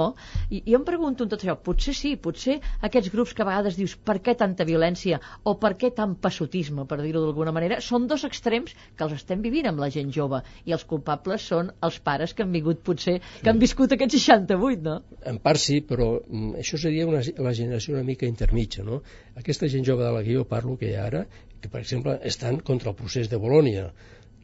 i, 0.49 0.61
i 0.65 0.77
em 0.77 0.85
pregunto 0.85 1.25
en 1.25 1.31
tot 1.33 1.43
això, 1.43 1.57
potser 1.65 1.95
sí, 1.97 2.15
potser 2.21 2.59
aquests 2.85 3.11
grups 3.13 3.33
que 3.33 3.45
a 3.45 3.49
vegades 3.49 3.77
dius 3.79 3.95
per 3.95 4.19
què 4.23 4.35
tanta 4.37 4.67
violència 4.67 5.19
o 5.43 5.55
per 5.61 5.75
què 5.79 5.91
tant 5.95 6.15
passotisme, 6.21 6.85
per 6.89 6.99
dir-ho 7.01 7.23
d'alguna 7.25 7.53
manera, 7.55 7.79
són 7.83 8.07
dos 8.09 8.25
extrems 8.27 8.75
que 8.95 9.05
els 9.07 9.17
estem 9.17 9.41
vivint 9.45 9.69
amb 9.71 9.81
la 9.81 9.91
gent 9.93 10.13
jove 10.13 10.41
i 10.65 10.75
els 10.75 10.85
culpables 10.89 11.47
són 11.53 11.71
els 11.85 11.99
pares 12.03 12.35
que 12.35 12.45
han 12.45 12.53
vingut 12.53 12.83
potser, 12.85 13.19
que 13.41 13.51
han 13.51 13.61
viscut 13.61 13.95
aquests 13.95 14.19
68, 14.19 14.83
no? 14.85 14.99
En 15.29 15.39
part 15.43 15.61
sí, 15.61 15.79
però 15.85 16.11
mm, 16.19 16.59
això 16.63 16.79
seria 16.81 17.07
una, 17.09 17.21
la 17.39 17.53
generació 17.55 17.95
una 17.95 18.05
mica 18.07 18.29
intermitja, 18.29 18.85
no? 18.85 19.01
Aquesta 19.39 19.69
gent 19.71 19.85
jove 19.87 20.05
de 20.05 20.13
la 20.15 20.23
que 20.25 20.35
jo 20.35 20.45
parlo, 20.49 20.77
que 20.79 20.91
hi 20.91 20.97
ha 20.97 21.05
ara, 21.09 21.25
que 21.61 21.69
per 21.69 21.81
exemple 21.81 22.17
estan 22.31 22.59
contra 22.69 22.91
el 22.91 22.97
procés 22.99 23.29
de 23.31 23.39
Bolònia, 23.41 23.89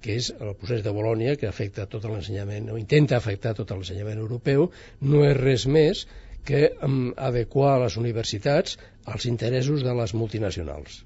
que 0.05 0.15
és 0.19 0.29
el 0.35 0.53
procés 0.59 0.83
de 0.85 0.93
Bolònia 0.93 1.35
que 1.41 1.49
afecta 1.49 1.87
tot 1.89 2.05
l'ensenyament, 2.09 2.69
o 2.69 2.77
intenta 2.81 3.17
afectar 3.17 3.55
tot 3.57 3.71
l'ensenyament 3.73 4.21
europeu, 4.21 4.69
no 5.01 5.23
és 5.25 5.35
res 5.39 5.65
més 5.77 6.05
que 6.45 6.67
um, 6.85 7.13
adequar 7.17 7.77
les 7.81 7.97
universitats 7.97 8.77
als 9.13 9.25
interessos 9.31 9.85
de 9.85 9.93
les 9.97 10.13
multinacionals 10.13 10.99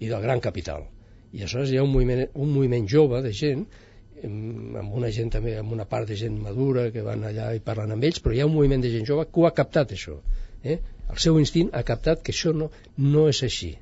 i 0.00 0.08
del 0.12 0.22
gran 0.24 0.40
capital. 0.40 0.86
I 1.32 1.42
aleshores 1.42 1.72
hi 1.72 1.80
ha 1.80 1.84
un 1.84 1.92
moviment, 1.92 2.24
un 2.34 2.54
moviment 2.54 2.88
jove 2.88 3.20
de 3.24 3.34
gent 3.36 3.66
amb 4.26 4.94
una 4.96 5.10
gent 5.12 5.28
també, 5.34 5.58
amb 5.60 5.74
una 5.76 5.84
part 5.84 6.08
de 6.08 6.16
gent 6.16 6.38
madura 6.40 6.86
que 6.94 7.02
van 7.04 7.26
allà 7.28 7.50
i 7.54 7.60
parlen 7.60 7.92
amb 7.92 8.06
ells, 8.08 8.22
però 8.24 8.32
hi 8.32 8.40
ha 8.40 8.46
un 8.48 8.54
moviment 8.54 8.80
de 8.80 8.92
gent 8.94 9.04
jove 9.08 9.26
que 9.28 9.42
ho 9.42 9.44
ha 9.48 9.52
captat 9.58 9.92
això. 9.92 10.16
Eh? 10.64 10.78
El 11.12 11.20
seu 11.22 11.36
instint 11.38 11.68
ha 11.76 11.84
captat 11.90 12.22
que 12.24 12.32
això 12.32 12.54
no, 12.56 12.70
no 12.96 13.26
és 13.28 13.42
així 13.44 13.74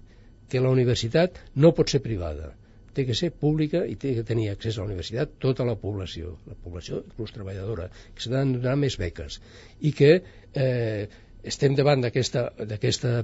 que 0.55 0.63
la 0.63 0.71
universitat 0.75 1.41
no 1.65 1.73
pot 1.75 1.91
ser 1.91 2.01
privada. 2.05 2.53
Té 2.95 3.03
que 3.09 3.17
ser 3.19 3.33
pública 3.45 3.83
i 3.91 3.97
té 3.99 4.13
que 4.15 4.23
tenir 4.27 4.47
accés 4.53 4.79
a 4.79 4.85
la 4.85 4.93
universitat 4.93 5.35
tota 5.43 5.67
la 5.67 5.75
població, 5.85 6.37
la 6.47 6.55
població 6.67 7.03
inclús 7.03 7.35
treballadora, 7.35 7.89
que 8.15 8.23
s'han 8.23 8.55
de 8.55 8.63
donar 8.63 8.77
més 8.79 8.99
beques. 9.03 9.41
I 9.83 9.91
que 9.99 10.13
eh, 10.15 11.09
estem 11.55 11.75
davant 11.75 12.07
d'aquesta, 12.07 12.47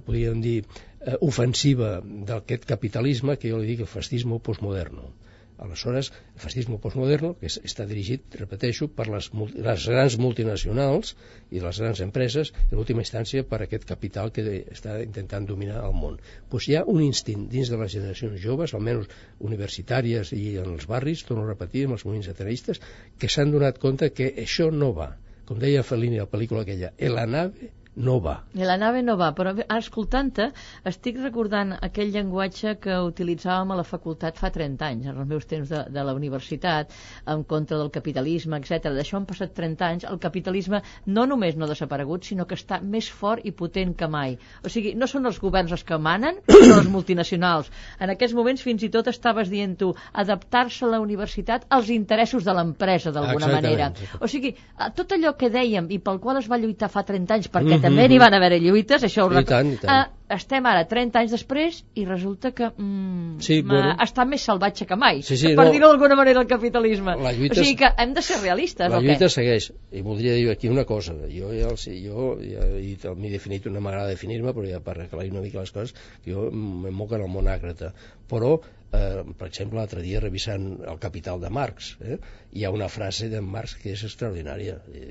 podríem 0.06 0.42
dir, 0.42 0.58
eh, 0.64 1.16
ofensiva 1.30 1.98
d'aquest 2.02 2.66
capitalisme 2.74 3.38
que 3.38 3.54
jo 3.54 3.62
li 3.62 3.70
dic 3.70 3.86
el 3.86 3.92
fascisme 3.94 4.42
postmoderno 4.50 5.12
Aleshores, 5.60 6.10
el 6.34 6.42
fascisme 6.42 6.78
postmoderno, 6.82 7.34
que 7.40 7.50
està 7.50 7.84
dirigit, 7.88 8.36
repeteixo, 8.40 8.88
per 8.96 9.06
les, 9.12 9.28
les 9.66 9.86
grans 9.92 10.16
multinacionals 10.24 11.14
i 11.52 11.62
les 11.64 11.80
grans 11.82 12.02
empreses, 12.06 12.52
en 12.70 12.80
última 12.82 13.04
instància 13.04 13.44
per 13.50 13.60
aquest 13.64 13.84
capital 13.88 14.32
que 14.36 14.44
està 14.74 14.96
intentant 15.04 15.48
dominar 15.50 15.82
el 15.86 15.96
món. 15.96 16.20
Pues 16.52 16.68
hi 16.68 16.78
ha 16.78 16.84
un 16.94 17.02
instint 17.04 17.48
dins 17.52 17.72
de 17.72 17.80
les 17.80 17.96
generacions 17.96 18.40
joves, 18.44 18.76
almenys 18.78 19.10
universitàries 19.50 20.32
i 20.36 20.46
en 20.62 20.72
els 20.76 20.88
barris, 20.90 21.26
torno 21.28 21.44
a 21.44 21.50
repetir, 21.52 21.84
amb 21.88 21.98
els 21.98 22.06
moviments 22.08 22.32
ateneistes, 22.32 22.80
que 23.18 23.28
s'han 23.28 23.52
donat 23.56 23.82
compte 23.82 24.12
que 24.16 24.32
això 24.46 24.70
no 24.72 24.94
va. 24.96 25.12
Com 25.50 25.58
deia 25.58 25.82
Fellini 25.82 26.20
a 26.20 26.24
la 26.28 26.32
pel·lícula 26.32 26.64
aquella, 26.64 26.94
la 27.18 27.26
nave 27.26 27.74
no 28.00 28.16
va. 28.24 28.34
I 28.56 28.64
la 28.64 28.76
nave 28.80 29.02
no 29.04 29.16
va, 29.20 29.30
però 29.36 29.52
escoltant-te 29.76 30.48
estic 30.88 31.18
recordant 31.20 31.74
aquell 31.76 32.12
llenguatge 32.14 32.76
que 32.82 32.96
utilitzàvem 33.04 33.74
a 33.74 33.78
la 33.80 33.84
facultat 33.86 34.38
fa 34.40 34.50
30 34.54 34.86
anys, 34.86 35.08
en 35.10 35.18
els 35.20 35.28
meus 35.28 35.46
temps 35.50 35.68
de, 35.68 35.82
de 35.92 36.04
la 36.06 36.14
universitat, 36.16 36.94
en 37.28 37.44
contra 37.44 37.78
del 37.78 37.92
capitalisme, 37.92 38.60
etc. 38.60 38.90
D'això 38.96 39.18
han 39.20 39.28
passat 39.28 39.52
30 39.56 39.88
anys, 39.88 40.06
el 40.08 40.20
capitalisme 40.22 40.82
no 41.06 41.26
només 41.28 41.58
no 41.58 41.66
ha 41.66 41.70
desaparegut, 41.70 42.24
sinó 42.30 42.46
que 42.48 42.58
està 42.58 42.80
més 42.80 43.10
fort 43.10 43.44
i 43.44 43.52
potent 43.56 43.94
que 43.98 44.08
mai. 44.08 44.38
O 44.64 44.72
sigui, 44.72 44.94
no 44.96 45.08
són 45.10 45.28
els 45.28 45.40
governs 45.42 45.76
els 45.76 45.84
que 45.84 46.00
manen, 46.00 46.40
són 46.56 46.78
els 46.78 46.90
multinacionals. 46.92 47.70
En 48.00 48.14
aquests 48.14 48.36
moments 48.38 48.64
fins 48.64 48.86
i 48.86 48.92
tot 48.92 49.12
estaves 49.12 49.52
dient 49.52 49.76
tu 49.80 49.92
adaptar-se 50.24 50.86
a 50.86 50.92
la 50.96 51.02
universitat 51.04 51.68
als 51.68 51.92
interessos 51.92 52.48
de 52.48 52.56
l'empresa, 52.56 53.12
d'alguna 53.12 53.52
manera. 53.52 53.92
O 54.20 54.30
sigui, 54.30 54.54
tot 54.96 55.12
allò 55.16 55.36
que 55.36 55.52
dèiem 55.52 55.90
i 55.92 56.00
pel 56.00 56.20
qual 56.22 56.40
es 56.40 56.48
va 56.50 56.58
lluitar 56.60 56.88
fa 56.90 57.04
30 57.06 57.36
anys 57.36 57.50
perquè 57.50 57.76
mm 57.76 57.82
-hmm 57.82 57.89
també 57.90 58.08
n'hi 58.08 58.18
van 58.22 58.34
haver 58.38 58.56
lluites, 58.62 59.04
això 59.06 59.26
ho 59.26 59.34
I 59.36 59.44
tant, 59.48 59.74
i 59.74 59.78
tant. 59.82 59.90
Uh, 59.90 60.34
estem 60.36 60.66
ara 60.70 60.84
30 60.86 61.18
anys 61.20 61.34
després 61.34 61.80
i 61.98 62.04
resulta 62.06 62.52
que 62.56 62.68
mm, 62.70 63.40
sí, 63.42 63.60
bueno. 63.66 63.92
està 64.04 64.24
més 64.28 64.44
salvatge 64.46 64.86
que 64.86 64.98
mai, 64.98 65.22
sí, 65.26 65.36
sí, 65.40 65.52
per 65.58 65.66
no. 65.66 65.74
dir-ho 65.74 65.90
d'alguna 65.90 66.16
manera 66.18 66.42
el 66.42 66.48
capitalisme. 66.50 67.16
La 67.20 67.34
lluita, 67.36 67.58
o 67.58 67.64
sigui 67.64 67.76
que 67.82 67.92
hem 68.04 68.14
de 68.16 68.24
ser 68.24 68.40
realistes, 68.42 68.90
la 68.92 69.00
o 69.00 69.04
lluita 69.04 69.26
què? 69.26 69.32
segueix, 69.36 69.70
i 69.90 70.04
voldria 70.06 70.36
dir 70.38 70.48
aquí 70.54 70.70
una 70.70 70.86
cosa, 70.88 71.16
jo 71.34 71.52
ja, 71.56 71.72
sí, 71.80 71.96
jo 72.06 72.32
ja 72.42 73.14
m'he 73.18 73.32
definit, 73.34 73.66
no 73.70 73.82
m'agrada 73.82 74.14
definir-me, 74.14 74.54
però 74.56 74.70
ja 74.70 74.82
per 74.84 75.00
aclarir 75.06 75.34
una 75.34 75.44
mica 75.44 75.64
les 75.64 75.74
coses, 75.74 75.96
jo 76.26 76.48
em 76.50 76.94
moc 76.94 77.16
en 77.18 77.26
el 77.26 77.32
món 77.32 77.50
àcrata, 77.50 77.94
però 78.30 78.58
eh, 78.92 79.22
per 79.38 79.48
exemple, 79.48 79.78
l'altre 79.78 80.02
dia 80.04 80.20
revisant 80.22 80.66
el 80.92 81.00
Capital 81.02 81.40
de 81.42 81.50
Marx, 81.56 81.94
eh, 82.00 82.18
hi 82.52 82.64
ha 82.64 82.72
una 82.74 82.88
frase 82.92 83.28
de 83.32 83.40
Marx 83.40 83.76
que 83.80 83.94
és 83.94 84.04
extraordinària, 84.08 84.78
i, 84.94 85.02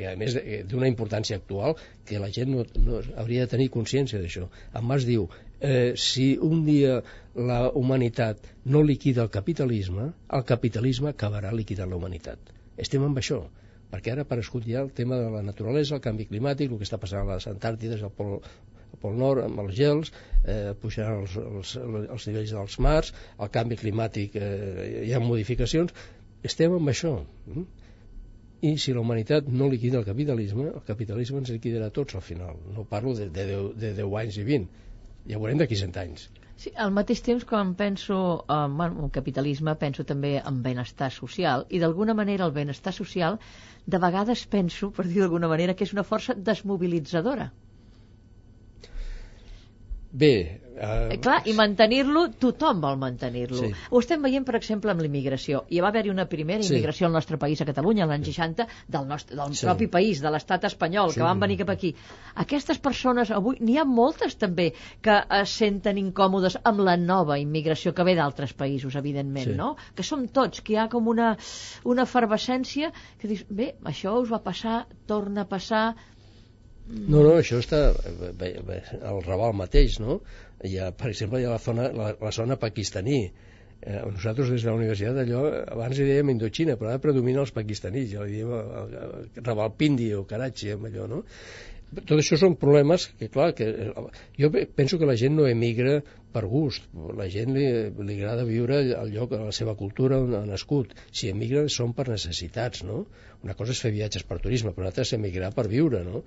i 0.00 0.04
a 0.10 0.16
més 0.20 0.36
d'una 0.70 0.90
importància 0.90 1.38
actual 1.40 1.76
que 2.06 2.20
la 2.22 2.30
gent 2.34 2.52
no, 2.54 2.66
no 2.86 3.00
hauria 3.22 3.46
de 3.46 3.54
tenir 3.54 3.70
consciència 3.76 4.20
d'això. 4.22 4.48
En 4.74 4.86
Marx 4.90 5.08
diu, 5.08 5.28
eh, 5.60 5.92
si 5.96 6.32
un 6.50 6.64
dia 6.66 7.00
la 7.50 7.62
humanitat 7.82 8.50
no 8.64 8.82
liquida 8.82 9.24
el 9.26 9.32
capitalisme, 9.38 10.10
el 10.38 10.46
capitalisme 10.46 11.14
acabarà 11.14 11.54
liquidant 11.54 11.90
la 11.90 11.98
humanitat. 12.00 12.54
Estem 12.80 13.04
amb 13.06 13.18
això 13.20 13.44
perquè 13.90 14.14
ara 14.14 14.24
ha 14.24 14.28
aparegut 14.28 14.66
ja 14.66 14.84
el 14.84 14.92
tema 14.96 15.18
de 15.20 15.30
la 15.34 15.42
naturalesa, 15.46 15.96
el 15.96 16.04
canvi 16.04 16.26
climàtic, 16.30 16.70
el 16.70 16.80
que 16.80 16.86
està 16.88 16.98
passant 17.02 17.26
a 17.26 17.36
les 17.36 17.48
Antàrtides, 17.50 18.04
al 18.06 18.12
Pol, 18.14 18.38
al 18.86 19.02
Pol 19.02 19.18
Nord, 19.18 19.44
amb 19.44 19.62
els 19.64 19.74
gels, 19.76 20.12
eh, 20.44 20.72
pujaran 20.82 21.24
els, 21.24 21.36
els, 21.42 21.74
els 22.16 22.26
nivells 22.30 22.54
dels 22.56 22.78
mars, 22.86 23.12
el 23.38 23.52
canvi 23.56 23.78
climàtic, 23.80 24.38
eh, 24.38 25.04
hi 25.08 25.14
ha 25.14 25.22
modificacions, 25.24 25.94
estem 26.50 26.76
amb 26.78 26.92
això. 26.94 27.16
Mm? 27.50 27.68
I 28.68 28.74
si 28.76 28.92
la 28.92 29.00
humanitat 29.00 29.46
no 29.48 29.70
liquida 29.72 29.98
el 29.98 30.04
capitalisme, 30.04 30.66
el 30.68 30.84
capitalisme 30.86 31.40
ens 31.40 31.52
liquidarà 31.54 31.88
tots 31.96 32.18
al 32.18 32.24
final. 32.24 32.58
No 32.76 32.84
parlo 32.88 33.14
de, 33.16 33.30
de, 33.32 33.46
10, 33.48 33.70
de 33.80 33.92
10 34.02 34.18
anys 34.22 34.36
i 34.36 34.44
20, 34.50 34.84
ja 35.32 35.40
veurem 35.40 35.62
d'aquí 35.62 35.78
100 35.80 36.00
anys. 36.02 36.26
Sí, 36.60 36.70
al 36.84 36.90
mateix 36.94 37.20
temps, 37.26 37.44
quan 37.50 37.68
penso 37.76 38.16
en 38.54 38.76
bueno, 38.80 39.04
el 39.06 39.12
capitalisme, 39.16 39.72
penso 39.82 40.04
també 40.10 40.32
en 40.50 40.58
benestar 40.66 41.08
social, 41.14 41.64
i 41.76 41.80
d'alguna 41.82 42.16
manera 42.18 42.48
el 42.48 42.52
benestar 42.56 42.92
social, 42.96 43.38
de 43.94 44.00
vegades 44.02 44.42
penso, 44.56 44.90
per 44.98 45.06
dir 45.08 45.22
d'alguna 45.22 45.48
manera, 45.54 45.74
que 45.78 45.88
és 45.88 45.94
una 45.96 46.04
força 46.10 46.36
desmobilitzadora. 46.50 47.48
Bé... 50.12 50.60
Uh, 50.80 51.10
Clar, 51.20 51.42
i 51.44 51.52
mantenir-lo, 51.52 52.22
tothom 52.40 52.78
vol 52.80 52.94
mantenir-lo. 52.96 53.58
Sí. 53.60 53.68
Ho 53.92 54.00
estem 54.00 54.22
veient, 54.24 54.46
per 54.48 54.54
exemple, 54.56 54.88
amb 54.88 55.02
l'immigració. 55.04 55.58
Hi 55.68 55.82
va 55.84 55.90
haver-hi 55.90 56.08
una 56.08 56.24
primera 56.30 56.62
Sí. 56.64 56.70
immigració 56.72 57.06
al 57.06 57.12
nostre 57.12 57.36
país, 57.42 57.60
a 57.60 57.66
Catalunya, 57.68 58.06
l'any 58.08 58.24
60, 58.24 58.64
del, 58.88 59.04
nostre, 59.10 59.36
del 59.36 59.52
Sí. 59.54 59.66
propi 59.66 59.88
país, 59.92 60.22
de 60.24 60.30
l'estat 60.32 60.64
espanyol, 60.64 61.10
Sí. 61.12 61.18
que 61.20 61.26
van 61.26 61.38
venir 61.42 61.58
cap 61.58 61.68
aquí. 61.74 61.94
Aquestes 62.34 62.78
persones, 62.78 63.30
avui, 63.30 63.58
n'hi 63.60 63.76
ha 63.76 63.84
moltes 63.84 64.38
també 64.40 64.72
que 65.02 65.18
es 65.42 65.50
senten 65.50 65.98
incòmodes 65.98 66.56
amb 66.64 66.80
la 66.80 66.96
nova 66.96 67.38
immigració 67.38 67.92
que 67.92 68.02
ve 68.08 68.14
d'altres 68.16 68.54
països, 68.56 68.96
evidentment, 68.96 69.50
Sí. 69.50 69.54
no? 69.58 69.76
Que 69.94 70.02
som 70.02 70.26
tots, 70.28 70.62
que 70.62 70.72
hi 70.72 70.76
ha 70.76 70.88
com 70.88 71.08
una, 71.08 71.36
una 71.84 72.02
efervescència 72.08 72.90
que 73.18 73.28
dius, 73.28 73.44
bé, 73.50 73.74
això 73.84 74.16
us 74.18 74.32
va 74.32 74.40
passar, 74.42 74.86
torna 75.06 75.42
a 75.42 75.48
passar, 75.48 75.94
No, 76.90 77.20
no, 77.22 77.36
això 77.38 77.60
està 77.62 77.80
al 77.92 79.20
Raval 79.26 79.54
mateix, 79.58 80.00
no? 80.02 80.18
Hi 80.66 80.76
ha, 80.80 80.90
per 80.96 81.12
exemple, 81.12 81.40
hi 81.40 81.46
ha 81.46 81.54
la 81.54 81.62
zona, 81.62 81.86
la, 81.94 82.10
la 82.18 82.32
zona 82.34 82.56
pakistaní, 82.60 83.20
eh, 83.80 84.00
nosaltres 84.10 84.50
des 84.50 84.64
de 84.64 84.70
la 84.70 84.76
universitat 84.78 85.20
allò, 85.22 85.44
abans 85.76 86.00
hi 86.00 86.08
dèiem 86.08 86.32
Indochina, 86.34 86.76
però 86.80 86.90
ara 86.90 87.02
predomina 87.02 87.44
els 87.44 87.54
pakistanís, 87.56 88.10
ja 88.12 88.26
li 88.26 88.40
diem 88.40 88.50
el, 88.56 88.72
el, 88.82 89.14
el 89.30 89.44
Ravalpindi 89.46 90.10
o 90.18 90.24
Karachi, 90.28 90.72
amb 90.74 90.90
allò, 90.90 91.06
no? 91.14 91.22
Tot 91.98 92.16
això 92.20 92.36
són 92.38 92.54
problemes 92.62 93.08
que, 93.18 93.26
clar, 93.34 93.50
que 93.58 93.66
jo 94.38 94.50
penso 94.78 94.98
que 94.98 95.06
la 95.08 95.16
gent 95.18 95.34
no 95.38 95.46
emigra 95.50 95.96
per 96.34 96.44
gust, 96.50 96.84
la 97.18 97.26
gent 97.34 97.50
li, 97.56 97.64
li 98.06 98.16
agrada 98.16 98.44
viure 98.46 98.76
al 98.94 99.10
lloc, 99.10 99.32
a 99.34 99.40
la 99.48 99.54
seva 99.56 99.74
cultura 99.78 100.20
on 100.22 100.36
ha 100.38 100.42
nascut, 100.46 100.92
si 101.10 101.32
emigra 101.32 101.64
són 101.76 101.94
per 101.98 102.06
necessitats, 102.12 102.84
no? 102.86 103.00
Una 103.42 103.56
cosa 103.58 103.74
és 103.74 103.80
fer 103.82 103.90
viatges 103.96 104.26
per 104.28 104.38
turisme, 104.44 104.70
però 104.76 104.84
una 104.84 104.92
altra 104.92 105.06
és 105.08 105.12
emigrar 105.16 105.50
per 105.56 105.66
viure, 105.72 106.04
no? 106.06 106.22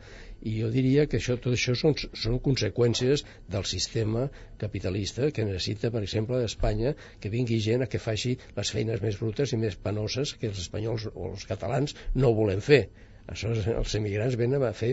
I 0.52 0.58
jo 0.58 0.74
diria 0.74 1.08
que 1.08 1.22
això, 1.22 1.38
tot 1.46 1.56
això 1.56 1.78
són, 1.80 1.96
són 2.26 2.42
conseqüències 2.50 3.24
del 3.56 3.70
sistema 3.70 4.28
capitalista 4.66 5.32
que 5.32 5.48
necessita, 5.48 5.94
per 5.96 6.04
exemple, 6.04 6.42
d'Espanya 6.44 6.98
que 7.24 7.32
vingui 7.32 7.62
gent 7.64 7.88
a 7.88 7.90
que 7.94 8.04
faci 8.04 8.36
les 8.60 8.76
feines 8.76 9.06
més 9.06 9.22
brutes 9.24 9.56
i 9.56 9.64
més 9.64 9.80
penoses 9.88 10.36
que 10.36 10.52
els 10.52 10.60
espanyols 10.68 11.08
o 11.14 11.32
els 11.32 11.48
catalans 11.48 11.96
no 12.20 12.36
volem 12.36 12.60
fer 12.74 12.84
Aleshores, 13.24 13.68
els 13.72 13.94
emigrants 14.00 14.36
venen 14.40 14.64
a 14.68 14.72
fer 14.76 14.90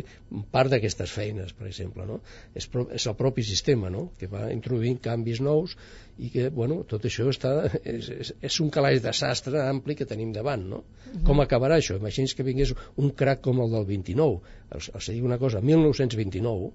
part 0.55 0.71
d'aquestes 0.71 1.11
feines, 1.11 1.51
per 1.59 1.67
exemple, 1.67 2.05
no? 2.07 2.21
És, 2.55 2.69
pro, 2.71 2.85
és 2.95 3.07
el 3.11 3.17
propi 3.19 3.43
sistema, 3.47 3.91
no?, 3.91 4.05
que 4.21 4.29
va 4.31 4.45
introduint 4.55 5.01
canvis 5.03 5.41
nous 5.43 5.75
i 6.19 6.31
que, 6.31 6.47
bueno, 6.55 6.81
tot 6.93 7.09
això 7.11 7.27
està, 7.33 7.55
és, 7.95 8.11
és, 8.15 8.33
és 8.51 8.61
un 8.63 8.71
calaix 8.77 9.03
de 9.03 9.15
sastre 9.17 9.65
ampli 9.65 9.99
que 9.99 10.07
tenim 10.13 10.31
davant, 10.37 10.69
no? 10.75 10.85
Uh 10.85 10.85
mhm. 10.85 11.17
-huh. 11.17 11.25
Com 11.27 11.43
acabarà 11.43 11.81
això? 11.81 11.99
Imagini's 11.99 12.35
que 12.35 12.47
vingués 12.47 12.75
un 12.97 13.11
crac 13.11 13.43
com 13.43 13.61
el 13.61 13.71
del 13.71 13.87
29. 13.87 14.41
Els, 14.71 14.91
els 14.95 15.11
dic 15.11 15.25
una 15.25 15.39
cosa, 15.39 15.61
1929, 15.61 16.71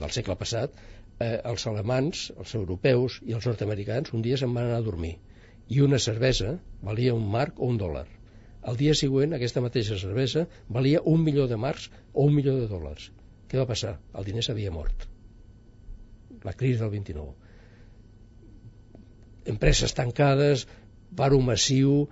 del 0.00 0.10
segle 0.10 0.34
passat, 0.34 0.72
eh, 1.20 1.40
els 1.44 1.66
alemans, 1.66 2.32
els 2.36 2.54
europeus 2.54 3.20
i 3.26 3.32
els 3.32 3.46
nord-americans 3.46 4.12
un 4.12 4.22
dia 4.22 4.36
se'n 4.36 4.54
van 4.54 4.64
anar 4.64 4.82
a 4.82 4.88
dormir 4.90 5.16
i 5.68 5.80
una 5.80 5.98
cervesa 5.98 6.58
valia 6.82 7.14
un 7.14 7.30
marc 7.30 7.58
o 7.60 7.66
un 7.66 7.78
dòlar 7.78 8.06
el 8.70 8.78
dia 8.80 8.94
següent, 8.98 9.34
aquesta 9.36 9.62
mateixa 9.64 9.98
cervesa 10.00 10.46
valia 10.76 11.02
un 11.12 11.22
milió 11.26 11.46
de 11.50 11.58
marcs 11.60 11.88
o 12.12 12.26
un 12.26 12.34
milió 12.34 12.56
de 12.58 12.66
dòlars. 12.70 13.10
Què 13.46 13.60
va 13.60 13.68
passar? 13.70 13.96
El 14.18 14.26
diner 14.26 14.42
s'havia 14.42 14.72
mort. 14.74 15.06
La 16.46 16.54
crisi 16.54 16.80
del 16.82 16.90
29. 16.90 17.34
Empreses 19.54 19.94
tancades, 19.94 20.66
paro 21.16 21.38
massiu, 21.48 22.08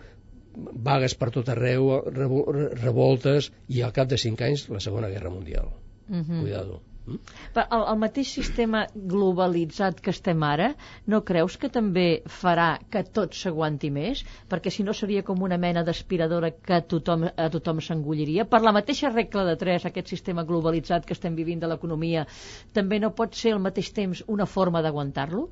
vagues 0.89 1.17
per 1.19 1.33
tot 1.35 1.51
arreu, 1.51 1.91
revoltes, 2.15 3.51
i 3.69 3.83
al 3.83 3.95
cap 3.97 4.11
de 4.11 4.19
cinc 4.23 4.45
anys 4.47 4.69
la 4.71 4.83
Segona 4.85 5.11
Guerra 5.11 5.35
Mundial. 5.35 5.73
Uh 6.09 6.21
-huh. 6.21 6.41
Cuidado. 6.41 6.83
Però 7.05 7.65
el, 7.77 7.83
el 7.93 7.99
mateix 8.01 8.31
sistema 8.33 8.85
globalitzat 8.95 10.01
que 10.05 10.13
estem 10.15 10.43
ara, 10.47 10.71
no 11.11 11.21
creus 11.29 11.59
que 11.61 11.69
també 11.73 12.07
farà 12.41 12.69
que 12.91 13.05
tot 13.19 13.37
s'aguanti 13.37 13.91
més? 13.93 14.25
Perquè 14.51 14.73
si 14.73 14.87
no 14.87 14.95
seria 14.97 15.25
com 15.27 15.43
una 15.45 15.59
mena 15.61 15.85
d'aspiradora 15.85 16.55
que 16.57 16.81
tothom, 16.89 17.27
a 17.29 17.49
tothom 17.53 17.83
s'engolliria. 17.85 18.49
Per 18.49 18.63
la 18.65 18.73
mateixa 18.77 19.13
regla 19.13 19.45
de 19.51 19.57
tres, 19.61 19.85
aquest 19.85 20.13
sistema 20.15 20.47
globalitzat 20.49 21.05
que 21.05 21.17
estem 21.17 21.37
vivint 21.37 21.61
de 21.61 21.71
l'economia, 21.71 22.25
també 22.73 23.01
no 23.03 23.13
pot 23.17 23.37
ser 23.37 23.53
al 23.55 23.65
mateix 23.67 23.93
temps 23.93 24.25
una 24.27 24.49
forma 24.49 24.83
d'aguantar-lo? 24.85 25.49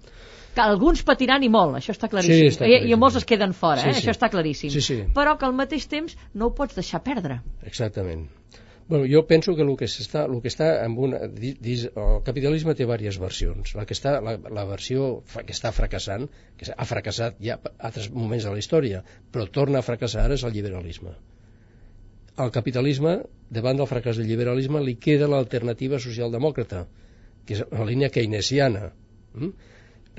que 0.53 0.61
alguns 0.61 1.01
patiran 1.09 1.41
i 1.47 1.49
molt, 1.49 1.79
això 1.79 1.95
està 1.95 2.11
claríssim, 2.13 2.43
sí, 2.43 2.51
està 2.53 2.67
claríssim. 2.67 2.91
I, 2.91 2.93
i 2.93 3.01
molts 3.01 3.17
es 3.23 3.25
queden 3.25 3.55
fora, 3.57 3.81
sí, 3.81 3.89
eh? 3.89 3.95
sí. 3.97 4.03
això 4.03 4.13
està 4.13 4.29
claríssim 4.29 4.73
sí, 4.75 4.83
sí. 4.85 4.99
però 5.17 5.39
que 5.41 5.49
al 5.49 5.57
mateix 5.57 5.87
temps 5.89 6.13
no 6.37 6.51
ho 6.51 6.53
pots 6.59 6.77
deixar 6.77 7.01
perdre 7.07 7.39
exactament 7.65 8.27
Bueno, 8.93 9.07
jo 9.09 9.23
penso 9.27 9.55
que 9.57 9.63
el 9.65 9.71
que 9.81 9.87
està, 9.89 10.27
el 10.29 10.41
que 10.45 10.51
està 10.53 10.67
amb 10.85 10.99
una, 11.01 11.19
dis, 11.65 11.87
el 11.89 12.19
capitalisme 12.27 12.75
té 12.77 12.85
diverses 12.85 13.17
versions. 13.23 13.71
La 13.79 13.87
que 13.89 13.97
està, 13.97 14.19
la, 14.21 14.35
la 14.37 14.65
versió 14.69 15.07
que 15.33 15.55
està 15.55 15.71
fracassant, 15.73 16.27
que 16.61 16.69
ha 16.77 16.87
fracassat 16.91 17.39
ja 17.41 17.57
altres 17.79 18.11
moments 18.13 18.45
de 18.45 18.53
la 18.53 18.61
història, 18.61 19.01
però 19.33 19.47
torna 19.49 19.81
a 19.81 19.87
fracassar 19.87 20.27
ara 20.27 20.37
és 20.37 20.45
el 20.45 20.53
liberalisme. 20.59 21.15
Al 22.45 22.53
capitalisme, 22.53 23.15
davant 23.49 23.81
del 23.81 23.89
fracàs 23.89 24.21
del 24.21 24.29
liberalisme, 24.29 24.85
li 24.85 24.99
queda 25.07 25.31
l'alternativa 25.33 26.01
socialdemòcrata, 26.09 26.83
que 27.49 27.57
és 27.57 27.65
la 27.73 27.87
línia 27.89 28.13
keynesiana. 28.13 28.91
Mm? 29.39 29.55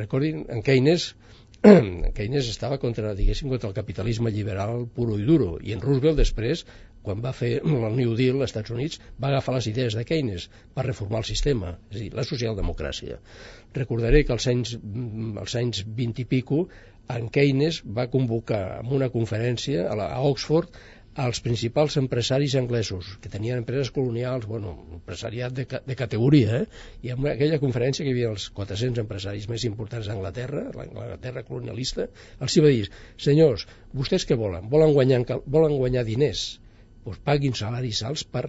Recordin, 0.01 0.47
en 0.49 0.65
Keynes 0.65 1.11
Keynes 2.17 2.49
estava 2.51 2.77
contra, 2.81 3.13
diguéssim, 3.15 3.53
contra 3.53 3.69
el 3.69 3.75
capitalisme 3.77 4.33
liberal 4.33 4.81
puro 4.97 5.15
i 5.21 5.23
duro, 5.29 5.53
i 5.61 5.77
en 5.77 5.85
Roosevelt 5.85 6.17
després 6.19 6.65
quan 7.03 7.21
va 7.23 7.33
fer 7.35 7.51
el 7.59 7.97
New 7.97 8.15
Deal 8.19 8.39
als 8.39 8.51
Estats 8.51 8.73
Units, 8.75 9.01
va 9.19 9.29
agafar 9.31 9.57
les 9.57 9.67
idees 9.71 9.97
de 9.99 10.05
Keynes 10.07 10.47
per 10.73 10.87
reformar 10.87 11.21
el 11.23 11.29
sistema, 11.29 11.75
és 11.91 11.99
a 11.99 12.01
dir, 12.01 12.09
la 12.15 12.25
socialdemocràcia. 12.29 13.19
Recordaré 13.75 14.23
que 14.23 14.35
als 14.37 14.47
anys, 14.51 14.75
als 15.43 15.55
anys 15.59 15.83
20 16.01 16.23
i 16.23 16.27
pico, 16.35 16.65
en 17.13 17.29
Keynes 17.35 17.81
va 17.99 18.09
convocar 18.11 18.63
en 18.79 18.91
una 18.97 19.09
conferència 19.13 19.87
a, 19.89 19.95
la, 19.99 20.09
a 20.15 20.21
Oxford 20.29 20.71
als 21.15 21.41
principals 21.45 21.95
empresaris 21.97 22.55
anglesos, 22.57 23.17
que 23.21 23.29
tenien 23.29 23.59
empreses 23.61 23.91
colonials, 23.93 24.47
bueno, 24.49 24.73
empresariat 24.95 25.53
de, 25.53 25.67
de 25.85 25.95
categoria, 25.95 26.63
eh? 26.63 26.65
i 27.05 27.13
en 27.13 27.27
aquella 27.29 27.59
conferència 27.61 28.01
que 28.01 28.09
hi 28.09 28.15
havia 28.15 28.31
els 28.33 28.47
400 28.57 29.03
empresaris 29.03 29.45
més 29.51 29.67
importants 29.69 30.09
d'Anglaterra, 30.09 30.65
l'Anglaterra 30.73 31.45
colonialista, 31.45 32.07
els 32.39 32.57
hi 32.57 32.65
va 32.65 32.73
dir, 32.73 32.89
senyors, 33.27 33.67
vostès 33.93 34.25
què 34.25 34.39
volen? 34.39 34.65
Volen 34.73 34.97
guanyar, 34.97 35.21
volen 35.45 35.77
guanyar 35.77 36.05
diners? 36.09 36.47
Doncs 37.05 37.23
paguin 37.27 37.57
salaris 37.57 38.03
alts 38.07 38.23
per, 38.23 38.45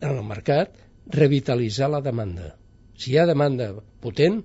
en 0.00 0.12
el 0.12 0.22
mercat, 0.26 0.76
revitalitzar 1.14 1.90
la 1.92 2.02
demanda. 2.04 2.54
Si 2.96 3.12
hi 3.12 3.18
ha 3.18 3.26
demanda 3.28 3.72
potent, 4.02 4.40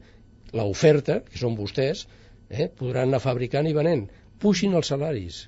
l'oferta, 0.58 1.22
que 1.28 1.40
són 1.40 1.56
vostès, 1.60 2.06
eh, 2.50 2.68
podran 2.68 3.10
anar 3.10 3.22
fabricant 3.24 3.68
i 3.70 3.76
venent. 3.78 4.08
Puixin 4.42 4.76
els 4.76 4.92
salaris, 4.92 5.46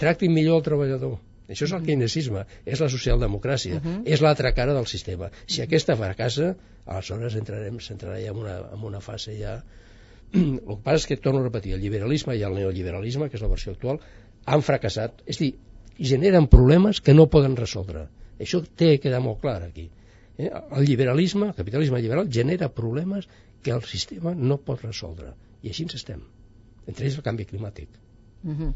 tractin 0.00 0.32
millor 0.34 0.60
el 0.60 0.66
treballador. 0.70 1.18
Això 1.50 1.66
és 1.66 1.72
el 1.74 1.82
keynesisme, 1.86 2.44
és 2.64 2.80
la 2.80 2.88
socialdemocràcia, 2.88 3.80
uh 3.80 3.82
-huh. 3.82 4.02
és 4.06 4.20
l'altra 4.22 4.52
cara 4.54 4.74
del 4.74 4.86
sistema. 4.86 5.30
Si 5.46 5.62
aquesta 5.62 5.96
fracassa, 5.96 6.54
aleshores 6.86 7.34
entrarem, 7.34 7.78
entrarà 7.78 8.20
ja 8.22 8.30
en 8.30 8.36
una, 8.36 8.58
en 8.72 8.84
una 8.84 9.00
fase 9.00 9.36
ja... 9.38 9.62
el 10.32 10.60
que 10.60 10.82
passa 10.84 10.96
és 10.96 11.06
que, 11.06 11.16
torno 11.16 11.40
a 11.40 11.42
repetir, 11.42 11.74
el 11.74 11.80
liberalisme 11.80 12.36
i 12.36 12.42
el 12.42 12.54
neoliberalisme, 12.54 13.28
que 13.28 13.36
és 13.36 13.42
la 13.42 13.48
versió 13.48 13.72
actual, 13.72 13.98
han 14.46 14.62
fracassat. 14.62 15.22
És 15.26 15.38
dir, 15.38 15.56
i 16.00 16.08
generen 16.08 16.48
problemes 16.48 17.02
que 17.04 17.12
no 17.12 17.28
poden 17.28 17.58
resoldre. 17.58 18.06
Això 18.40 18.62
té 18.64 18.94
que 18.94 19.02
quedar 19.04 19.20
molt 19.20 19.42
clar 19.42 19.58
aquí. 19.66 19.90
Eh? 20.40 20.48
El 20.48 20.86
liberalisme, 20.88 21.50
el 21.50 21.56
capitalisme 21.58 22.00
liberal, 22.00 22.30
genera 22.32 22.70
problemes 22.72 23.28
que 23.62 23.74
el 23.74 23.84
sistema 23.84 24.32
no 24.34 24.56
pot 24.64 24.80
resoldre. 24.86 25.34
I 25.60 25.74
així 25.74 25.84
ens 25.84 25.98
estem. 25.98 26.22
Entre 26.88 27.04
ells 27.04 27.18
el 27.20 27.26
canvi 27.26 27.44
climàtic. 27.50 28.00
Mm 28.42 28.56
-hmm. 28.56 28.72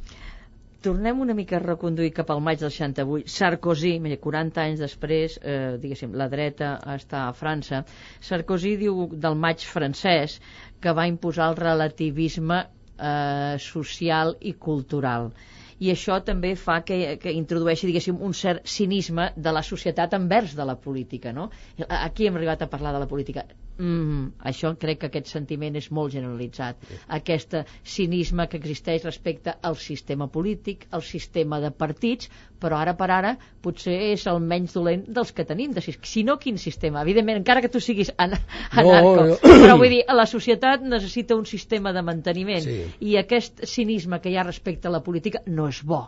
Tornem 0.85 1.21
una 1.25 1.35
mica 1.35 1.57
a 1.57 1.63
reconduir 1.65 2.13
cap 2.13 2.31
al 2.31 2.43
maig 2.43 2.59
del 2.61 2.71
68. 2.71 3.29
Sarkozy, 3.35 4.19
40 4.21 4.61
anys 4.63 4.81
després, 4.81 5.39
eh, 5.43 5.79
diguéssim, 5.81 6.13
la 6.13 6.29
dreta 6.29 6.79
està 6.97 7.29
a 7.29 7.33
França. 7.33 7.85
Sarkozy 8.21 8.77
diu 8.77 9.09
del 9.15 9.35
maig 9.35 9.65
francès 9.65 10.41
que 10.81 10.93
va 10.93 11.09
imposar 11.09 11.49
el 11.49 11.57
relativisme 11.57 12.67
eh, 12.99 13.57
social 13.59 14.37
i 14.41 14.53
cultural 14.53 15.33
i 15.81 15.91
això 15.93 16.21
també 16.29 16.55
fa 16.57 16.81
que, 16.89 16.99
que 17.23 17.35
introdueixi, 17.35 17.89
diguéssim, 17.91 18.21
un 18.29 18.35
cert 18.41 18.67
cinisme 18.77 19.31
de 19.37 19.53
la 19.59 19.63
societat 19.63 20.15
envers 20.19 20.55
de 20.59 20.67
la 20.71 20.77
política, 20.89 21.33
no? 21.33 21.51
Aquí 21.89 22.29
hem 22.29 22.41
arribat 22.41 22.63
a 22.63 22.71
parlar 22.77 22.95
de 22.95 23.03
la 23.05 23.11
política. 23.11 23.47
Mm, 23.75 24.37
això 24.47 24.71
crec 24.79 25.01
que 25.03 25.09
aquest 25.11 25.33
sentiment 25.33 25.75
és 25.75 25.89
molt 25.91 26.13
generalitzat. 26.15 26.79
Sí. 26.87 26.99
Aquest 27.17 27.57
cinisme 27.83 28.47
que 28.51 28.61
existeix 28.61 29.03
respecte 29.03 29.57
al 29.63 29.75
sistema 29.83 30.29
polític, 30.31 30.87
al 30.95 31.03
sistema 31.03 31.59
de 31.65 31.73
partits, 31.75 32.31
però 32.63 32.79
ara 32.79 32.95
per 32.95 33.11
ara 33.11 33.35
potser 33.65 33.97
és 34.13 34.29
el 34.31 34.39
menys 34.41 34.77
dolent 34.79 35.03
dels 35.17 35.35
que 35.35 35.47
tenim. 35.49 35.75
De, 35.75 35.83
si 35.83 36.23
no, 36.23 36.39
quin 36.39 36.61
sistema? 36.63 37.03
Evidentment, 37.03 37.43
encara 37.43 37.65
que 37.65 37.73
tu 37.73 37.83
siguis 37.83 38.15
an 38.17 38.39
anarco. 38.39 39.15
No, 39.19 39.27
no. 39.33 39.39
Però 39.43 39.79
vull 39.81 39.91
dir, 39.97 40.05
la 40.07 40.29
societat 40.31 40.87
necessita 40.87 41.35
un 41.35 41.47
sistema 41.51 41.93
de 41.93 42.07
manteniment 42.07 42.63
sí. 42.63 42.81
i 43.01 43.19
aquest 43.19 43.67
cinisme 43.67 44.23
que 44.23 44.31
hi 44.31 44.39
ha 44.39 44.47
respecte 44.47 44.87
a 44.87 44.95
la 44.95 45.03
política 45.03 45.43
no 45.47 45.67
és 45.69 45.83
bo. 45.83 46.07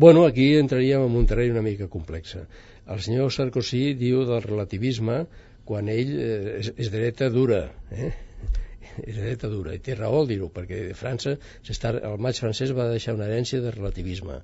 Bueno, 0.00 0.24
aquí 0.24 0.52
entraríem 0.56 1.02
en 1.02 1.16
un 1.18 1.26
terreny 1.26 1.50
una 1.50 1.66
mica 1.66 1.90
complex. 1.90 2.38
El 2.86 3.00
senyor 3.02 3.32
Sarkozy 3.34 3.90
diu 3.98 4.22
del 4.28 4.44
relativisme 4.46 5.24
quan 5.68 5.88
ell 5.92 6.12
eh, 6.16 6.58
és, 6.60 6.72
és 6.84 6.90
dreta 6.92 7.30
dura, 7.32 7.62
eh? 7.90 8.10
és 9.04 9.16
dreta 9.16 9.50
dura, 9.52 9.74
i 9.76 9.82
té 9.84 9.94
raó 9.96 10.22
al 10.22 10.30
dir-ho, 10.30 10.50
perquè 10.52 10.82
França, 10.98 11.36
el 11.64 12.16
maig 12.22 12.40
francès 12.42 12.74
va 12.76 12.90
deixar 12.90 13.14
una 13.16 13.28
herència 13.28 13.62
de 13.64 13.72
relativisme. 13.76 14.40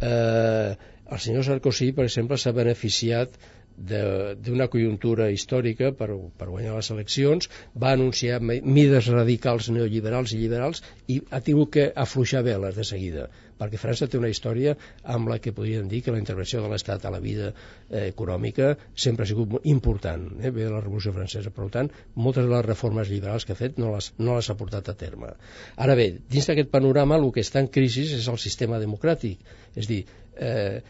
Eh, 0.00 0.70
el 1.14 1.20
senyor 1.20 1.44
Sarkozy, 1.46 1.92
per 1.96 2.06
exemple, 2.08 2.38
s'ha 2.40 2.54
beneficiat 2.56 3.36
d'una 3.76 4.68
conjuntura 4.70 5.30
històrica 5.34 5.90
per, 5.98 6.08
per 6.38 6.46
guanyar 6.48 6.76
les 6.76 6.90
eleccions, 6.94 7.48
va 7.74 7.94
anunciar 7.94 8.40
mides 8.40 9.08
radicals 9.10 9.70
neoliberals 9.74 10.34
i 10.34 10.38
liberals 10.38 10.82
i 11.10 11.20
ha 11.30 11.40
tingut 11.42 11.72
que 11.74 11.88
afluixar 12.04 12.44
veles 12.46 12.78
de 12.78 12.86
seguida, 12.86 13.26
perquè 13.58 13.80
França 13.80 14.06
té 14.10 14.18
una 14.18 14.30
història 14.30 14.76
amb 15.16 15.28
la 15.30 15.40
que 15.42 15.52
podríem 15.56 15.88
dir 15.90 16.02
que 16.04 16.14
la 16.14 16.22
intervenció 16.22 16.62
de 16.62 16.70
l'Estat 16.70 17.04
a 17.04 17.12
la 17.14 17.20
vida 17.24 17.50
eh, 17.50 18.06
econòmica 18.06 18.74
sempre 18.94 19.26
ha 19.26 19.30
sigut 19.30 19.58
important, 19.70 20.28
eh, 20.40 20.50
ve 20.54 20.64
de 20.64 20.70
la 20.70 20.82
Revolució 20.82 21.14
Francesa. 21.16 21.50
Per 21.54 21.68
tant, 21.74 21.90
moltes 22.14 22.46
de 22.46 22.54
les 22.54 22.66
reformes 22.66 23.10
liberals 23.10 23.44
que 23.44 23.54
ha 23.54 23.60
fet 23.60 23.78
no 23.82 23.92
les, 23.96 24.12
no 24.18 24.38
les 24.38 24.50
ha 24.50 24.58
portat 24.58 24.90
a 24.90 24.96
terme. 24.98 25.34
Ara 25.76 25.98
bé, 25.98 26.10
dins 26.30 26.50
d'aquest 26.50 26.70
panorama 26.70 27.18
el 27.18 27.30
que 27.34 27.42
està 27.42 27.62
en 27.62 27.70
crisi 27.74 28.06
és 28.18 28.30
el 28.30 28.38
sistema 28.38 28.78
democràtic. 28.82 29.42
És 29.74 29.90
dir, 29.90 30.04
eh, 30.38 30.82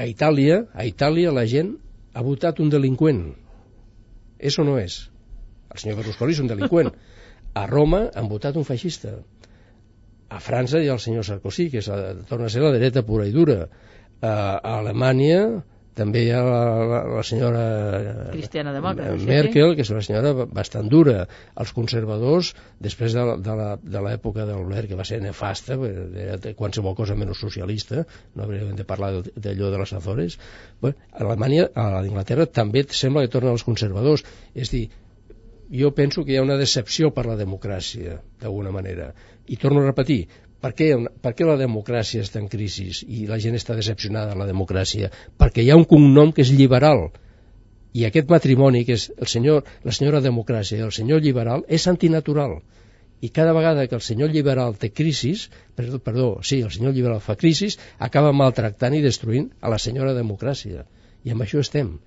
a 0.00 0.06
Itàlia, 0.08 0.64
a 0.72 0.86
Itàlia 0.88 1.32
la 1.34 1.46
gent 1.46 1.74
ha 2.14 2.22
votat 2.26 2.60
un 2.60 2.70
delinqüent. 2.72 3.22
És 4.38 4.58
o 4.58 4.64
no 4.66 4.78
és? 4.80 5.02
El 5.70 5.82
senyor 5.82 6.00
Berlusconi 6.00 6.34
és 6.34 6.42
un 6.42 6.50
delinqüent. 6.50 6.90
A 7.54 7.66
Roma 7.70 8.06
han 8.14 8.30
votat 8.30 8.56
un 8.58 8.66
feixista. 8.66 9.16
A 10.30 10.38
França 10.42 10.80
hi 10.80 10.88
ha 10.88 10.96
el 10.96 11.02
senyor 11.02 11.26
Sarkozy, 11.26 11.68
que 11.70 11.82
és 11.82 11.88
la, 11.90 12.14
torna 12.30 12.46
a 12.46 12.52
ser 12.54 12.62
la 12.62 12.72
dreta 12.74 13.02
pura 13.06 13.26
i 13.26 13.34
dura. 13.34 13.64
A 14.22 14.34
Alemanya 14.76 15.40
també 15.98 16.22
hi 16.24 16.30
ha 16.34 16.40
la, 16.46 16.60
la, 16.86 17.00
la 17.16 17.22
senyora 17.26 17.62
Cristiana 18.30 18.72
Demòcrata, 18.76 19.16
Merkel, 19.26 19.74
que 19.76 19.84
és 19.84 19.90
una 19.92 20.02
senyora 20.06 20.46
bastant 20.46 20.88
dura. 20.92 21.24
Els 21.60 21.72
conservadors, 21.76 22.52
després 22.82 23.16
de, 23.16 23.24
de 23.42 24.04
l'època 24.06 24.46
del 24.48 24.64
Blair, 24.68 24.86
que 24.90 24.98
va 24.98 25.06
ser 25.08 25.20
nefasta, 25.24 25.76
era 26.24 26.54
qualsevol 26.58 26.96
cosa 26.98 27.18
menys 27.18 27.42
socialista, 27.42 28.04
no 28.36 28.46
hauríem 28.46 28.76
de 28.78 28.86
parlar 28.86 29.12
d'allò 29.34 29.72
de 29.72 29.82
les 29.82 29.94
Azores, 29.98 30.38
bueno, 30.80 30.96
a 31.12 31.24
Alemanya, 31.26 31.68
a 31.74 31.88
l'Inglaterra, 32.04 32.46
també 32.46 32.86
sembla 32.88 33.26
que 33.26 33.32
tornen 33.34 33.56
els 33.56 33.66
conservadors. 33.66 34.24
És 34.54 34.70
dir, 34.72 34.86
jo 35.70 35.90
penso 35.94 36.24
que 36.24 36.34
hi 36.34 36.38
ha 36.38 36.46
una 36.46 36.58
decepció 36.60 37.10
per 37.14 37.26
la 37.26 37.38
democràcia, 37.38 38.20
d'alguna 38.42 38.72
manera. 38.74 39.12
I 39.50 39.58
torno 39.58 39.82
a 39.82 39.90
repetir, 39.90 40.24
per 40.60 40.74
què, 40.76 40.90
per 41.24 41.32
què 41.36 41.48
la 41.48 41.56
democràcia 41.60 42.24
està 42.26 42.40
en 42.42 42.48
crisi 42.52 42.90
i 43.08 43.26
la 43.30 43.38
gent 43.40 43.56
està 43.56 43.76
decepcionada 43.78 44.34
de 44.34 44.40
la 44.42 44.48
democràcia? 44.48 45.10
Perquè 45.40 45.64
hi 45.64 45.70
ha 45.72 45.78
un 45.80 45.88
cognom 45.88 46.34
que 46.36 46.44
és 46.44 46.52
liberal 46.56 47.08
i 47.92 48.04
aquest 48.06 48.28
matrimoni, 48.30 48.84
que 48.86 48.94
és 48.98 49.08
el 49.16 49.30
senyor, 49.30 49.64
la 49.86 49.94
senyora 49.96 50.20
democràcia 50.22 50.78
i 50.78 50.84
el 50.86 50.92
senyor 50.94 51.22
liberal, 51.24 51.64
és 51.68 51.86
antinatural. 51.90 52.60
I 53.20 53.28
cada 53.36 53.52
vegada 53.52 53.86
que 53.86 53.98
el 53.98 54.04
senyor 54.04 54.30
liberal 54.32 54.76
té 54.80 54.92
crisis, 54.92 55.48
perdó, 55.76 55.98
perdó 55.98 56.28
sí, 56.46 56.60
el 56.64 56.70
senyor 56.70 56.94
liberal 56.96 57.20
fa 57.20 57.36
crisis, 57.40 57.76
acaba 57.98 58.32
maltractant 58.32 58.96
i 58.96 59.02
destruint 59.04 59.50
a 59.60 59.72
la 59.72 59.80
senyora 59.82 60.14
democràcia. 60.16 60.86
I 61.24 61.34
amb 61.34 61.44
això 61.44 61.60
estem. 61.60 61.98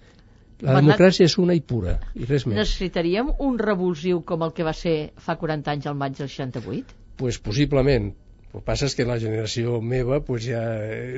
La 0.63 0.79
democràcia 0.79 1.27
és 1.27 1.35
una 1.41 1.53
i 1.57 1.61
pura, 1.61 1.97
i 2.15 2.25
res 2.29 2.47
més. 2.47 2.57
Necessitaríem 2.57 3.33
un 3.43 3.59
revulsiu 3.59 4.23
com 4.25 4.45
el 4.47 4.53
que 4.55 4.65
va 4.65 4.73
ser 4.77 4.97
fa 5.25 5.35
40 5.41 5.73
anys 5.75 5.89
al 5.91 5.97
maig 5.99 6.15
del 6.17 6.31
68? 6.31 6.95
Pues 7.19 7.37
possiblement, 7.43 8.13
el 8.53 8.59
que 8.59 8.65
passa 8.65 8.85
és 8.89 8.95
que 8.97 9.07
la 9.09 9.17
generació 9.21 9.79
meva 9.81 10.19
pues, 10.25 10.45
ja 10.45 10.61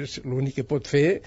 és 0.06 0.20
l'únic 0.24 0.62
que 0.62 0.68
pot 0.68 0.88
fer 0.88 1.22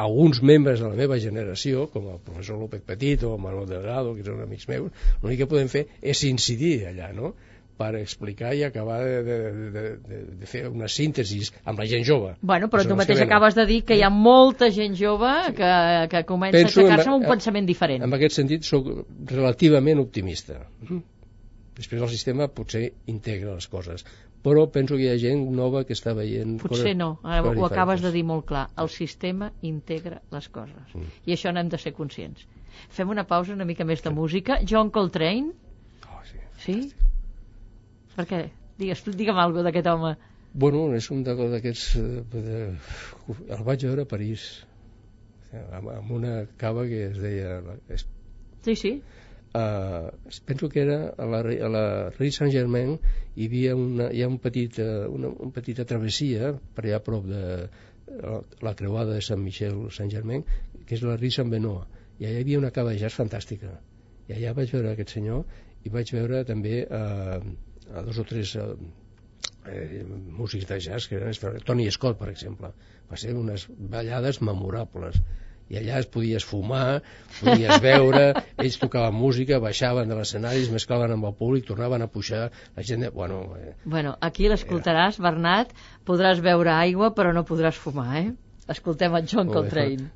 alguns 0.00 0.40
membres 0.40 0.80
de 0.80 0.88
la 0.88 0.96
meva 0.96 1.18
generació, 1.20 1.86
com 1.92 2.08
el 2.14 2.18
professor 2.24 2.56
López 2.56 2.80
Petit 2.86 3.22
o 3.28 3.36
Manuel 3.38 3.68
Delgado, 3.68 4.14
que 4.16 4.24
són 4.24 4.40
amics 4.40 4.68
meus, 4.70 5.06
l'únic 5.20 5.42
que 5.42 5.48
podem 5.50 5.68
fer 5.68 5.86
és 6.00 6.24
incidir 6.28 6.76
allà, 6.88 7.12
no?, 7.16 7.34
per 7.80 7.94
explicar 7.96 8.50
i 8.52 8.60
acabar 8.66 8.98
de, 9.00 9.20
de, 9.24 9.36
de, 9.74 9.82
de, 10.04 10.18
de 10.42 10.48
fer 10.48 10.66
una 10.68 10.88
síntesi 10.92 11.38
amb 11.64 11.80
la 11.80 11.86
gent 11.88 12.04
jove. 12.04 12.34
Bueno, 12.44 12.68
però 12.72 12.84
tu 12.84 12.96
mateix 12.98 13.22
acabes 13.24 13.56
de 13.56 13.64
dir 13.70 13.78
que 13.88 13.96
hi 13.96 14.02
ha 14.04 14.10
molta 14.12 14.68
gent 14.74 14.98
jove 14.98 15.30
que, 15.56 15.70
que 16.12 16.20
comença 16.28 16.58
Penso 16.58 16.82
a 16.82 16.84
aixecar-se 16.84 17.08
amb 17.08 17.22
un 17.22 17.28
pensament 17.30 17.70
diferent. 17.70 18.04
En 18.04 18.18
aquest 18.18 18.36
sentit, 18.36 18.68
sóc 18.68 18.90
relativament 19.32 20.02
optimista. 20.04 20.60
Després 21.80 22.04
el 22.04 22.12
sistema 22.12 22.50
potser 22.52 22.90
integra 23.08 23.56
les 23.56 23.70
coses, 23.72 24.04
però 24.44 24.64
penso 24.72 24.96
que 24.96 25.04
hi 25.04 25.10
ha 25.12 25.18
gent 25.20 25.42
nova 25.56 25.82
que 25.88 25.96
està 25.96 26.14
veient 26.16 26.56
potser 26.62 26.94
no, 26.96 27.10
ara 27.24 27.52
ho 27.52 27.66
acabes 27.66 28.00
de 28.04 28.12
dir 28.14 28.24
molt 28.24 28.46
clar. 28.48 28.68
El 28.80 28.88
sistema 28.92 29.50
integra 29.62 30.22
les 30.32 30.48
coses. 30.48 30.94
Mm. 30.94 31.12
i 31.26 31.36
això 31.36 31.52
n'hem 31.52 31.68
de 31.72 31.80
ser 31.82 31.92
conscients. 31.96 32.46
Fem 32.96 33.10
una 33.12 33.26
pausa 33.28 33.52
una 33.52 33.68
mica 33.68 33.84
més 33.84 34.00
de 34.00 34.08
sí. 34.08 34.16
música. 34.16 34.58
John 34.64 34.90
Coltrane? 34.94 35.52
Oh, 36.08 36.22
sí, 36.30 36.40
sí? 36.64 36.78
per 38.16 38.26
què? 38.30 38.42
Digues, 38.80 39.04
digue'm 39.04 39.38
alguna 39.38 39.66
d'aquest 39.68 39.92
home. 39.92 40.16
Bueno, 40.52 40.88
és 40.96 41.06
un 41.14 41.22
d'aquests 41.22 41.84
eh, 42.00 42.72
el 43.54 43.64
vaig 43.66 43.84
veure 43.86 44.06
a 44.06 44.10
París 44.10 44.48
amb 45.52 46.10
una 46.14 46.46
cava 46.58 46.86
que 46.86 47.04
es 47.10 47.18
deia 47.18 47.60
sí, 48.62 48.74
sí 48.76 48.92
Uh, 49.50 50.12
penso 50.46 50.68
que 50.70 50.78
era 50.78 51.12
a 51.18 51.24
la, 51.26 51.40
a 51.42 51.68
la 51.74 51.86
Rue 52.14 52.30
Saint-Germain 52.30 52.92
hi 53.34 53.48
havia 53.48 53.72
una, 53.74 54.06
hi 54.14 54.20
ha 54.22 54.28
un 54.30 54.36
petit, 54.38 54.78
uh, 54.78 55.08
una, 55.10 55.32
una 55.32 55.50
petita 55.56 55.82
travessia 55.82 56.52
per 56.76 56.84
allà 56.84 57.00
a 57.00 57.02
prop 57.02 57.26
de 57.26 57.40
uh, 57.66 58.36
la 58.62 58.74
creuada 58.78 59.16
de 59.16 59.24
Sant 59.26 59.42
Michel 59.42 59.88
Saint-Germain 59.96 60.44
que 60.84 60.94
és 60.94 61.02
la 61.02 61.16
Rue 61.16 61.32
Saint-Benoît. 61.34 61.98
I 62.20 62.28
allà 62.28 62.38
hi 62.38 62.44
havia 62.44 62.60
una 62.62 62.70
cava 62.76 62.94
de 62.94 63.02
jazz 63.02 63.18
fantàstica. 63.18 63.72
I 64.30 64.36
allà 64.36 64.54
vaig 64.60 64.70
veure 64.76 64.94
aquest 64.94 65.16
senyor 65.16 65.42
i 65.82 65.90
vaig 65.98 66.14
veure 66.14 66.44
també 66.46 66.84
uh, 66.86 67.42
a 67.90 68.06
dos 68.06 68.22
o 68.22 68.28
tres 68.30 68.54
uh, 68.54 68.70
eh, 69.66 70.04
músics 70.06 70.68
de 70.70 70.78
jazz 70.78 71.10
que 71.10 71.18
eren 71.18 71.58
Tony 71.66 71.90
Scott 71.90 72.22
per 72.22 72.30
exemple. 72.30 72.70
Va 73.10 73.18
ser 73.18 73.34
unes 73.34 73.66
ballades 73.70 74.38
memorables 74.46 75.18
i 75.70 75.78
allà 75.78 76.00
es 76.02 76.08
podies 76.10 76.46
fumar, 76.46 77.00
podies 77.38 77.82
veure, 77.84 78.24
ells 78.64 78.78
tocaven 78.82 79.14
música, 79.14 79.60
baixaven 79.62 80.10
de 80.10 80.18
l'escenari, 80.18 80.64
es 80.66 80.72
mesclaven 80.74 81.14
amb 81.16 81.30
el 81.30 81.36
públic, 81.38 81.66
tornaven 81.70 82.02
a 82.02 82.10
pujar, 82.10 82.48
la 82.76 82.86
gent... 82.86 83.06
Bueno, 83.14 83.42
eh, 83.58 83.74
bueno 83.84 84.16
aquí 84.20 84.50
l'escoltaràs, 84.50 85.20
Bernat, 85.22 85.74
podràs 86.06 86.42
beure 86.44 86.74
aigua 86.74 87.14
però 87.14 87.34
no 87.36 87.46
podràs 87.46 87.78
fumar, 87.78 88.10
eh? 88.24 88.30
Escoltem 88.70 89.16
en 89.18 89.30
John 89.30 89.54
Coltrane. 89.54 90.10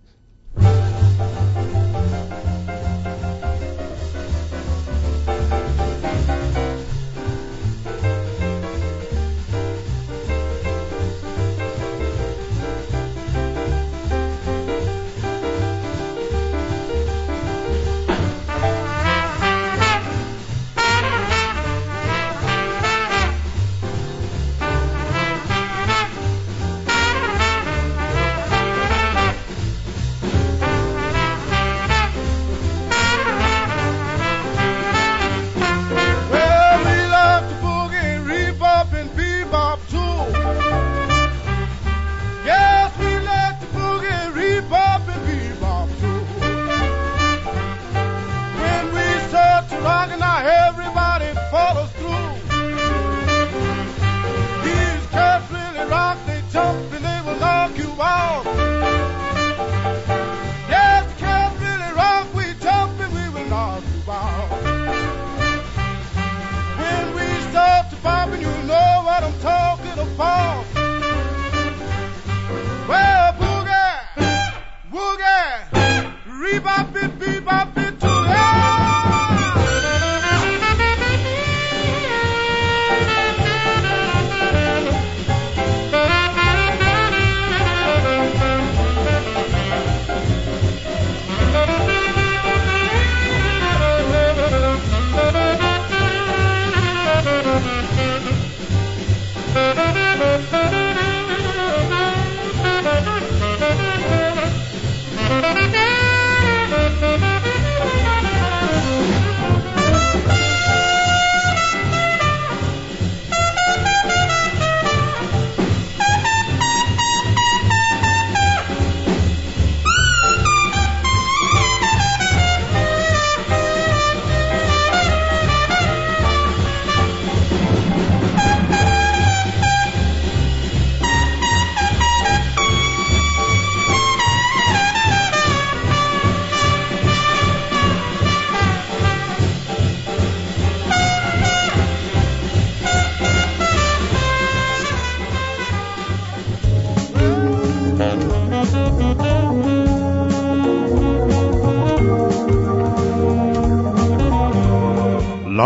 up. 77.46 77.83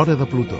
L'Hora 0.08 0.24
de 0.24 0.26
Plutó. 0.32 0.58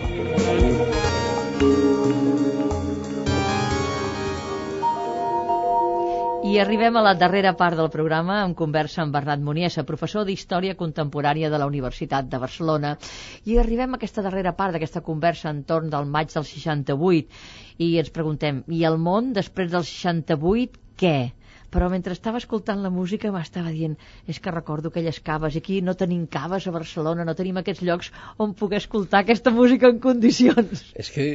I 6.45 6.59
arribem 6.61 6.97
a 6.97 7.03
la 7.05 7.15
darrera 7.15 7.55
part 7.57 7.79
del 7.81 7.89
programa 7.89 8.43
amb 8.43 8.57
conversa 8.59 9.01
amb 9.01 9.17
Bernat 9.17 9.41
Muniesa, 9.41 9.87
professor 9.89 10.27
d'Història 10.29 10.77
Contemporània 10.77 11.49
de 11.49 11.63
la 11.63 11.69
Universitat 11.71 12.29
de 12.29 12.43
Barcelona. 12.45 12.93
I 13.49 13.57
arribem 13.63 13.97
a 13.97 14.01
aquesta 14.01 14.25
darrera 14.27 14.53
part 14.59 14.77
d'aquesta 14.77 15.05
conversa 15.09 15.49
entorn 15.55 15.89
del 15.97 16.05
maig 16.05 16.35
del 16.35 16.45
68 16.45 17.81
i 17.89 17.95
ens 18.05 18.13
preguntem, 18.13 18.61
i 18.69 18.85
el 18.85 19.01
món 19.01 19.33
després 19.33 19.73
del 19.73 19.89
68 19.89 20.85
què? 21.01 21.17
Però 21.75 21.89
mentre 21.93 22.15
estava 22.17 22.41
escoltant 22.43 22.83
la 22.83 22.91
música 22.93 23.31
m'estava 23.35 23.73
dient 23.75 23.97
és 24.27 24.41
que 24.41 24.55
recordo 24.55 24.93
aquelles 24.93 25.21
caves 25.25 25.57
aquí 25.61 25.81
no 25.85 25.95
tenim 26.01 26.27
caves 26.27 26.67
a 26.67 26.75
Barcelona, 26.75 27.27
no 27.29 27.37
tenim 27.39 27.61
aquests 27.61 27.85
llocs 27.89 28.13
on 28.39 28.55
poder 28.59 28.83
escoltar 28.83 29.23
aquesta 29.23 29.53
música 29.55 29.91
en 29.93 30.01
condicions. 30.05 30.85
És 30.95 31.13
que 31.15 31.29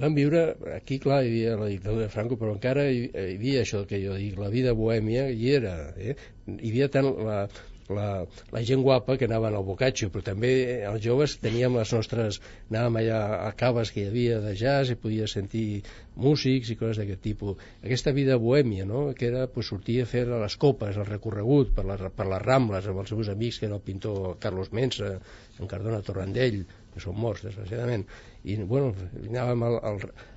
vam 0.00 0.16
viure, 0.18 0.48
aquí 0.76 1.00
clar 1.02 1.22
hi 1.24 1.32
havia 1.32 1.56
la 1.60 1.70
dictadura 1.72 2.06
de 2.06 2.12
Franco, 2.12 2.38
però 2.40 2.54
encara 2.56 2.88
hi, 2.90 3.06
hi 3.10 3.30
havia 3.36 3.64
això 3.64 3.84
que 3.88 4.02
jo 4.02 4.18
dic, 4.18 4.38
la 4.40 4.52
vida 4.52 4.76
bohèmia 4.78 5.28
hi 5.30 5.54
era, 5.58 5.76
eh? 5.96 6.16
hi 6.46 6.70
havia 6.70 6.90
tant 6.92 7.10
la, 7.26 7.46
la, 7.90 8.26
la 8.52 8.62
gent 8.66 8.82
guapa 8.84 9.16
que 9.18 9.28
anaven 9.28 9.54
al 9.54 9.64
bocatxo, 9.66 10.08
però 10.12 10.24
també 10.26 10.52
els 10.88 11.02
joves 11.04 11.36
teníem 11.42 11.78
les 11.78 11.92
nostres... 11.94 12.40
anàvem 12.70 12.98
allà 13.00 13.20
a 13.46 13.50
caves 13.58 13.92
que 13.94 14.02
hi 14.02 14.08
havia 14.10 14.40
de 14.42 14.54
jazz 14.58 14.90
i 14.90 14.98
podia 15.00 15.28
sentir 15.30 15.82
músics 16.16 16.72
i 16.72 16.78
coses 16.80 17.00
d'aquest 17.00 17.22
tipus. 17.22 17.62
Aquesta 17.84 18.14
vida 18.16 18.38
bohèmia, 18.42 18.86
no?, 18.88 19.06
que 19.14 19.28
era 19.30 19.46
pues, 19.52 19.70
sortir 19.72 20.00
a 20.02 20.08
fer 20.10 20.26
les 20.30 20.56
copes, 20.56 20.96
el 20.96 21.08
recorregut 21.08 21.74
per, 21.76 21.86
la, 21.88 21.98
per 22.10 22.28
les 22.30 22.42
Rambles 22.42 22.88
amb 22.90 23.04
els 23.04 23.12
seus 23.14 23.30
amics, 23.32 23.60
que 23.60 23.70
era 23.70 23.78
el 23.78 23.84
pintor 23.86 24.36
Carlos 24.42 24.72
Mensa, 24.72 25.16
en 25.60 25.70
Cardona 25.70 26.02
Torrandell, 26.04 26.64
que 26.94 27.02
són 27.04 27.16
morts, 27.20 27.44
desgraciadament, 27.44 28.06
i 28.46 28.54
bueno, 28.62 28.92
anàvem 29.26 29.62
al, 29.66 29.76
al, 29.88 29.96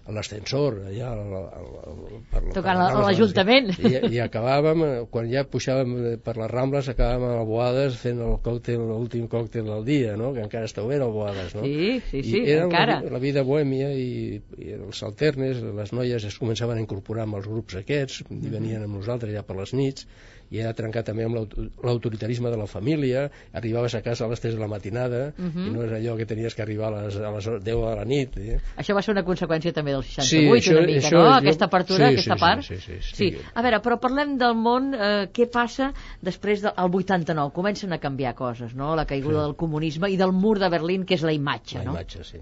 a 0.10 0.14
l'ascensor 0.16 0.80
allà 0.90 1.12
al, 1.14 1.34
al, 1.40 1.68
al, 1.92 2.00
per, 2.32 2.42
tocant 2.56 2.80
a 2.82 3.04
l'Ajuntament 3.04 3.70
i, 3.76 3.92
i 4.16 4.22
acabàvem, 4.24 4.82
quan 5.14 5.30
ja 5.30 5.44
pujàvem 5.46 5.94
per 6.26 6.34
les 6.40 6.50
Rambles 6.50 6.90
acabàvem 6.90 7.36
a 7.38 7.44
Boades 7.46 8.00
fent 8.02 8.24
el 8.26 8.40
còctel, 8.46 8.82
l'últim 8.90 9.28
còctel 9.30 9.70
del 9.70 9.86
dia 9.86 10.16
no? 10.18 10.32
que 10.34 10.42
encara 10.48 10.66
està 10.70 10.82
obert 10.86 11.06
a 11.06 11.12
Boades 11.14 11.54
no? 11.60 11.68
sí, 11.68 12.00
sí, 12.10 12.24
sí, 12.26 12.42
I 12.42 12.56
era 12.56 12.66
encara 12.66 12.98
la, 13.04 13.14
la 13.18 13.22
vida 13.22 13.46
bohèmia 13.46 13.92
i, 13.94 14.42
i 14.58 14.74
els 14.80 15.04
alternes, 15.06 15.62
les 15.62 15.94
noies 15.94 16.26
es 16.32 16.42
començaven 16.42 16.82
a 16.82 16.86
incorporar 16.86 17.28
amb 17.30 17.38
els 17.42 17.50
grups 17.52 17.78
aquests 17.84 18.26
i 18.26 18.50
venien 18.50 18.88
amb 18.88 18.98
nosaltres 18.98 19.38
ja 19.38 19.46
per 19.46 19.60
les 19.62 19.78
nits 19.78 20.10
i 20.50 20.62
era 20.64 20.74
trencar 20.74 21.04
també 21.06 21.26
amb 21.28 21.38
l'autoritarisme 21.84 22.50
de 22.50 22.58
la 22.58 22.68
família, 22.68 23.28
arribaves 23.54 23.96
a 23.96 24.02
casa 24.06 24.26
a 24.26 24.30
les 24.32 24.42
3 24.42 24.58
de 24.58 24.62
la 24.62 24.68
matinada 24.68 25.34
uh 25.38 25.46
-huh. 25.46 25.68
i 25.68 25.70
no 25.70 25.84
és 25.84 25.92
allò 25.92 26.18
que 26.18 26.26
tenies 26.26 26.56
que 26.56 26.62
arribar 26.62 26.88
a 26.94 27.04
les, 27.04 27.18
a 27.18 27.32
les 27.32 27.46
10 27.46 27.64
de 27.64 27.96
la 27.96 28.06
nit. 28.06 28.38
Eh? 28.38 28.60
Això 28.78 28.96
va 28.96 29.02
ser 29.02 29.14
una 29.14 29.24
conseqüència 29.24 29.74
també 29.74 29.92
del 29.92 30.04
68 30.04 30.62
sí, 30.62 30.70
això, 30.70 30.78
una 30.78 30.88
mica, 30.88 31.10
no? 31.12 31.34
Aquesta 31.34 31.66
apertura, 31.66 32.08
sí, 32.08 32.14
aquesta 32.14 32.36
sí, 32.36 32.40
part. 32.40 32.64
Sí, 32.64 32.78
sí, 32.78 32.98
sí, 33.02 33.16
sí. 33.16 33.38
A 33.54 33.62
veure, 33.62 33.80
però 33.82 34.00
parlem 34.00 34.38
del 34.38 34.56
món, 34.56 34.94
eh, 34.94 35.30
què 35.34 35.50
passa 35.52 35.94
després 36.22 36.62
del 36.62 36.74
89? 36.78 37.52
Comencen 37.54 37.94
a 37.94 38.00
canviar 38.00 38.36
coses, 38.36 38.74
no? 38.74 38.96
La 38.96 39.06
caiguda 39.06 39.40
sí. 39.40 39.46
del 39.46 39.56
comunisme 39.56 40.10
i 40.10 40.18
del 40.18 40.32
mur 40.32 40.60
de 40.60 40.70
Berlín, 40.70 41.06
que 41.06 41.16
és 41.16 41.22
la 41.22 41.34
imatge, 41.34 41.80
la 41.80 41.86
no? 41.86 41.94
La 41.94 42.02
imatge, 42.02 42.24
sí. 42.24 42.42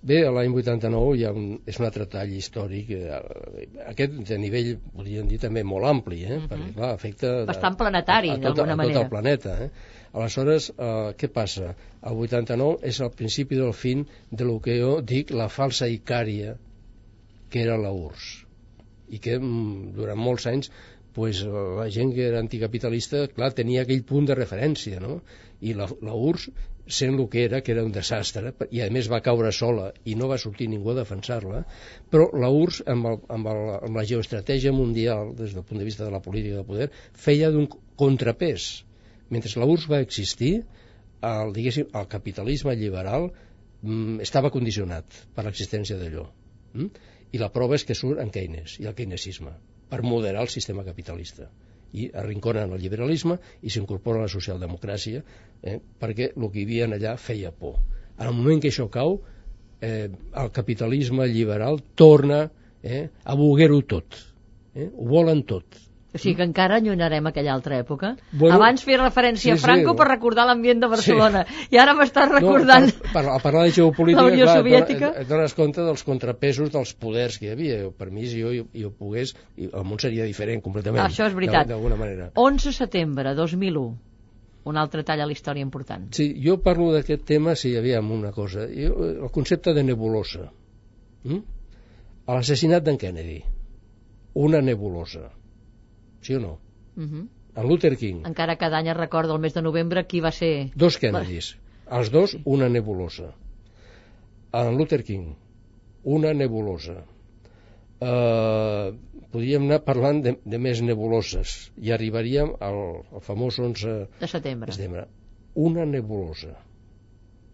Bé, 0.00 0.18
l'any 0.30 0.52
89 0.54 1.14
hi 1.18 1.24
ha 1.26 1.30
un, 1.34 1.46
és 1.66 1.78
un 1.80 1.86
altre 1.88 2.04
tall 2.10 2.30
històric, 2.30 2.90
eh, 2.94 3.66
aquest 3.90 4.14
de 4.28 4.36
nivell, 4.38 4.68
podríem 4.94 5.26
dir, 5.30 5.40
també 5.42 5.64
molt 5.66 5.88
ampli, 5.90 6.20
eh? 6.22 6.36
Uh 6.36 6.42
-huh. 6.42 6.48
perquè 6.52 6.74
clar, 6.76 6.90
afecta... 6.94 7.32
Bastant 7.46 7.76
planetari, 7.76 8.28
d'alguna 8.28 8.76
manera. 8.76 8.94
A 8.94 9.02
tot 9.02 9.04
el 9.04 9.10
planeta, 9.10 9.56
eh? 9.64 9.70
Aleshores, 10.12 10.70
eh, 10.70 11.14
què 11.18 11.28
passa? 11.28 11.74
El 12.02 12.14
89 12.26 12.78
és 12.82 13.00
el 13.00 13.10
principi 13.10 13.56
del 13.56 13.72
fin 13.72 14.06
de 14.30 14.44
lo 14.44 14.60
que 14.60 14.78
jo 14.80 15.00
dic 15.00 15.30
la 15.30 15.48
falsa 15.48 15.88
Icària, 15.88 16.54
que 17.50 17.62
era 17.62 17.76
la 17.76 17.90
URSS, 17.90 18.46
i 19.08 19.18
que 19.18 19.38
mm, 19.38 19.92
durant 19.96 20.18
molts 20.18 20.46
anys 20.46 20.70
pues, 21.12 21.42
la 21.42 21.90
gent 21.90 22.14
que 22.14 22.28
era 22.28 22.38
anticapitalista, 22.38 23.26
clar, 23.26 23.52
tenia 23.52 23.82
aquell 23.82 24.04
punt 24.04 24.26
de 24.26 24.34
referència, 24.34 25.00
no? 25.00 25.22
I 25.60 25.74
la, 25.74 25.88
la 26.00 26.14
URSS 26.14 26.52
sent 26.88 27.18
el 27.18 27.28
que 27.28 27.44
era, 27.44 27.60
que 27.60 27.72
era 27.72 27.84
un 27.84 27.92
desastre, 27.92 28.52
i 28.74 28.80
a 28.82 28.88
més 28.94 29.08
va 29.12 29.20
caure 29.24 29.50
sola 29.52 29.90
i 30.08 30.14
no 30.18 30.28
va 30.30 30.38
sortir 30.40 30.68
ningú 30.72 30.92
a 30.92 30.96
defensar-la, 30.98 31.62
però 32.12 32.28
la 32.44 32.50
URSS, 32.54 32.86
amb, 32.94 33.10
el, 33.10 33.18
amb, 33.36 33.50
el, 33.52 33.62
amb 33.88 34.00
la 34.00 34.04
geoestratègia 34.08 34.72
mundial, 34.72 35.34
des 35.38 35.54
del 35.56 35.66
punt 35.68 35.82
de 35.82 35.88
vista 35.88 36.06
de 36.06 36.14
la 36.14 36.22
política 36.24 36.62
de 36.62 36.66
poder, 36.70 36.88
feia 37.26 37.52
d'un 37.54 37.68
contrapès. 38.00 38.70
Mentre 39.34 39.52
la 39.60 39.68
URSS 39.68 39.92
va 39.92 40.02
existir, 40.06 40.52
el, 41.28 41.54
diguéssim, 41.54 41.92
el 42.00 42.08
capitalisme 42.08 42.74
liberal 42.80 43.28
mm, 43.28 44.18
estava 44.24 44.52
condicionat 44.54 45.22
per 45.36 45.44
l'existència 45.46 46.00
d'allò. 46.00 46.28
Mm? 46.74 47.08
I 47.36 47.40
la 47.42 47.52
prova 47.52 47.76
és 47.76 47.84
que 47.84 47.96
surt 47.98 48.22
en 48.22 48.32
Keynes 48.32 48.78
i 48.80 48.88
el 48.88 48.96
keynesisme, 48.96 49.52
per 49.88 50.04
moderar 50.04 50.46
el 50.46 50.52
sistema 50.52 50.84
capitalista 50.86 51.50
i 51.92 52.10
arrinconen 52.12 52.74
el 52.74 52.82
liberalisme 52.82 53.38
i 53.62 53.72
s'incorpora 53.72 54.26
la 54.26 54.32
socialdemocràcia 54.32 55.22
eh, 55.62 55.78
perquè 56.00 56.32
el 56.34 56.48
que 56.52 56.60
hi 56.60 56.66
havia 56.68 56.88
allà 56.98 57.16
feia 57.16 57.52
por. 57.52 57.78
En 58.18 58.28
el 58.28 58.36
moment 58.36 58.60
que 58.60 58.72
això 58.72 58.88
cau, 58.92 59.20
eh, 59.80 60.08
el 60.08 60.50
capitalisme 60.52 61.26
liberal 61.30 61.80
torna 61.94 62.44
eh, 62.82 63.08
a 63.24 63.34
voler-ho 63.34 63.82
tot. 63.82 64.18
Eh? 64.74 64.90
Ho 64.92 65.08
volen 65.08 65.44
tot 65.48 65.87
o 66.08 66.16
sigui 66.16 66.38
que 66.38 66.44
encara 66.46 66.78
allunyarem 66.80 67.26
aquella 67.28 67.52
altra 67.52 67.76
època. 67.82 68.14
Bueno, 68.32 68.56
Abans 68.56 68.80
feia 68.86 68.96
referència 69.02 69.52
sí, 69.52 69.58
a 69.58 69.60
Franco 69.60 69.92
sí, 69.92 69.98
per 69.98 70.06
recordar 70.08 70.46
l'ambient 70.48 70.80
de 70.80 70.88
Barcelona. 70.88 71.42
Sí. 71.44 71.68
I 71.76 71.80
ara 71.82 71.92
m'estàs 71.98 72.30
recordant... 72.32 72.88
No, 72.88 73.02
per, 73.02 73.12
per, 73.12 73.24
a 73.34 73.36
parlar 73.44 73.66
de 73.66 73.74
geopolítica, 73.76 74.24
la 74.24 74.32
Unió 74.32 74.46
clar, 74.48 74.56
Soviètica. 74.62 75.10
Et, 75.12 75.20
et 75.26 75.28
dones 75.28 75.54
compte 75.58 75.84
dels 75.84 76.04
contrapesos 76.08 76.72
dels 76.72 76.94
poders 76.96 77.36
que 77.36 77.50
hi 77.50 77.52
havia. 77.52 77.78
Per 77.92 78.08
mi, 78.08 78.24
si 78.24 78.40
jo, 78.40 78.54
jo 78.72 78.92
pogués, 78.96 79.34
el 79.60 79.84
món 79.84 80.00
seria 80.00 80.24
diferent 80.24 80.64
completament. 80.64 81.04
Això 81.04 81.28
és 81.28 81.36
veritat. 81.36 81.68
D'alguna 81.68 82.00
manera. 82.00 82.32
11 82.40 82.72
setembre 82.80 83.36
2001 83.36 83.88
un 84.68 84.76
altre 84.76 85.04
tall 85.04 85.22
a 85.24 85.26
la 85.28 85.32
història 85.32 85.64
important. 85.64 86.08
Sí, 86.16 86.30
jo 86.44 86.58
parlo 86.64 86.90
d'aquest 86.92 87.22
tema, 87.28 87.54
si 87.56 87.70
sí, 87.70 87.76
aviam 87.80 88.10
una 88.12 88.32
cosa. 88.36 88.66
Jo, 88.68 88.96
el 89.12 89.30
concepte 89.32 89.72
de 89.76 89.84
nebulosa. 89.84 90.48
Mm? 91.24 91.40
L'assassinat 92.28 92.84
d'en 92.84 93.00
Kennedy. 93.00 93.38
Una 94.44 94.60
nebulosa 94.60 95.28
sí 96.28 96.36
o 96.36 96.44
no? 96.44 96.54
Uh. 96.96 97.08
-huh. 97.08 97.26
En 97.58 97.68
Luther 97.68 97.96
King. 97.96 98.22
Encara 98.28 98.56
cada 98.56 98.78
any 98.78 98.88
es 98.92 98.96
recorda 98.96 99.34
el 99.34 99.40
mes 99.40 99.54
de 99.54 99.62
novembre 99.62 100.06
qui 100.06 100.20
va 100.20 100.30
ser... 100.30 100.70
Dos 100.74 100.98
Kennedys. 101.02 101.56
Els 101.90 102.10
dos, 102.10 102.30
sí. 102.36 102.42
una 102.44 102.68
nebulosa. 102.68 103.32
En 104.52 104.76
Luther 104.78 105.02
King, 105.04 105.32
una 106.04 106.32
nebulosa. 106.34 107.00
Uh, 107.98 108.94
podríem 109.32 109.64
anar 109.66 109.80
parlant 109.84 110.20
de, 110.22 110.36
de 110.44 110.58
més 110.58 110.80
nebuloses 110.86 111.72
i 111.82 111.90
arribaríem 111.90 112.52
al, 112.62 112.78
al 113.12 113.24
famós 113.26 113.58
11 113.58 113.96
de 114.20 114.28
setembre. 114.30 114.70
de 114.70 114.76
setembre. 114.76 115.06
Una 115.54 115.84
nebulosa. 115.84 116.54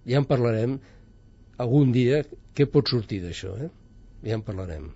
Ja 0.04 0.20
en 0.20 0.28
parlarem 0.28 0.76
algun 1.64 1.94
dia 1.96 2.20
què 2.54 2.68
pot 2.70 2.92
sortir 2.92 3.22
d'això, 3.24 3.54
eh? 3.56 3.70
Ja 4.26 4.36
en 4.36 4.44
parlarem. 4.44 4.90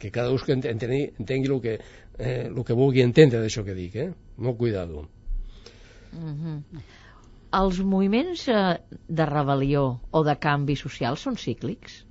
Que 0.00 0.10
cada 0.10 0.32
un 0.32 0.40
entengui, 0.48 1.02
entengui 1.20 1.52
el 1.52 1.60
que 1.64 1.78
eh, 2.18 2.46
el 2.48 2.64
que 2.64 2.76
vulgui 2.76 3.04
entendre 3.04 3.40
d'això 3.40 3.64
que 3.66 3.76
dic, 3.76 3.96
eh? 3.96 4.10
Molt 4.36 4.58
cuidado. 4.58 5.06
Mm 6.12 6.34
-hmm. 6.34 6.82
Els 7.60 7.80
moviments 7.82 8.46
eh, 8.48 8.78
de 9.08 9.26
rebel·lió 9.26 9.98
o 10.10 10.22
de 10.24 10.36
canvi 10.36 10.76
social 10.76 11.16
són 11.16 11.36
cíclics? 11.36 12.04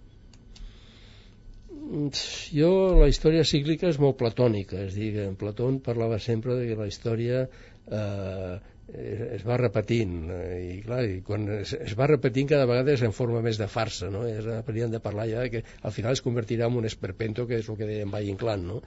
Jo, 2.53 2.71
la 2.99 3.07
història 3.07 3.43
cíclica 3.43 3.87
és 3.89 3.97
molt 3.97 4.17
platònica, 4.17 4.83
és 4.85 4.93
dir, 4.93 5.17
en 5.23 5.35
Platón 5.35 5.79
parlava 5.79 6.19
sempre 6.19 6.55
de 6.55 6.67
que 6.67 6.75
la 6.75 6.87
història 6.87 7.47
eh, 7.89 8.59
es 8.89 9.43
va 9.45 9.57
repetint 9.61 10.15
eh, 10.33 10.57
i 10.65 10.77
clar, 10.85 11.03
i 11.05 11.19
quan 11.25 11.45
es, 11.59 11.75
es 11.77 11.95
va 11.99 12.07
repetint 12.09 12.49
cada 12.49 12.65
vegada 12.69 12.95
és 12.95 13.03
en 13.05 13.13
forma 13.13 13.43
més 13.45 13.59
de 13.61 13.67
farsa 13.69 14.09
no? 14.13 14.25
és, 14.27 14.47
hauríem 14.59 14.91
de 14.93 15.01
parlar 15.03 15.27
ja 15.29 15.45
que 15.53 15.63
al 15.81 15.93
final 15.95 16.17
es 16.17 16.23
convertirà 16.25 16.69
en 16.71 16.79
un 16.81 16.89
esperpento 16.89 17.45
que 17.47 17.59
és 17.61 17.69
el 17.69 17.77
que 17.77 17.89
deia 17.89 18.09
Valle 18.09 18.33
Inclán 18.33 18.65
no? 18.67 18.81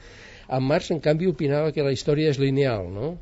En 0.50 0.66
Marx, 0.66 0.90
en 0.90 1.00
canvi, 1.00 1.30
opinava 1.30 1.72
que 1.72 1.86
la 1.86 1.94
història 1.94 2.32
és 2.34 2.42
lineal, 2.42 2.90
no? 2.92 3.16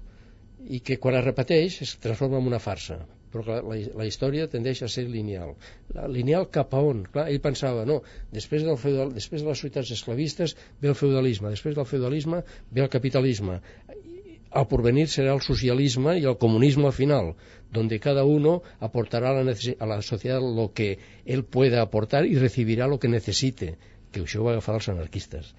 i 0.69 0.81
que 0.85 0.99
quan 1.01 1.17
es 1.21 1.25
repeteix 1.25 1.81
es 1.85 1.97
transforma 2.01 2.41
en 2.41 2.49
una 2.53 2.63
farsa 2.63 3.03
però 3.31 3.45
la, 3.47 3.59
la, 3.63 3.77
la 4.01 4.07
història 4.09 4.49
tendeix 4.51 4.83
a 4.83 4.89
ser 4.91 5.05
lineal. 5.07 5.55
La, 5.95 6.09
lineal 6.11 6.49
cap 6.51 6.75
a 6.75 6.81
on? 6.83 7.05
Clar, 7.15 7.29
ell 7.31 7.39
pensava, 7.45 7.85
no, 7.87 8.01
després, 8.35 8.65
del 8.67 8.79
feudal, 8.81 9.13
després 9.15 9.45
de 9.45 9.51
les 9.51 9.61
societats 9.63 9.93
esclavistes 9.95 10.57
ve 10.83 10.91
el 10.91 10.99
feudalisme, 10.99 11.53
després 11.55 11.77
del 11.79 11.87
feudalisme 11.87 12.43
ve 12.75 12.83
el 12.83 12.91
capitalisme. 12.91 13.61
Al 14.51 14.67
porvenir 14.67 15.07
serà 15.09 15.35
el 15.37 15.43
socialisme 15.47 16.17
i 16.19 16.27
el 16.27 16.39
comunisme 16.39 16.87
al 16.87 16.97
final, 16.97 17.35
donde 17.71 18.01
cada 18.01 18.25
uno 18.25 18.63
aportará 18.81 19.31
a 19.31 19.45
la, 19.45 19.55
a 19.55 19.87
la 19.87 20.03
sociedad 20.03 20.41
lo 20.43 20.73
que 20.75 20.99
él 21.25 21.45
pueda 21.45 21.83
aportar 21.83 22.27
y 22.27 22.39
recibirá 22.39 22.89
lo 22.89 22.99
que 22.99 23.09
necesite, 23.09 23.77
que 24.11 24.23
això 24.25 24.43
ho 24.43 24.49
va 24.49 24.57
agafar 24.59 24.81
els 24.81 24.89
anarquistes 24.91 25.55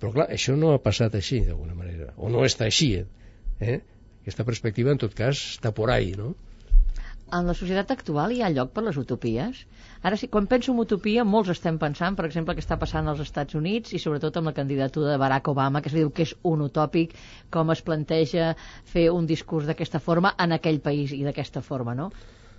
però 0.00 0.12
clar, 0.12 0.26
això 0.32 0.56
no 0.60 0.72
ha 0.74 0.80
passat 0.82 1.14
així 1.16 1.40
d'alguna 1.44 1.76
manera, 1.76 2.10
o 2.16 2.30
no 2.32 2.44
està 2.44 2.66
així. 2.68 2.92
Eh? 3.00 3.06
Eh? 3.60 3.78
Aquesta 4.22 4.44
perspectiva, 4.48 4.92
en 4.92 5.00
tot 5.00 5.14
cas, 5.16 5.40
està 5.56 5.72
por 5.72 5.92
ahí, 5.94 6.12
no? 6.18 6.34
En 7.36 7.48
la 7.48 7.56
societat 7.58 7.94
actual 7.96 8.34
hi 8.34 8.42
ha 8.44 8.52
lloc 8.52 8.72
per 8.74 8.84
les 8.86 8.98
utopies? 9.00 9.64
Ara, 10.02 10.16
sí, 10.20 10.28
quan 10.28 10.46
penso 10.50 10.72
en 10.72 10.80
utopia, 10.82 11.24
molts 11.24 11.50
estem 11.54 11.78
pensant, 11.80 12.16
per 12.18 12.26
exemple, 12.28 12.54
que 12.54 12.64
està 12.64 12.78
passant 12.80 13.08
als 13.08 13.22
Estats 13.24 13.56
Units 13.58 13.94
i 13.96 14.00
sobretot 14.02 14.36
amb 14.36 14.50
la 14.50 14.56
candidatura 14.56 15.12
de 15.12 15.18
Barack 15.22 15.48
Obama, 15.52 15.80
que 15.82 15.92
es 15.92 15.96
diu 15.96 16.12
que 16.12 16.26
és 16.28 16.34
un 16.44 16.64
utòpic, 16.66 17.16
com 17.50 17.72
es 17.74 17.82
planteja 17.82 18.54
fer 18.94 19.10
un 19.10 19.26
discurs 19.26 19.66
d'aquesta 19.66 20.02
forma 20.02 20.34
en 20.38 20.56
aquell 20.56 20.80
país 20.84 21.16
i 21.16 21.22
d'aquesta 21.24 21.64
forma, 21.64 21.94
no? 21.94 22.10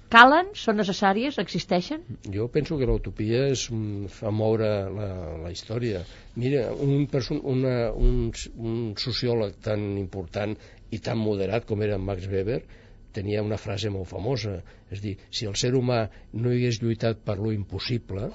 Calen? 0.08 0.54
Són 0.56 0.78
necessàries? 0.80 1.36
Existeixen? 1.42 2.04
Jo 2.32 2.46
penso 2.52 2.78
que 2.80 2.88
l'utopia 2.88 3.42
és 3.52 3.66
un, 3.76 4.08
fa 4.08 4.32
moure 4.32 4.70
la, 4.96 5.08
la 5.44 5.52
història. 5.52 6.06
Mira, 6.40 6.62
un, 6.72 7.10
person, 7.12 7.42
una, 7.44 7.92
un, 7.92 8.30
un 8.56 8.78
sociòleg 8.96 9.60
tan 9.68 9.84
important 10.00 10.56
i 10.96 11.02
tan 11.04 11.20
moderat 11.20 11.68
com 11.68 11.84
era 11.84 12.00
Max 12.00 12.30
Weber 12.32 12.62
tenia 13.18 13.46
una 13.46 13.60
frase 13.62 13.92
molt 13.94 14.10
famosa, 14.12 14.58
és 14.94 15.04
dir, 15.04 15.16
si 15.30 15.50
el 15.52 15.58
ser 15.64 15.74
humà 15.80 16.04
no 16.34 16.54
hagués 16.54 16.82
lluitat 16.84 17.24
per 17.30 17.38
lo 17.42 17.54
impossible, 17.56 18.30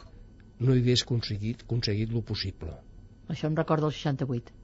no 0.62 0.74
hagués 0.78 1.07
aconseguit, 1.07 1.66
aconseguit 1.66 2.12
lo 2.14 2.24
possible. 2.33 2.74
Això 3.33 3.49
em 3.49 3.57
recorda 3.59 3.89
el 3.89 3.97
68 3.99 4.61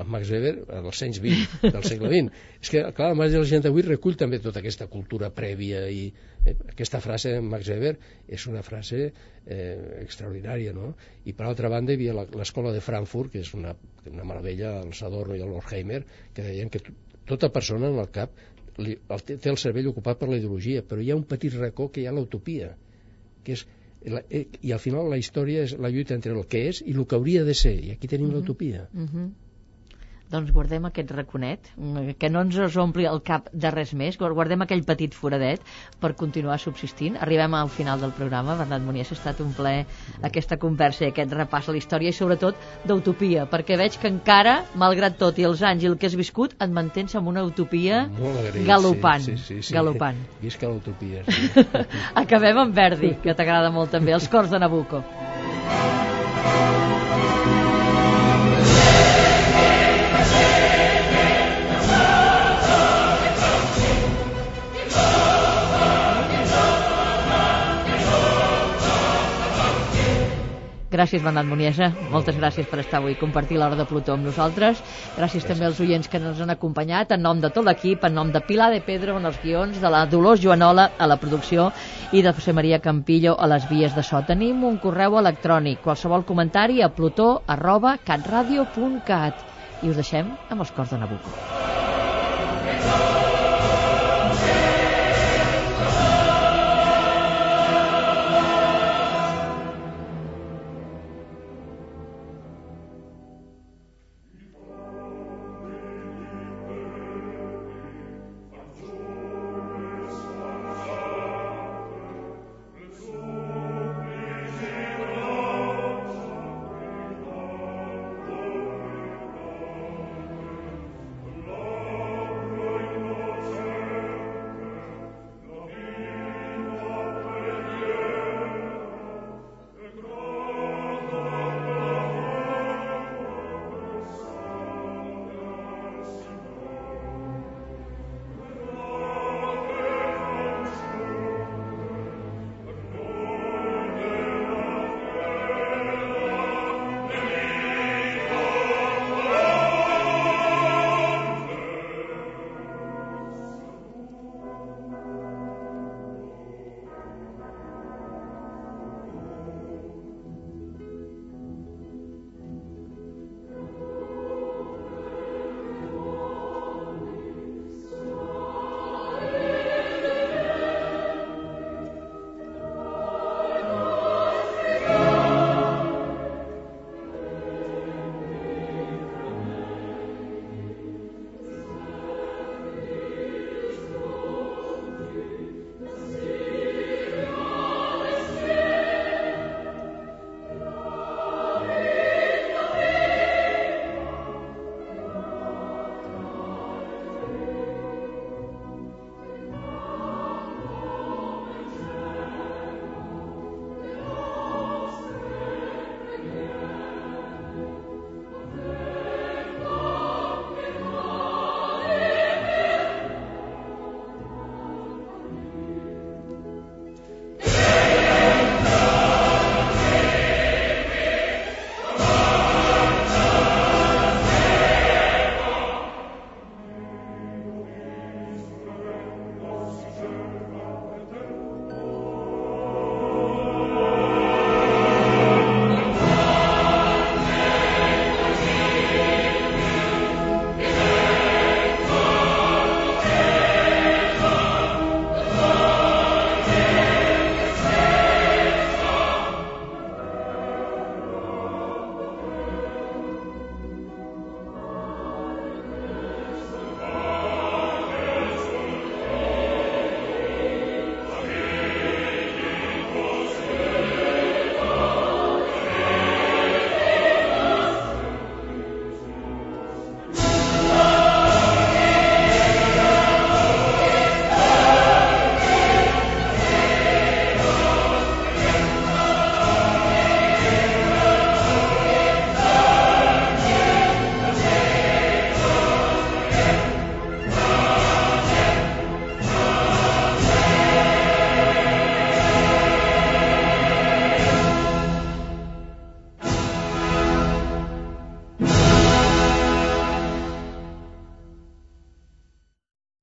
en 0.00 0.08
Max 0.08 0.30
Weber 0.32 0.54
als 0.80 1.02
anys 1.04 1.20
20 1.20 1.70
del 1.74 1.84
segle 1.84 2.10
XX. 2.10 2.40
És 2.62 2.72
que, 2.72 2.82
clar, 2.96 3.10
el 3.12 3.18
Max 3.18 3.34
del 3.34 3.44
68 3.44 3.90
recull 3.90 4.16
també 4.20 4.40
tota 4.42 4.62
aquesta 4.62 4.88
cultura 4.92 5.30
prèvia 5.36 5.82
i 5.92 6.06
eh, 6.08 6.54
aquesta 6.72 7.02
frase 7.04 7.34
de 7.36 7.42
Max 7.44 7.68
Weber 7.72 7.92
és 8.28 8.46
una 8.50 8.62
frase 8.66 9.02
eh, 9.10 9.66
extraordinària, 10.00 10.72
no? 10.76 10.94
I 11.28 11.36
per 11.36 11.48
altra 11.48 11.72
banda 11.72 11.92
hi 11.92 12.00
havia 12.00 12.26
l'escola 12.40 12.72
de 12.76 12.82
Frankfurt, 12.84 13.34
que 13.34 13.44
és 13.44 13.52
una, 13.58 13.74
una 14.10 14.26
meravella, 14.28 14.78
el 14.84 14.94
Sadorno 14.96 15.36
i 15.36 15.44
el 15.44 15.52
Horkheimer, 15.58 16.04
que 16.34 16.46
deien 16.48 16.72
que 16.72 16.82
tota 17.28 17.52
persona 17.52 17.92
en 17.92 18.00
el 18.00 18.08
cap 18.14 18.32
li, 18.84 18.96
el, 19.16 19.26
té 19.28 19.52
el 19.52 19.58
cervell 19.62 19.90
ocupat 19.92 20.20
per 20.20 20.30
la 20.30 20.38
ideologia, 20.40 20.82
però 20.86 21.02
hi 21.02 21.10
ha 21.10 21.18
un 21.18 21.26
petit 21.34 21.54
racó 21.58 21.90
que 21.90 22.02
hi 22.02 22.08
ha 22.08 22.14
l'utopia, 22.16 22.72
que 23.44 23.58
és 23.58 23.66
la, 24.14 24.22
eh, 24.30 24.46
i 24.62 24.72
al 24.72 24.82
final 24.82 25.10
la 25.12 25.20
història 25.20 25.66
és 25.68 25.76
la 25.76 25.92
lluita 25.92 26.16
entre 26.16 26.32
el 26.36 26.46
que 26.48 26.66
és 26.70 26.82
i 26.86 26.96
el 26.96 27.06
que 27.06 27.20
hauria 27.20 27.44
de 27.44 27.54
ser, 27.54 27.76
i 27.84 27.94
aquí 27.96 28.08
tenim 28.08 28.28
uh 28.28 28.32
-huh. 28.32 28.40
l'utopia. 28.40 28.88
Uh 28.94 29.06
-huh 29.06 29.30
doncs 30.30 30.52
guardem 30.54 30.86
aquest 30.86 31.10
raconet, 31.14 31.70
que 32.18 32.30
no 32.30 32.44
ens 32.46 32.76
ompli 32.78 33.06
el 33.10 33.20
cap 33.26 33.48
de 33.52 33.72
res 33.74 33.92
més, 33.98 34.18
guardem 34.20 34.62
aquell 34.62 34.84
petit 34.86 35.14
foradet 35.16 35.64
per 36.00 36.12
continuar 36.18 36.58
subsistint. 36.62 37.18
Arribem 37.20 37.54
al 37.58 37.70
final 37.72 38.00
del 38.00 38.14
programa, 38.16 38.56
Bernat 38.58 38.84
Munies, 38.86 39.10
ha 39.10 39.18
estat 39.18 39.42
un 39.42 39.52
ple 39.56 39.74
aquesta 40.26 40.58
conversa 40.62 41.06
i 41.06 41.10
aquest 41.10 41.34
repàs 41.34 41.68
a 41.68 41.74
la 41.74 41.80
història 41.82 42.14
i 42.14 42.16
sobretot 42.16 42.58
d'utopia, 42.86 43.46
perquè 43.50 43.78
veig 43.80 43.98
que 44.00 44.10
encara, 44.10 44.60
malgrat 44.78 45.18
tot 45.20 45.38
i 45.38 45.48
els 45.48 45.64
anys 45.66 45.84
i 45.84 45.90
el 45.90 45.98
que 45.98 46.10
has 46.10 46.18
viscut, 46.18 46.54
et 46.60 46.70
mantens 46.70 47.16
amb 47.18 47.32
una 47.32 47.44
utopia 47.46 48.04
agraït, 48.06 48.66
galopant. 48.68 49.26
Sí, 49.26 49.36
sí, 49.36 49.60
sí, 49.60 49.62
sí. 49.70 49.74
galopant. 49.74 50.20
Visca 50.44 50.70
l'utopia. 50.70 51.24
Sí. 51.26 51.66
Acabem 52.22 52.64
amb 52.66 52.76
Verdi, 52.76 53.16
que 53.24 53.34
t'agrada 53.34 53.72
molt 53.74 53.94
també, 53.96 54.14
els 54.16 54.30
cors 54.30 54.50
de 54.52 54.62
Nabucco. 54.62 55.04
Gràcies, 71.00 71.22
Bernat 71.24 71.48
Muniesa. 71.48 71.94
Moltes 72.12 72.36
gràcies 72.36 72.66
per 72.68 72.82
estar 72.84 73.00
avui 73.00 73.14
i 73.16 73.20
compartir 73.20 73.56
l'hora 73.56 73.78
de 73.78 73.88
Plutó 73.88 74.12
amb 74.12 74.28
nosaltres. 74.28 74.84
Gràcies, 75.16 75.30
gràcies 75.30 75.46
també 75.46 75.64
als 75.64 75.78
oients 75.80 76.08
que 76.10 76.18
ens 76.18 76.40
han 76.42 76.50
acompanyat, 76.50 77.12
en 77.14 77.22
nom 77.22 77.40
de 77.40 77.50
tot 77.54 77.64
l'equip, 77.64 78.02
en 78.04 78.16
nom 78.18 78.32
de 78.34 78.42
Pilar 78.42 78.70
de 78.74 78.80
Pedro 78.82 79.16
en 79.16 79.24
els 79.24 79.38
guions, 79.40 79.78
de 79.80 79.90
la 79.94 80.04
Dolors 80.10 80.42
Joanola 80.42 80.90
a 80.98 81.06
la 81.06 81.16
producció 81.22 81.70
i 82.12 82.20
de 82.26 82.34
José 82.34 82.52
María 82.52 82.80
Campillo 82.82 83.36
a 83.38 83.46
les 83.46 83.68
vies 83.70 83.94
de 83.94 84.02
so. 84.02 84.20
Tenim 84.26 84.64
un 84.64 84.76
correu 84.82 85.16
electrònic, 85.22 85.80
qualsevol 85.86 86.26
comentari 86.26 86.82
a 86.82 86.90
plutó 86.90 87.30
arroba 87.46 87.96
catradio.cat 88.04 89.46
i 89.84 89.88
us 89.88 89.96
deixem 90.02 90.34
amb 90.50 90.66
els 90.66 90.74
cors 90.74 90.90
de 90.90 90.98
Nabucco. 90.98 92.09